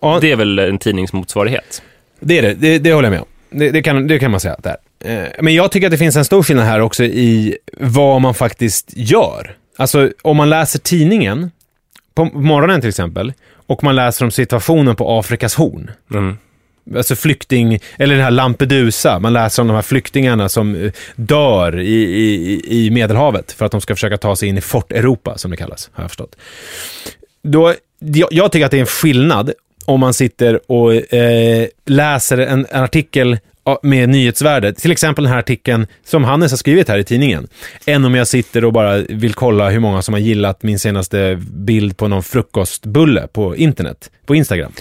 Ja, 0.00 0.18
Det 0.20 0.32
är 0.32 0.36
väl 0.36 0.58
en 0.58 0.78
tidningsmotsvarighet. 0.78 1.82
Det 2.20 2.38
är 2.38 2.42
det, 2.42 2.54
det, 2.54 2.78
det 2.78 2.92
håller 2.92 3.06
jag 3.06 3.12
med 3.12 3.20
om. 3.20 3.58
Det, 3.58 3.70
det, 3.70 3.82
kan, 3.82 4.06
det 4.06 4.18
kan 4.18 4.30
man 4.30 4.40
säga 4.40 4.54
att 4.54 4.62
det 4.62 4.76
är. 5.04 5.22
Eh, 5.22 5.28
Men 5.40 5.54
jag 5.54 5.72
tycker 5.72 5.86
att 5.86 5.90
det 5.90 5.98
finns 5.98 6.16
en 6.16 6.24
stor 6.24 6.42
skillnad 6.42 6.66
här 6.66 6.80
också 6.80 7.04
i 7.04 7.56
vad 7.80 8.20
man 8.20 8.34
faktiskt 8.34 8.90
gör. 8.96 9.56
Alltså 9.76 10.10
om 10.22 10.36
man 10.36 10.50
läser 10.50 10.78
tidningen, 10.78 11.50
på 12.14 12.24
morgonen 12.24 12.80
till 12.80 12.88
exempel, 12.88 13.32
och 13.66 13.84
man 13.84 13.96
läser 13.96 14.24
om 14.24 14.30
situationen 14.30 14.96
på 14.96 15.18
Afrikas 15.18 15.54
horn. 15.54 15.90
Mm. 16.10 16.38
Alltså 16.96 17.16
flykting, 17.16 17.78
eller 17.98 18.14
den 18.14 18.24
här 18.24 18.30
Lampedusa, 18.30 19.18
man 19.18 19.32
läser 19.32 19.62
om 19.62 19.68
de 19.68 19.74
här 19.74 19.82
flyktingarna 19.82 20.48
som 20.48 20.74
eh, 20.74 20.92
dör 21.16 21.80
i, 21.80 22.02
i, 22.02 22.62
i 22.86 22.90
Medelhavet 22.90 23.52
för 23.52 23.66
att 23.66 23.72
de 23.72 23.80
ska 23.80 23.94
försöka 23.94 24.18
ta 24.18 24.36
sig 24.36 24.48
in 24.48 24.58
i 24.58 24.60
Fort 24.60 24.92
Europa, 24.92 25.38
som 25.38 25.50
det 25.50 25.56
kallas, 25.56 25.90
har 25.92 26.04
jag 26.04 26.10
förstått. 26.10 26.36
Då, 27.42 27.74
jag, 27.98 28.28
jag 28.32 28.52
tycker 28.52 28.64
att 28.64 28.70
det 28.70 28.78
är 28.78 28.80
en 28.80 28.86
skillnad 28.86 29.52
om 29.84 30.00
man 30.00 30.14
sitter 30.14 30.60
och 30.70 31.14
eh, 31.14 31.68
läser 31.86 32.38
en, 32.38 32.66
en 32.70 32.82
artikel 32.82 33.38
med 33.82 34.08
nyhetsvärde, 34.08 34.72
till 34.72 34.90
exempel 34.90 35.24
den 35.24 35.32
här 35.32 35.40
artikeln 35.40 35.86
som 36.04 36.24
Hannes 36.24 36.52
har 36.52 36.56
skrivit 36.56 36.88
här 36.88 36.98
i 36.98 37.04
tidningen, 37.04 37.48
än 37.86 38.04
om 38.04 38.14
jag 38.14 38.28
sitter 38.28 38.64
och 38.64 38.72
bara 38.72 38.96
vill 38.96 39.34
kolla 39.34 39.70
hur 39.70 39.80
många 39.80 40.02
som 40.02 40.14
har 40.14 40.20
gillat 40.20 40.62
min 40.62 40.78
senaste 40.78 41.42
bild 41.52 41.96
på 41.96 42.08
någon 42.08 42.22
frukostbulle 42.22 43.26
på 43.32 43.56
internet, 43.56 44.10
på 44.26 44.34
Instagram. 44.34 44.72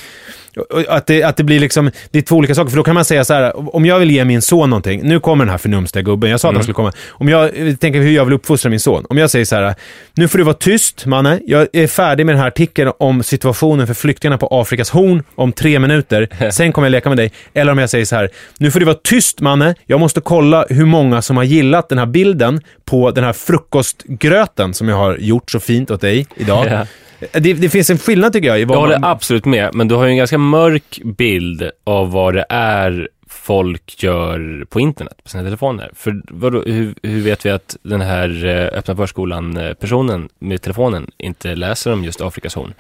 Att 0.88 1.08
det, 1.08 1.24
att 1.24 1.38
det 1.38 1.44
blir 1.44 1.60
liksom, 1.60 1.92
det 2.12 2.18
är 2.18 2.22
två 2.22 2.36
olika 2.36 2.56
saker, 2.56 2.70
för 2.70 2.78
då 2.78 2.84
kan 2.84 2.96
man 2.96 3.06
säga 3.06 3.26
så 3.26 3.34
här, 3.34 3.76
om 3.76 3.86
jag 3.86 4.00
vill 4.00 4.12
ge 4.12 4.26
min 4.26 4.42
son 4.42 4.70
någonting, 4.70 5.02
nu 5.04 5.20
kommer 5.20 5.46
den 5.46 5.52
här 5.52 5.58
förnumstiga 5.58 6.04
gubben, 6.04 6.30
jag 6.30 6.40
sa 6.40 6.50
att 6.50 6.56
han 6.56 6.64
skulle 6.64 6.74
komma, 6.74 6.92
om 7.10 7.30
jag 7.30 7.52
tänker 7.80 8.02
hur 8.02 8.12
jag 8.12 8.26
vill 8.26 8.34
uppfostra 8.34 8.70
min 8.70 8.80
son, 8.80 9.06
om 9.10 9.18
jag 9.18 9.30
säger 9.30 9.46
så 9.46 9.56
här, 9.56 9.76
nu 10.14 10.28
får 10.28 10.38
du 10.38 10.44
vara 10.44 10.56
tyst 10.56 11.06
Manne, 11.06 11.40
jag 11.46 11.68
är 11.74 11.88
färdig 11.88 12.26
med 12.26 12.36
den 12.36 12.40
här 12.40 12.48
artikeln 12.48 12.92
om 13.00 13.24
situationen 13.24 13.88
för 13.88 13.94
flyktingarna 13.94 14.38
på 14.38 14.48
Afrikas 14.52 14.90
horn 14.90 15.24
om 15.36 15.52
tre 15.52 15.80
minuter, 15.80 16.28
sen 16.52 16.72
kommer 16.72 16.86
jag 16.86 16.92
leka 16.92 17.10
med 17.10 17.18
dig, 17.18 17.32
eller 17.54 17.72
om 17.72 17.78
jag 17.78 17.90
säger 17.90 18.06
så 18.06 18.16
här, 18.16 18.30
nu 18.58 18.72
får 18.72 18.80
du 18.80 18.86
vara 18.86 18.98
tyst 19.04 19.42
Manne, 19.42 19.76
jag 19.86 20.00
måste 20.00 20.22
kolla 20.22 20.66
hur 20.70 20.86
många 20.86 21.22
som 21.22 21.38
har 21.38 21.44
gillat 21.44 21.90
den 21.90 21.98
här 21.98 22.06
bilden 22.06 22.62
på 22.86 23.12
den 23.12 23.24
här 23.24 23.34
frukostgröten 23.34 24.74
som 24.74 24.90
jag 24.90 24.96
har 24.96 25.18
gjort 25.18 25.52
så 25.52 25.60
fint 25.60 25.92
åt 25.92 26.02
dig 26.02 26.28
idag. 26.36 26.88
Det, 27.32 27.54
det 27.54 27.70
finns 27.70 27.90
en 27.90 27.98
skillnad 27.98 28.34
tycker 28.34 28.48
jag 28.48 28.60
i 28.60 28.66
vad 28.66 28.76
Jag 28.76 28.82
håller 28.82 29.00
man... 29.00 29.12
absolut 29.12 29.46
med, 29.46 29.76
men 29.76 29.88
du 29.88 29.96
har 29.96 30.06
ju 30.06 30.12
en 30.12 30.18
ganska 30.18 30.38
mörk 30.38 31.02
bild 31.04 31.70
av 31.84 32.12
vad 32.12 32.34
det 32.34 32.46
är 32.50 33.10
folk 33.32 34.04
gör 34.04 34.66
på 34.70 34.80
internet, 34.80 35.24
på 35.24 35.30
sina 35.30 35.44
telefoner. 35.44 35.92
För 35.96 36.22
vadå, 36.28 36.62
hur, 36.62 36.96
hur 37.04 37.22
vet 37.22 37.46
vi 37.46 37.50
att 37.50 37.78
den 37.84 38.02
här 38.02 38.46
eh, 38.46 38.78
öppna 38.78 38.96
förskolan-personen 38.96 40.30
med 40.40 40.62
telefonen 40.62 41.12
inte 41.18 41.56
läser 41.56 41.94
om 41.94 42.04
just 42.04 42.22
Afrikas 42.22 42.56
horn? 42.56 42.74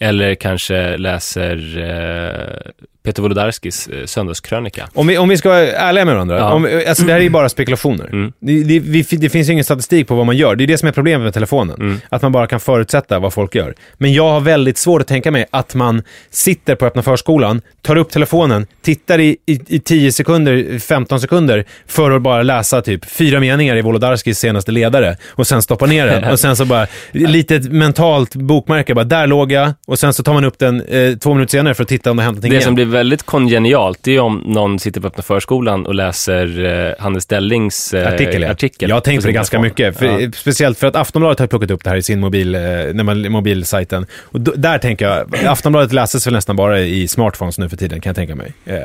Eller 0.00 0.34
kanske 0.34 0.96
läser 0.96 1.78
eh, 1.78 2.70
Peter 3.02 3.22
Wolodarskis 3.22 3.88
eh, 3.88 4.04
söndagskrönika. 4.06 4.88
Om 4.94 5.06
vi, 5.06 5.18
om 5.18 5.28
vi 5.28 5.36
ska 5.36 5.48
vara 5.48 5.60
ärliga 5.72 6.04
med 6.04 6.14
varandra, 6.14 6.38
Ja. 6.38 6.52
om, 6.52 6.82
alltså 6.88 7.04
det 7.04 7.12
här 7.12 7.18
är 7.18 7.24
ju 7.24 7.30
bara 7.30 7.48
spekulationer. 7.48 8.06
Mm. 8.12 8.32
Det, 8.40 8.62
det, 8.62 8.80
vi, 8.80 9.02
det 9.02 9.28
finns 9.28 9.48
ju 9.48 9.52
ingen 9.52 9.64
statistik 9.64 10.08
på 10.08 10.14
vad 10.14 10.26
man 10.26 10.36
gör. 10.36 10.56
Det 10.56 10.64
är 10.64 10.66
det 10.66 10.78
som 10.78 10.88
är 10.88 10.92
problemet 10.92 11.24
med 11.24 11.34
telefonen. 11.34 11.76
Mm. 11.80 12.00
Att 12.08 12.22
man 12.22 12.32
bara 12.32 12.46
kan 12.46 12.60
förutsätta 12.60 13.18
vad 13.18 13.32
folk 13.32 13.54
gör. 13.54 13.74
Men 13.98 14.12
jag 14.12 14.28
har 14.30 14.40
väldigt 14.40 14.78
svårt 14.78 15.00
att 15.00 15.08
tänka 15.08 15.30
mig 15.30 15.46
att 15.50 15.74
man 15.74 16.02
sitter 16.30 16.74
på 16.74 16.86
öppna 16.86 17.02
förskolan, 17.02 17.60
tar 17.82 17.96
upp 17.96 18.10
telefonen, 18.10 18.66
tittar 18.82 19.18
i, 19.18 19.36
i, 19.46 19.60
i 19.66 19.78
10 19.80 20.12
sekunder, 20.12 20.78
15 20.78 21.20
sekunder 21.20 21.64
för 21.86 22.10
att 22.10 22.22
bara 22.22 22.42
läsa 22.42 22.82
typ 22.82 23.04
fyra 23.10 23.40
meningar 23.40 23.76
i 23.76 23.82
Wolodarskis 23.82 24.38
senaste 24.38 24.72
ledare 24.72 25.16
och 25.28 25.46
sen 25.46 25.62
stoppa 25.62 25.86
ner 25.86 26.06
den. 26.06 26.24
Och 26.32 26.40
sen 26.40 26.56
så 26.56 26.64
bara, 26.64 26.86
litet 27.12 27.72
mentalt 27.72 28.34
bokmärke, 28.34 28.94
bara 28.94 29.04
där 29.04 29.26
låg 29.26 29.52
jag. 29.52 29.72
Och 29.86 29.98
sen 29.98 30.12
så 30.12 30.22
tar 30.22 30.34
man 30.34 30.44
upp 30.44 30.58
den 30.58 30.80
eh, 30.80 31.16
två 31.16 31.34
minuter 31.34 31.50
senare 31.50 31.74
för 31.74 31.82
att 31.82 31.88
titta 31.88 32.10
om 32.10 32.16
det 32.16 32.22
har 32.22 32.24
hänt 32.24 32.36
någonting 32.36 32.50
Det 32.50 32.56
igen. 32.56 32.89
Väldigt 32.90 33.22
kongenialt, 33.22 33.98
det 34.02 34.16
är 34.16 34.20
om 34.20 34.42
någon 34.46 34.78
sitter 34.78 35.00
på 35.00 35.06
öppna 35.06 35.22
förskolan 35.22 35.86
och 35.86 35.94
läser 35.94 36.64
eh, 36.64 37.02
Hannes 37.02 37.24
Stellings 37.24 37.94
eh, 37.94 38.14
artikel, 38.14 38.42
ja. 38.42 38.50
artikel. 38.50 38.88
Jag 38.88 38.96
har 38.96 39.00
tänkt 39.00 39.22
på 39.22 39.26
det 39.26 39.32
ganska 39.32 39.56
telefon. 39.56 39.64
mycket. 39.68 39.98
För, 39.98 40.20
Ja. 40.20 40.30
Speciellt 40.34 40.78
för 40.78 40.86
att 40.86 40.96
Aftonbladet 40.96 41.38
har 41.38 41.46
plockat 41.46 41.70
upp 41.70 41.84
det 41.84 41.90
här 41.90 41.96
i 41.96 42.02
sin 42.02 42.20
mobil, 42.20 42.54
eh, 42.54 42.60
när 42.60 43.02
man, 43.02 43.32
mobilsajten. 43.32 44.06
Och 44.20 44.40
då, 44.40 44.52
där 44.56 44.78
tänker 44.78 45.08
jag, 45.08 45.46
Aftonbladet 45.46 45.92
läses 45.92 46.26
väl 46.26 46.34
nästan 46.34 46.56
bara 46.56 46.80
i 46.80 47.08
smartphones 47.08 47.58
nu 47.58 47.68
för 47.68 47.76
tiden, 47.76 48.00
kan 48.00 48.10
jag 48.10 48.16
tänka 48.16 48.34
mig. 48.34 48.52
Eh, 48.64 48.76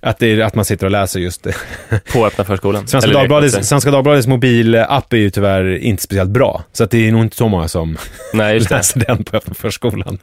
att, 0.00 0.18
det 0.18 0.42
att 0.42 0.54
man 0.54 0.64
sitter 0.64 0.86
och 0.86 0.92
läser 0.92 1.20
just 1.20 1.46
På 2.12 2.26
öppna 2.26 2.44
förskolan. 2.44 2.86
Svenska, 2.86 3.10
Eller 3.10 3.20
Dagbladets, 3.20 3.68
Svenska 3.68 3.90
Dagbladets 3.90 4.26
mobilapp 4.26 5.12
är 5.12 5.16
ju 5.16 5.30
tyvärr 5.30 5.78
inte 5.78 6.02
speciellt 6.02 6.30
bra. 6.30 6.64
Så 6.72 6.84
att 6.84 6.90
det 6.90 7.08
är 7.08 7.12
nog 7.12 7.22
inte 7.22 7.36
så 7.36 7.48
många 7.48 7.68
som 7.68 7.98
Nej, 8.32 8.60
läser 8.70 9.00
den 9.06 9.24
på 9.24 9.36
öppna 9.36 9.54
förskolan. 9.54 10.18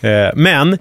Eh, 0.00 0.10
men, 0.34 0.72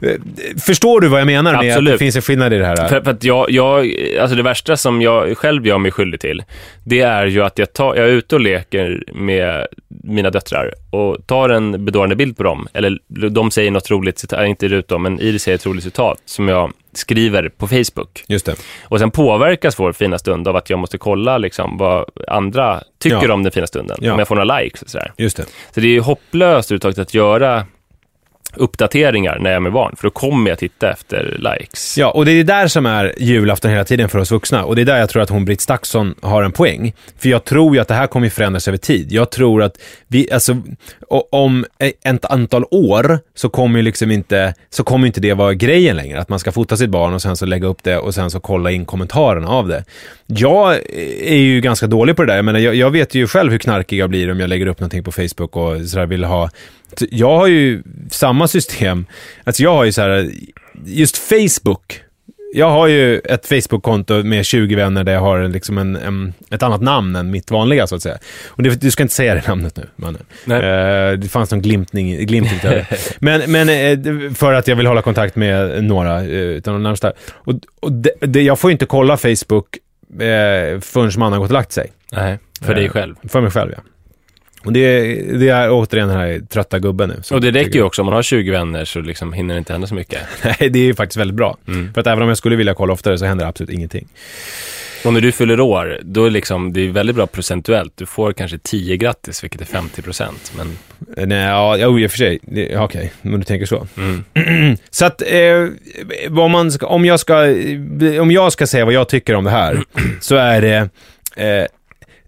eh, 0.00 0.14
förstår 0.60 1.00
du 1.00 1.08
vad 1.08 1.20
jag 1.20 1.26
menar 1.26 1.35
med 1.42 1.54
att 1.54 1.60
det 1.60 1.68
Absolut. 1.70 1.98
finns 1.98 2.16
en 2.16 2.22
skillnad 2.22 2.52
i 2.52 2.58
det 2.58 2.66
här? 2.66 2.76
För, 2.88 3.00
för 3.00 3.10
att 3.10 3.24
jag, 3.24 3.50
jag, 3.50 3.92
alltså 4.20 4.36
det 4.36 4.42
värsta 4.42 4.76
som 4.76 5.02
jag 5.02 5.38
själv 5.38 5.66
gör 5.66 5.78
mig 5.78 5.90
skyldig 5.90 6.20
till, 6.20 6.42
det 6.84 7.00
är 7.00 7.26
ju 7.26 7.42
att 7.42 7.58
jag, 7.58 7.72
tar, 7.72 7.94
jag 7.94 8.04
är 8.04 8.12
ute 8.12 8.34
och 8.34 8.40
leker 8.40 9.02
med 9.14 9.66
mina 9.88 10.30
döttrar 10.30 10.72
och 10.90 11.26
tar 11.26 11.48
en 11.48 11.84
bedårande 11.84 12.16
bild 12.16 12.36
på 12.36 12.42
dem, 12.42 12.68
eller 12.74 12.98
de 13.30 13.50
säger 13.50 13.70
något 13.70 13.90
roligt 13.90 14.18
citat, 14.18 14.40
äh, 14.40 14.50
inte 14.50 14.68
Rut 14.68 14.88
då, 14.88 14.98
men 14.98 15.20
Iris 15.20 15.42
säger 15.42 15.54
ett 15.54 15.66
roligt 15.66 15.84
citat 15.84 16.18
som 16.24 16.48
jag 16.48 16.72
skriver 16.94 17.48
på 17.48 17.66
Facebook. 17.68 18.24
Just 18.28 18.46
det. 18.46 18.54
Och 18.84 18.98
sen 18.98 19.10
påverkas 19.10 19.78
vår 19.78 19.92
fina 19.92 20.18
stund 20.18 20.48
av 20.48 20.56
att 20.56 20.70
jag 20.70 20.78
måste 20.78 20.98
kolla 20.98 21.38
liksom 21.38 21.78
vad 21.78 22.04
andra 22.28 22.80
tycker 23.02 23.28
Ja. 23.28 23.32
om 23.34 23.42
den 23.42 23.52
fina 23.52 23.66
stunden, 23.66 23.96
Ja. 24.00 24.12
om 24.12 24.18
jag 24.18 24.28
får 24.28 24.34
några 24.34 24.58
likes 24.58 24.82
och 24.82 24.88
sådär. 24.90 25.12
Just 25.16 25.36
det. 25.36 25.42
Så 25.74 25.80
det 25.80 25.86
är 25.86 25.90
ju 25.90 26.00
hopplöst 26.00 26.70
överhuvudtaget 26.70 26.98
att 26.98 27.14
göra 27.14 27.64
uppdateringar 28.56 29.38
när 29.38 29.50
jag 29.50 29.56
är 29.56 29.60
med 29.60 29.72
barn, 29.72 29.96
för 29.96 30.06
då 30.06 30.10
kommer 30.10 30.50
jag 30.50 30.58
titta 30.58 30.92
efter 30.92 31.36
likes. 31.38 31.98
Ja, 31.98 32.10
och 32.10 32.24
det 32.24 32.32
är 32.32 32.44
där 32.44 32.68
som 32.68 32.86
är 32.86 33.14
julafton 33.18 33.70
hela 33.70 33.84
tiden 33.84 34.08
för 34.08 34.18
oss 34.18 34.30
vuxna. 34.30 34.64
Och 34.64 34.76
det 34.76 34.82
är 34.82 34.86
där 34.86 34.98
jag 34.98 35.08
tror 35.08 35.22
att 35.22 35.30
hon, 35.30 35.44
Britt 35.44 35.60
Staksson, 35.60 36.14
har 36.22 36.42
en 36.42 36.52
poäng. 36.52 36.94
För 37.18 37.28
jag 37.28 37.44
tror 37.44 37.74
ju 37.74 37.80
att 37.80 37.88
det 37.88 37.94
här 37.94 38.06
kommer 38.06 38.28
förändras 38.28 38.68
över 38.68 38.78
tid. 38.78 39.12
Jag 39.12 39.30
tror 39.30 39.62
att 39.62 39.78
vi, 40.08 40.32
alltså, 40.32 40.56
om 41.30 41.64
e-, 41.78 41.92
ett 42.04 42.24
antal 42.24 42.64
år 42.70 43.18
så 43.34 43.48
kommer 43.48 43.78
ju 43.78 43.82
liksom 43.82 44.10
inte, 44.10 44.54
så 44.70 44.84
kommer 44.84 45.06
inte 45.06 45.20
det 45.20 45.34
vara 45.34 45.54
grejen 45.54 45.96
längre. 45.96 46.20
Att 46.20 46.28
man 46.28 46.38
ska 46.38 46.52
fota 46.52 46.76
sitt 46.76 46.90
barn 46.90 47.14
och 47.14 47.22
sen 47.22 47.36
så 47.36 47.46
lägga 47.46 47.66
upp 47.66 47.82
det 47.82 47.98
och 47.98 48.14
sen 48.14 48.30
så 48.30 48.40
kolla 48.40 48.70
in 48.70 48.84
kommentarerna 48.84 49.48
av 49.48 49.68
det. 49.68 49.84
Jag 50.26 50.74
är 51.22 51.36
ju 51.36 51.60
ganska 51.60 51.86
dålig 51.86 52.16
på 52.16 52.22
det 52.22 52.32
där. 52.32 52.36
Jag, 52.36 52.44
menar, 52.44 52.58
jag, 52.58 52.74
jag 52.74 52.90
vet 52.90 53.14
ju 53.14 53.26
själv 53.26 53.52
hur 53.52 53.58
knarkig 53.58 53.98
jag 53.98 54.10
blir 54.10 54.30
om 54.30 54.40
jag 54.40 54.48
lägger 54.48 54.66
upp 54.66 54.80
någonting 54.80 55.04
på 55.04 55.12
Facebook 55.12 55.56
och 55.56 55.80
sådär 55.80 56.06
vill 56.06 56.24
ha 56.24 56.50
jag 57.10 57.38
har 57.38 57.46
ju 57.46 57.82
samma 58.10 58.48
system. 58.48 59.06
Alltså 59.44 59.62
jag 59.62 59.74
har 59.74 59.84
ju 59.84 59.92
så 59.92 60.02
här, 60.02 60.30
just 60.84 61.16
Facebook. 61.16 62.02
Jag 62.54 62.70
har 62.70 62.86
ju 62.86 63.18
ett 63.18 63.46
Facebook-konto 63.46 64.22
med 64.22 64.46
20 64.46 64.74
vänner 64.74 65.04
där 65.04 65.12
jag 65.12 65.20
har 65.20 65.48
liksom 65.48 65.78
en, 65.78 65.96
en, 65.96 66.34
ett 66.50 66.62
annat 66.62 66.80
namn 66.80 67.16
än 67.16 67.30
mitt 67.30 67.50
vanliga 67.50 67.86
så 67.86 67.94
att 67.96 68.02
säga. 68.02 68.18
Och 68.46 68.62
det, 68.62 68.80
du 68.80 68.90
ska 68.90 69.02
inte 69.02 69.14
säga 69.14 69.34
det 69.34 69.48
namnet 69.48 69.76
nu, 69.76 69.86
mannen. 69.96 70.22
Eh, 70.44 71.18
det 71.18 71.28
fanns 71.30 71.50
någon 71.50 71.62
glimtning, 71.62 72.26
glimt. 72.26 72.50
Men, 73.18 73.50
men 73.52 73.68
eh, 73.68 74.32
för 74.32 74.52
att 74.52 74.68
jag 74.68 74.76
vill 74.76 74.86
hålla 74.86 75.02
kontakt 75.02 75.36
med 75.36 75.84
några 75.84 76.20
eh, 76.20 76.28
utav 76.30 76.74
de 76.74 76.82
närmsta. 76.82 77.12
Och, 77.32 77.54
och 77.80 77.92
det, 77.92 78.10
det, 78.20 78.42
jag 78.42 78.58
får 78.58 78.70
ju 78.70 78.72
inte 78.72 78.86
kolla 78.86 79.16
Facebook 79.16 79.76
eh, 80.12 80.80
förrän 80.80 81.10
man 81.16 81.32
har 81.32 81.38
gått 81.38 81.50
och 81.50 81.54
lagt 81.54 81.72
sig. 81.72 81.92
Nej, 82.12 82.38
för 82.62 82.74
dig 82.74 82.88
själv. 82.88 83.14
För 83.28 83.40
mig 83.40 83.50
själv, 83.50 83.72
ja. 83.76 83.82
Och 84.66 84.72
det, 84.72 85.00
det 85.38 85.48
är 85.48 85.70
återigen 85.70 86.08
den 86.08 86.16
här 86.16 86.40
trötta 86.48 86.78
gubben 86.78 87.08
nu. 87.08 87.34
Och 87.36 87.40
det 87.40 87.50
räcker 87.50 87.74
ju 87.74 87.82
också, 87.82 88.02
om 88.02 88.06
man 88.06 88.14
har 88.14 88.22
20 88.22 88.50
vänner 88.50 88.84
så 88.84 89.00
liksom 89.00 89.32
hinner 89.32 89.54
det 89.54 89.58
inte 89.58 89.72
hända 89.72 89.86
så 89.86 89.94
mycket. 89.94 90.20
Nej, 90.44 90.70
det 90.70 90.78
är 90.78 90.84
ju 90.84 90.94
faktiskt 90.94 91.16
väldigt 91.16 91.36
bra. 91.36 91.56
Mm. 91.68 91.92
För 91.94 92.00
att 92.00 92.06
även 92.06 92.22
om 92.22 92.28
jag 92.28 92.38
skulle 92.38 92.56
vilja 92.56 92.74
kolla 92.74 92.92
oftare 92.92 93.18
så 93.18 93.24
händer 93.24 93.46
absolut 93.46 93.70
ingenting. 93.70 94.08
Och 95.04 95.12
när 95.12 95.20
du 95.20 95.32
fyller 95.32 95.60
år, 95.60 96.00
då 96.02 96.24
är 96.24 96.30
liksom, 96.30 96.72
det 96.72 96.80
är 96.80 96.88
väldigt 96.88 97.16
bra 97.16 97.26
procentuellt. 97.26 97.92
Du 97.96 98.06
får 98.06 98.32
kanske 98.32 98.58
10 98.58 98.96
grattis, 98.96 99.44
vilket 99.44 99.60
är 99.60 99.64
50 99.64 100.02
procent. 100.02 100.52
Men 100.56 100.78
Eh, 101.16 101.26
Nej, 101.26 101.38
ja, 101.38 101.76
jo, 101.76 101.98
i 101.98 102.06
och 102.06 102.10
för 102.10 102.18
sig. 102.18 102.38
Det- 102.42 102.78
Okej, 102.78 103.12
men 103.22 103.40
du 103.40 103.44
tänker 103.44 103.66
så. 103.66 103.86
mm. 103.96 104.76
Så 104.90 105.04
att, 105.06 105.22
eh, 105.22 105.66
ska, 106.70 106.86
om, 106.86 107.04
jag 107.04 107.20
ska, 107.20 107.54
om 108.20 108.30
jag 108.30 108.52
ska 108.52 108.66
säga 108.66 108.84
vad 108.84 108.94
jag 108.94 109.08
tycker 109.08 109.34
om 109.34 109.44
det 109.44 109.50
här, 109.50 109.82
så 110.20 110.36
är 110.36 110.60
det, 110.60 110.76
eh, 111.36 111.66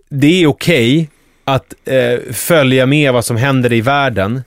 det 0.09 0.43
är 0.43 0.47
okej 0.47 1.09
att 1.55 1.75
eh, 1.85 2.33
följa 2.33 2.87
med 2.87 3.13
vad 3.13 3.25
som 3.25 3.37
händer 3.37 3.73
i 3.73 3.81
världen 3.81 4.43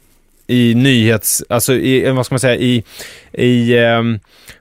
i 0.48 0.76
nyhets, 0.76 1.44
alltså 1.50 1.74
i, 1.74 2.10
vad 2.10 2.26
ska 2.26 2.34
man 2.34 2.40
säga, 2.40 2.56
i, 2.56 2.84
i, 3.32 3.76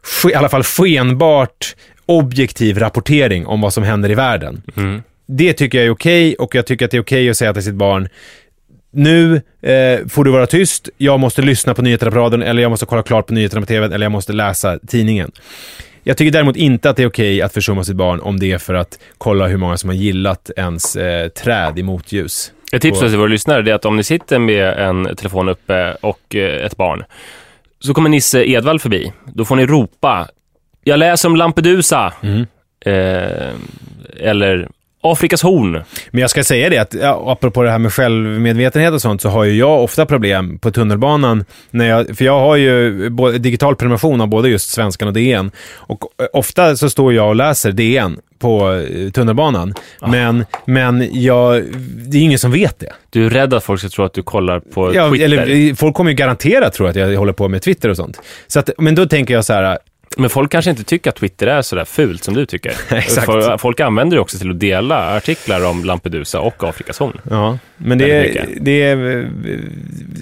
ske, 0.03 0.31
i 0.31 0.35
alla 0.35 0.49
fall 0.49 0.63
skenbart 0.63 1.77
objektiv 2.07 2.79
rapportering 2.79 3.47
om 3.47 3.61
vad 3.61 3.73
som 3.73 3.83
händer 3.83 4.11
i 4.11 4.15
världen. 4.15 4.63
Mm. 4.77 5.03
Det 5.27 5.53
tycker 5.53 5.79
jag 5.79 5.87
är 5.87 5.91
okej 5.91 6.35
och 6.35 6.55
jag 6.55 6.67
tycker 6.67 6.85
att 6.85 6.91
det 6.91 6.97
är 6.97 7.03
okej 7.03 7.31
att 7.31 7.37
säga 7.37 7.55
till 7.55 7.63
sitt 7.63 7.75
barn 7.75 8.09
nu 8.91 9.43
eh, 9.63 10.07
får 10.09 10.25
du 10.25 10.31
vara 10.31 10.47
tyst, 10.47 10.89
jag 10.97 11.21
måste 11.21 11.43
lyssna 11.43 11.75
på 11.75 11.83
nyheterna 11.83 12.11
på 12.11 12.17
radion 12.17 12.43
eller 12.43 12.63
jag 12.63 12.71
måste 12.71 12.87
kolla 12.87 13.03
klart 13.03 13.27
på 13.27 13.35
nyheterna 13.35 13.61
på 13.61 13.67
tv 13.67 13.95
eller 13.95 14.05
jag 14.05 14.13
måste 14.13 14.33
läsa 14.33 14.79
tidningen. 14.87 15.33
Jag 16.03 16.17
tycker 16.17 16.33
däremot 16.33 16.57
inte 16.57 16.91
att 16.91 16.97
det 16.97 17.03
är 17.03 17.07
okej 17.09 17.43
att 17.43 17.55
försumma 17.55 17.85
sitt 17.85 17.97
barn 17.97 18.21
om 18.21 18.41
det 18.41 18.53
är 18.53 18.59
för 18.59 18.75
att 18.75 18.99
kolla 19.19 19.47
hur 19.47 19.57
många 19.57 19.77
som 19.77 19.91
har 19.91 19.95
gillat 19.97 20.51
ens 20.57 20.97
eh, 20.97 21.29
träd 21.29 21.79
i 21.79 21.83
motljus. 21.83 22.53
Ett 22.73 22.83
tips 22.83 23.01
till 23.01 23.17
våra 23.17 23.27
lyssnare 23.29 23.71
är 23.71 23.75
att 23.75 23.85
om 23.85 23.97
ni 23.97 24.03
sitter 24.03 24.39
med 24.39 24.69
en 24.79 25.17
telefon 25.17 25.49
uppe 25.49 25.95
och 26.01 26.35
eh, 26.35 26.67
ett 26.67 26.77
barn, 26.77 27.05
så 27.81 27.95
kommer 27.95 28.09
Nisse 28.11 28.45
Edvall 28.51 28.81
förbi. 28.81 29.13
Då 29.25 29.45
får 29.45 29.57
ni 29.57 29.67
ropa, 29.67 30.29
jag 30.85 30.99
läser 30.99 31.29
om 31.29 31.37
Lampedusa, 31.37 32.13
Mm. 32.23 32.47
eh, 32.87 33.55
eller 34.21 34.69
Afrikas 35.03 35.43
horn. 35.43 35.83
Men 36.11 36.21
jag 36.21 36.31
ska 36.31 36.45
säga 36.45 36.71
det 36.71 36.79
att, 36.79 36.95
ja, 36.95 37.25
apropå 37.33 37.63
det 37.63 37.71
här 37.71 37.79
med 37.79 37.93
självmedvetenhet 37.93 38.93
och 38.93 39.03
sånt, 39.03 39.23
så 39.23 39.29
har 39.29 39.45
ju 39.45 39.53
jag 39.53 39.85
ofta 39.85 40.07
problem 40.07 40.59
på 40.59 40.71
tunnelbanan. 40.71 41.45
När 41.71 41.89
jag, 41.89 42.17
för 42.17 42.25
jag 42.25 42.41
har 42.41 42.57
ju 42.57 43.09
både, 43.11 43.39
digital 43.39 43.77
prenumeration 43.77 44.21
av 44.21 44.29
både 44.29 44.49
just 44.49 44.71
Svenskan 44.71 45.09
och 45.09 45.15
DN. 45.15 45.51
Och 45.75 45.99
eh, 46.23 46.27
ofta 46.33 46.77
så 46.77 46.91
står 46.91 47.13
jag 47.15 47.29
och 47.29 47.37
läser 47.37 47.73
DN 47.73 48.19
på 48.39 48.73
eh, 48.73 49.11
tunnelbanan. 49.11 49.75
Men, 50.09 50.45
men 50.65 51.09
jag, 51.23 51.63
det 52.07 52.19
är 52.19 52.23
ingen 52.23 52.39
som 52.39 52.53
vet 52.53 52.79
det. 52.79 52.93
Du 53.11 53.27
är 53.27 53.31
rädd 53.31 53.55
att 53.55 53.65
folk 53.65 53.81
ska 53.81 53.89
tro 53.89 54.05
att 54.05 54.15
du 54.15 54.23
kollar 54.23 54.61
på 54.61 54.95
Ja, 54.95 55.11
Twitter. 55.11 55.25
eller, 55.25 55.69
eh, 55.69 55.75
folk 55.75 55.95
kommer 55.97 56.11
ju 56.11 56.17
garanterat 56.17 56.73
tro 56.75 56.87
att 56.87 56.97
jag 56.97 57.17
håller 57.17 57.33
på 57.33 57.49
med 57.49 57.63
Twitter 57.63 57.89
och 57.89 57.97
sånt. 57.97 58.21
Så 58.47 58.59
att, 58.61 58.71
men 58.79 58.95
då 58.95 59.07
tänker 59.07 59.35
jag 59.35 59.45
så 59.45 59.53
här, 59.53 59.79
Men 60.17 60.31
folk 60.31 60.53
kanske 60.53 60.71
inte 60.71 60.85
tycker 60.85 61.11
att 61.11 61.17
Twitter 61.17 61.47
är 61.47 61.63
sådär 61.63 61.85
fult 61.85 62.25
som 62.25 62.35
du 62.35 62.47
tycker. 62.47 62.73
Exakt. 62.95 63.61
Folk 63.61 63.81
använder 63.81 64.17
det 64.17 64.21
också 64.21 64.39
till 64.39 64.51
att 64.51 64.61
dela 64.61 65.17
artiklar 65.17 65.65
om 65.65 65.85
Lampedusa 65.85 66.41
och 66.41 66.65
Afrikas 66.65 66.99
horn. 66.99 67.21
ja, 67.31 67.59
men 67.77 67.99
det, 67.99 68.11
är- 68.11 68.49
det 68.61 68.83
är... 68.83 68.97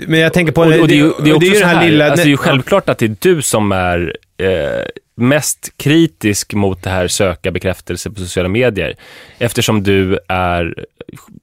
Men 0.08 0.20
jag 0.20 0.32
tänker 0.32 0.52
på... 0.52 0.60
Och, 0.60 0.80
och 0.80 0.88
det 0.88 0.98
är 1.00 1.12
det 1.24 1.30
är 1.30 1.34
också 1.34 1.48
ju 1.48 1.54
så 1.54 1.60
den 1.60 1.68
här, 1.68 1.88
lilla... 1.88 2.04
alltså 2.10 2.24
det 2.24 2.28
är 2.28 2.30
ju 2.30 2.36
självklart 2.36 2.88
att 2.88 2.98
det 2.98 3.06
är 3.06 3.16
du 3.20 3.42
som 3.42 3.72
är 3.72 4.16
eh, 4.36 4.84
mest 5.14 5.72
kritisk 5.76 6.54
mot 6.54 6.82
det 6.82 6.90
här 6.90 7.08
söka 7.08 7.50
bekräftelse 7.50 8.10
på 8.10 8.20
sociala 8.20 8.48
medier. 8.48 8.94
Eftersom 9.38 9.82
du 9.82 10.18
är, 10.28 10.84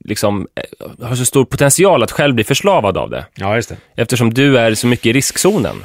liksom, 0.04 0.46
eh, 0.54 1.06
har 1.08 1.16
så 1.16 1.24
stor 1.24 1.44
potential 1.44 2.02
att 2.02 2.12
själv 2.12 2.34
bli 2.34 2.44
förslavad 2.44 2.96
av 2.96 3.10
det. 3.10 3.24
Ja, 3.34 3.56
just 3.56 3.68
det. 3.68 3.76
Eftersom 3.96 4.34
du 4.34 4.58
är 4.58 4.74
så 4.74 4.86
mycket 4.86 5.06
i 5.06 5.12
riskzonen. 5.12 5.76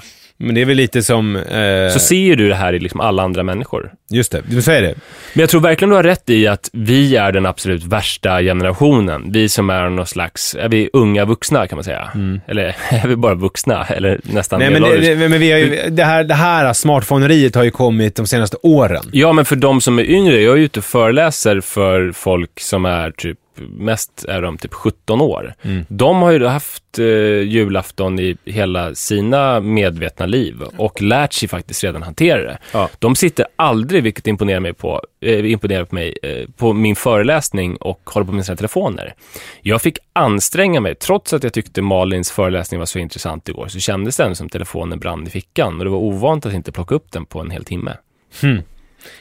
Men 0.42 0.56
det 0.56 0.62
är 0.62 0.66
väl 0.66 0.78
lite 0.78 1.04
som... 1.04 1.36
Eh, 1.36 1.90
Så 1.94 2.00
ser 2.00 2.16
ju 2.16 2.36
du 2.36 2.48
det 2.50 2.56
här 2.56 2.74
i 2.74 2.80
liksom 2.80 3.00
alla 3.00 3.24
andra 3.24 3.44
människor. 3.44 3.92
Just 4.10 4.32
det, 4.32 4.42
du 4.46 4.62
säger 4.62 4.82
det. 4.82 4.94
Men 5.34 5.40
jag 5.42 5.50
tror 5.50 5.62
verkligen 5.62 5.90
du 5.90 5.96
har 5.96 6.04
rätt 6.04 6.30
i 6.30 6.48
att 6.48 6.70
vi 6.74 7.16
är 7.16 7.32
den 7.32 7.46
absolut 7.46 7.84
värsta 7.84 8.42
generationen. 8.42 9.32
Vi 9.32 9.50
som 9.50 9.70
är 9.70 9.90
någon 9.90 10.06
slags, 10.08 10.56
är 10.56 10.70
vi 10.70 10.90
unga 10.94 11.26
vuxna 11.26 11.68
kan 11.68 11.76
man 11.78 11.84
säga? 11.84 12.10
Eller 12.48 12.64
är 12.90 13.08
vi 13.08 13.16
bara 13.16 13.36
vuxna? 13.36 13.86
Eller 13.86 14.20
nästan 14.24 14.62
Mm. 14.62 14.74
Nej, 14.74 14.92
men, 14.92 15.02
det, 15.02 15.16
det, 15.16 15.30
men 15.30 15.40
vi 15.40 15.52
har 15.52 15.60
ju, 15.60 15.90
det, 15.90 16.04
här, 16.04 16.24
det 16.24 16.34
här 16.34 16.74
smartphoneriet 16.74 17.56
har 17.56 17.64
ju 17.64 17.72
kommit 17.72 18.16
de 18.16 18.28
senaste 18.28 18.58
åren. 18.64 19.04
Ja, 19.12 19.34
men 19.34 19.46
för 19.46 19.56
de 19.56 19.82
som 19.82 20.00
är 20.00 20.04
yngre, 20.04 20.42
jag 20.42 20.58
är 20.58 20.62
ute 20.62 20.80
och 20.80 20.86
föreläser 20.86 21.62
för 21.62 22.12
folk 22.12 22.60
som 22.60 22.86
är 22.86 23.12
typ, 23.12 23.38
mest 23.70 24.26
är 24.28 24.42
de 24.42 24.58
typ 24.58 24.74
17 24.74 25.22
år. 25.22 25.54
Mm. 25.62 25.86
De 25.88 26.22
har 26.22 26.32
ju 26.32 26.46
haft 26.46 27.00
eh, 27.00 27.06
julafton 27.06 28.20
i 28.20 28.38
hela 28.46 28.96
sina 28.96 29.60
medvetna 29.60 30.26
liv 30.26 30.62
och 30.78 31.02
lärt 31.02 31.34
sig 31.34 31.50
faktiskt 31.50 31.84
redan 31.84 32.04
hantera 32.04 32.44
det. 32.44 32.58
Ja. 32.74 32.90
De 33.00 33.16
sitter 33.16 33.46
aldrig, 33.56 34.04
vilket 34.04 34.28
imponerar 34.28 34.60
mig 34.60 34.74
på, 34.74 35.02
eh, 35.22 35.52
imponerar 35.52 35.86
på 35.86 35.96
mig, 35.96 36.18
eh, 36.24 36.50
på 36.58 36.74
min 36.74 36.96
föreläsning 36.96 37.76
och 37.76 38.02
håller 38.06 38.28
på 38.28 38.34
med 38.34 38.46
sina 38.46 38.56
telefoner. 38.56 39.14
Jag 39.62 39.82
fick 39.82 39.98
anstränga 40.14 40.80
mig, 40.80 40.96
trots 40.96 41.34
att 41.34 41.44
jag 41.44 41.54
tyckte 41.54 41.82
Malins 41.82 42.32
föreläsning 42.32 42.80
var 42.80 42.86
så 42.86 43.00
intressant 43.00 43.50
igår, 43.50 43.68
så 43.68 43.80
kändes 43.80 44.18
det 44.18 44.24
ändå 44.24 44.36
som 44.36 44.50
telefonen 44.50 45.00
brann 45.00 45.28
i 45.28 45.30
fickan 45.30 45.78
och 45.78 45.84
det 45.84 45.92
var 45.92 45.98
ovant 45.98 46.46
att 46.46 46.54
inte 46.54 46.72
plocka 46.72 46.96
upp 46.96 47.12
den 47.12 47.26
på 47.26 47.40
en 47.40 47.52
hel 47.52 47.66
timme. 47.66 47.98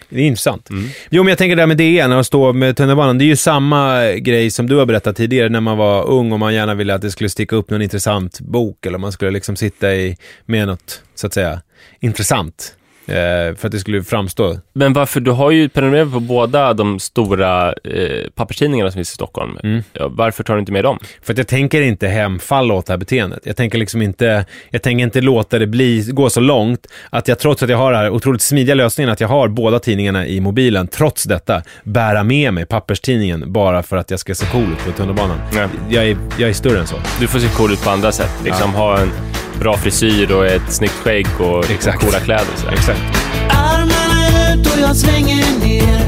Det 0.08 0.20
är 0.20 0.26
intressant. 0.26 0.68
Jo, 1.10 1.22
men 1.22 1.28
jag 1.28 1.38
tänker 1.38 1.56
det 1.56 1.62
där 1.62 1.66
med 1.66 1.76
DN 1.76 2.12
och 2.12 2.26
stå 2.26 2.52
med 2.52 2.76
tunnelbanan. 2.76 3.18
Det 3.18 3.24
är 3.24 3.26
ju 3.26 3.36
samma 3.36 4.12
grej 4.12 4.50
som 4.50 4.68
du 4.68 4.76
har 4.76 4.86
berättat 4.86 5.16
tidigare 5.16 5.48
när 5.48 5.60
man 5.60 5.78
var 5.78 6.06
ung 6.06 6.32
och 6.32 6.38
man 6.38 6.54
gärna 6.54 6.74
ville 6.74 6.94
att 6.94 7.02
det 7.02 7.10
skulle 7.10 7.30
sticka 7.30 7.56
upp 7.56 7.70
någon 7.70 7.82
intressant 7.82 8.40
bok 8.40 8.86
eller 8.86 8.98
man 8.98 9.12
skulle 9.12 9.30
liksom 9.30 9.56
sitta 9.56 9.94
i, 9.94 10.16
med 10.46 10.66
något, 10.66 11.02
så 11.14 11.26
att 11.26 11.34
säga, 11.34 11.62
intressant. 12.00 12.74
Eh, 13.06 13.56
för 13.56 13.66
att 13.66 13.72
det 13.72 13.78
skulle 13.78 14.02
framstå. 14.02 14.58
Men 14.72 14.92
varför, 14.92 15.20
du 15.20 15.30
har 15.30 15.50
ju 15.50 15.68
prenumererat 15.68 16.12
på 16.12 16.20
båda 16.20 16.74
de 16.74 16.98
stora 16.98 17.72
eh, 17.72 18.30
papperstidningarna 18.34 18.90
som 18.90 18.98
finns 18.98 19.10
i 19.10 19.14
Stockholm. 19.14 19.58
Mm. 19.62 19.82
Ja, 19.92 20.08
varför 20.08 20.44
tar 20.44 20.54
du 20.54 20.60
inte 20.60 20.72
med 20.72 20.84
dem? 20.84 20.98
För 21.22 21.32
att 21.32 21.38
jag 21.38 21.48
tänker 21.48 21.82
inte 21.82 22.08
hemfalla 22.08 22.74
åt 22.74 22.86
det 22.86 22.92
här 22.92 22.98
beteendet. 22.98 23.40
Jag 23.42 23.56
tänker 23.56 23.78
liksom 23.78 24.02
inte, 24.02 24.44
jag 24.70 24.82
tänker 24.82 25.04
inte 25.04 25.20
låta 25.20 25.58
det 25.58 25.66
bli, 25.66 26.08
gå 26.12 26.30
så 26.30 26.40
långt 26.40 26.86
att 27.10 27.28
jag 27.28 27.38
trots 27.38 27.62
att 27.62 27.68
jag 27.68 27.78
har 27.78 27.92
den 27.92 28.00
här 28.00 28.10
otroligt 28.10 28.42
smidiga 28.42 28.74
lösningen 28.74 29.12
att 29.12 29.20
jag 29.20 29.28
har 29.28 29.48
båda 29.48 29.78
tidningarna 29.78 30.26
i 30.26 30.40
mobilen, 30.40 30.88
trots 30.88 31.24
detta, 31.24 31.62
bära 31.84 32.22
med 32.22 32.54
mig 32.54 32.66
papperstidningen 32.66 33.52
bara 33.52 33.82
för 33.82 33.96
att 33.96 34.10
jag 34.10 34.20
ska 34.20 34.34
se 34.34 34.46
cool 34.46 34.72
ut 34.72 34.84
på 34.86 34.92
tunnelbanan. 34.92 35.38
Nej. 35.52 35.68
Jag 35.88 36.08
är, 36.08 36.16
jag 36.38 36.48
är 36.48 36.54
större 36.54 36.78
än 36.80 36.86
så. 36.86 36.96
Du 37.20 37.26
får 37.26 37.38
se 37.38 37.48
cool 37.48 37.72
ut 37.72 37.84
på 37.84 37.90
andra 37.90 38.12
sätt. 38.12 38.30
Liksom 38.44 38.74
ha 38.74 38.98
en 38.98 39.10
bra 39.60 39.76
frisyr 39.76 40.32
och 40.32 40.46
ett 40.46 40.72
snyggt 40.72 40.92
skägg 40.94 41.26
och 41.40 41.70
Exakt. 41.70 42.00
coola 42.04 42.18
kläder. 42.20 42.44
sådär. 42.56 42.72
Exakt. 42.72 43.00
Armarna 43.50 44.54
ut 44.54 44.66
och 44.74 44.80
jag 44.80 44.96
svänger 44.96 45.64
ner 45.64 46.00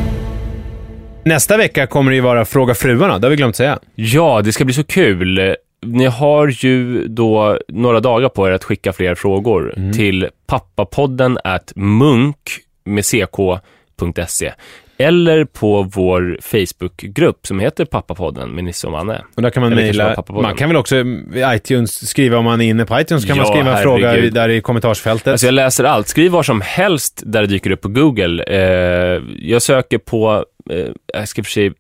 Nästa 1.25 1.57
vecka 1.57 1.87
kommer 1.87 2.11
det 2.11 2.15
ju 2.15 2.21
vara 2.21 2.45
Fråga 2.45 2.75
fruarna, 2.75 3.19
det 3.19 3.27
har 3.27 3.31
vi 3.31 3.37
glömt 3.37 3.57
säga. 3.57 3.79
Ja, 3.95 4.41
det 4.45 4.53
ska 4.53 4.65
bli 4.65 4.75
så 4.75 4.85
kul. 4.85 5.57
Ni 5.87 6.05
har 6.07 6.47
ju 6.49 7.07
då 7.09 7.59
några 7.69 8.01
dagar 8.01 8.29
på 8.29 8.49
er 8.49 8.53
att 8.53 8.65
skicka 8.65 8.93
fler 8.93 9.15
frågor 9.15 9.75
Mm. 9.77 9.93
till 9.93 10.29
pappapodden 10.47 11.39
at 11.45 11.73
munk 11.77 12.37
med 12.85 13.05
ck.se 13.05 14.53
eller 14.99 15.45
på 15.45 15.83
vår 15.83 16.39
Facebookgrupp 16.43 17.47
som 17.47 17.61
heter 17.61 17.85
Pappapodden 17.85 18.51
med 18.55 18.65
Nisse 18.65 18.87
och 18.87 18.93
Manne. 18.93 19.25
Och 19.37 19.43
där 19.43 19.51
kan 19.51 19.63
man 19.63 19.75
mejla. 19.75 20.25
Man 20.29 20.57
kan 20.57 20.69
väl 20.69 20.77
också 20.77 20.97
i 20.97 21.45
iTunes 21.47 22.09
skriva 22.09 22.39
om 22.39 22.45
man 22.45 22.61
är 22.61 22.65
inne 22.69 22.85
på 22.85 23.01
iTunes, 23.01 23.25
kan 23.25 23.37
man 23.37 23.47
Ja, 23.47 23.53
skriva 23.53 23.77
en 23.77 23.83
fråga 23.83 24.13
där 24.31 24.49
i 24.49 24.61
kommentarsfältet. 24.61 25.29
Alltså 25.29 25.47
jag 25.47 25.55
läser 25.55 25.85
allt. 25.85 26.09
Skriv 26.09 26.33
var 26.33 26.43
som 26.43 26.61
helst 26.61 27.23
där 27.27 27.41
det 27.41 27.47
dyker 27.47 27.71
upp 27.71 27.81
på 27.81 27.89
Google. 27.89 28.43
Eh, 28.45 29.23
jag 29.39 29.63
söker 29.63 29.99
på, 29.99 30.45
eh, 30.71 30.87
jag 31.15 31.29
ska 31.29 31.43
för 31.45 31.51
sig 31.51 31.73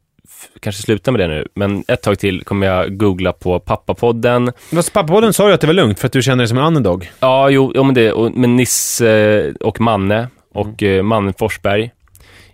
kanske 0.61 0.83
sluta 0.83 1.11
med 1.13 1.21
det 1.21 1.29
nu, 1.29 1.47
men 1.55 1.85
ett 1.89 2.03
tag 2.03 2.19
till 2.19 2.45
kommer 2.45 2.67
jag 2.67 2.97
googla 2.99 3.33
på 3.33 3.61
Pappapodden. 3.61 4.53
Fast 4.75 4.93
pappapodden 4.93 5.33
sa 5.33 5.49
ju 5.49 5.55
att 5.55 5.61
det 5.61 5.67
var 5.67 5.75
lugnt 5.75 5.99
för 6.01 6.07
att 6.07 6.13
du 6.13 6.23
känner 6.23 6.39
dig 6.39 6.49
som 6.49 6.59
en 6.59 6.65
underdog. 6.65 7.11
Ja, 7.21 7.51
jo, 7.51 7.73
jo 7.75 7.83
men 7.85 7.95
det, 7.95 8.13
och, 8.13 8.33
men 8.37 8.57
Nisse 8.57 9.53
och 9.61 9.81
Manne 9.81 10.29
och 10.55 10.83
Mm. 10.83 10.97
eh, 10.99 11.03
Manne 11.03 11.33
Forsberg. 11.39 11.91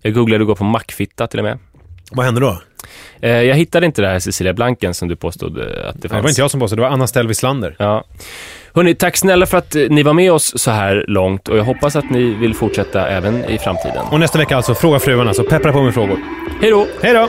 Jag 0.09 0.15
googlade 0.15 0.45
och 0.45 0.49
går 0.49 0.55
på 0.55 0.65
Mackfitta 0.65 1.27
till 1.27 1.39
och 1.39 1.45
med. 1.45 1.59
Vad 2.11 2.27
hände 2.27 2.41
då? 2.41 2.59
Eh, 3.21 3.31
jag 3.31 3.57
hittade 3.57 3.87
inte 3.87 4.03
det 4.03 4.09
här 4.09 4.19
Cecilia 4.19 4.53
Blanken 4.53 4.95
som 4.95 5.09
du 5.09 5.17
påstod 5.17 5.59
eh, 5.59 5.65
att 5.65 5.73
det 5.73 6.09
fanns. 6.09 6.19
Det 6.19 6.23
var 6.23 6.29
inte 6.29 6.41
jag 6.41 6.51
som 6.51 6.61
påstod, 6.61 6.79
det 6.79 6.83
var 6.83 6.89
Anna 6.89 7.07
Stellvi 7.07 7.35
Slander. 7.35 7.77
Ja. 7.79 8.05
Hörni, 8.75 8.95
tack 8.95 9.17
snälla 9.17 9.47
för 9.47 9.59
att 9.59 9.75
eh, 9.75 9.83
ni 9.91 10.03
var 10.03 10.13
med 10.13 10.33
oss 10.33 10.59
så 10.59 10.71
här 10.71 11.05
långt 11.09 11.49
och 11.49 11.59
jag 11.59 11.65
hoppas 11.65 11.97
att 11.97 12.11
ni 12.11 12.35
vill 12.35 12.55
fortsätta 12.55 13.09
även 13.09 13.45
i 13.45 13.59
framtiden. 13.59 14.05
Och 14.11 14.21
nästa 14.21 14.39
vecka 14.39 14.57
alltså, 14.57 14.75
Fråga 14.75 14.99
fruarna, 14.99 15.35
så 15.35 15.43
peppra 15.43 15.73
på 15.73 15.83
med 15.83 15.95
frågor. 15.95 16.19
Hej 16.61 16.71
då! 16.71 16.87
Hej 17.03 17.15
då! 17.15 17.29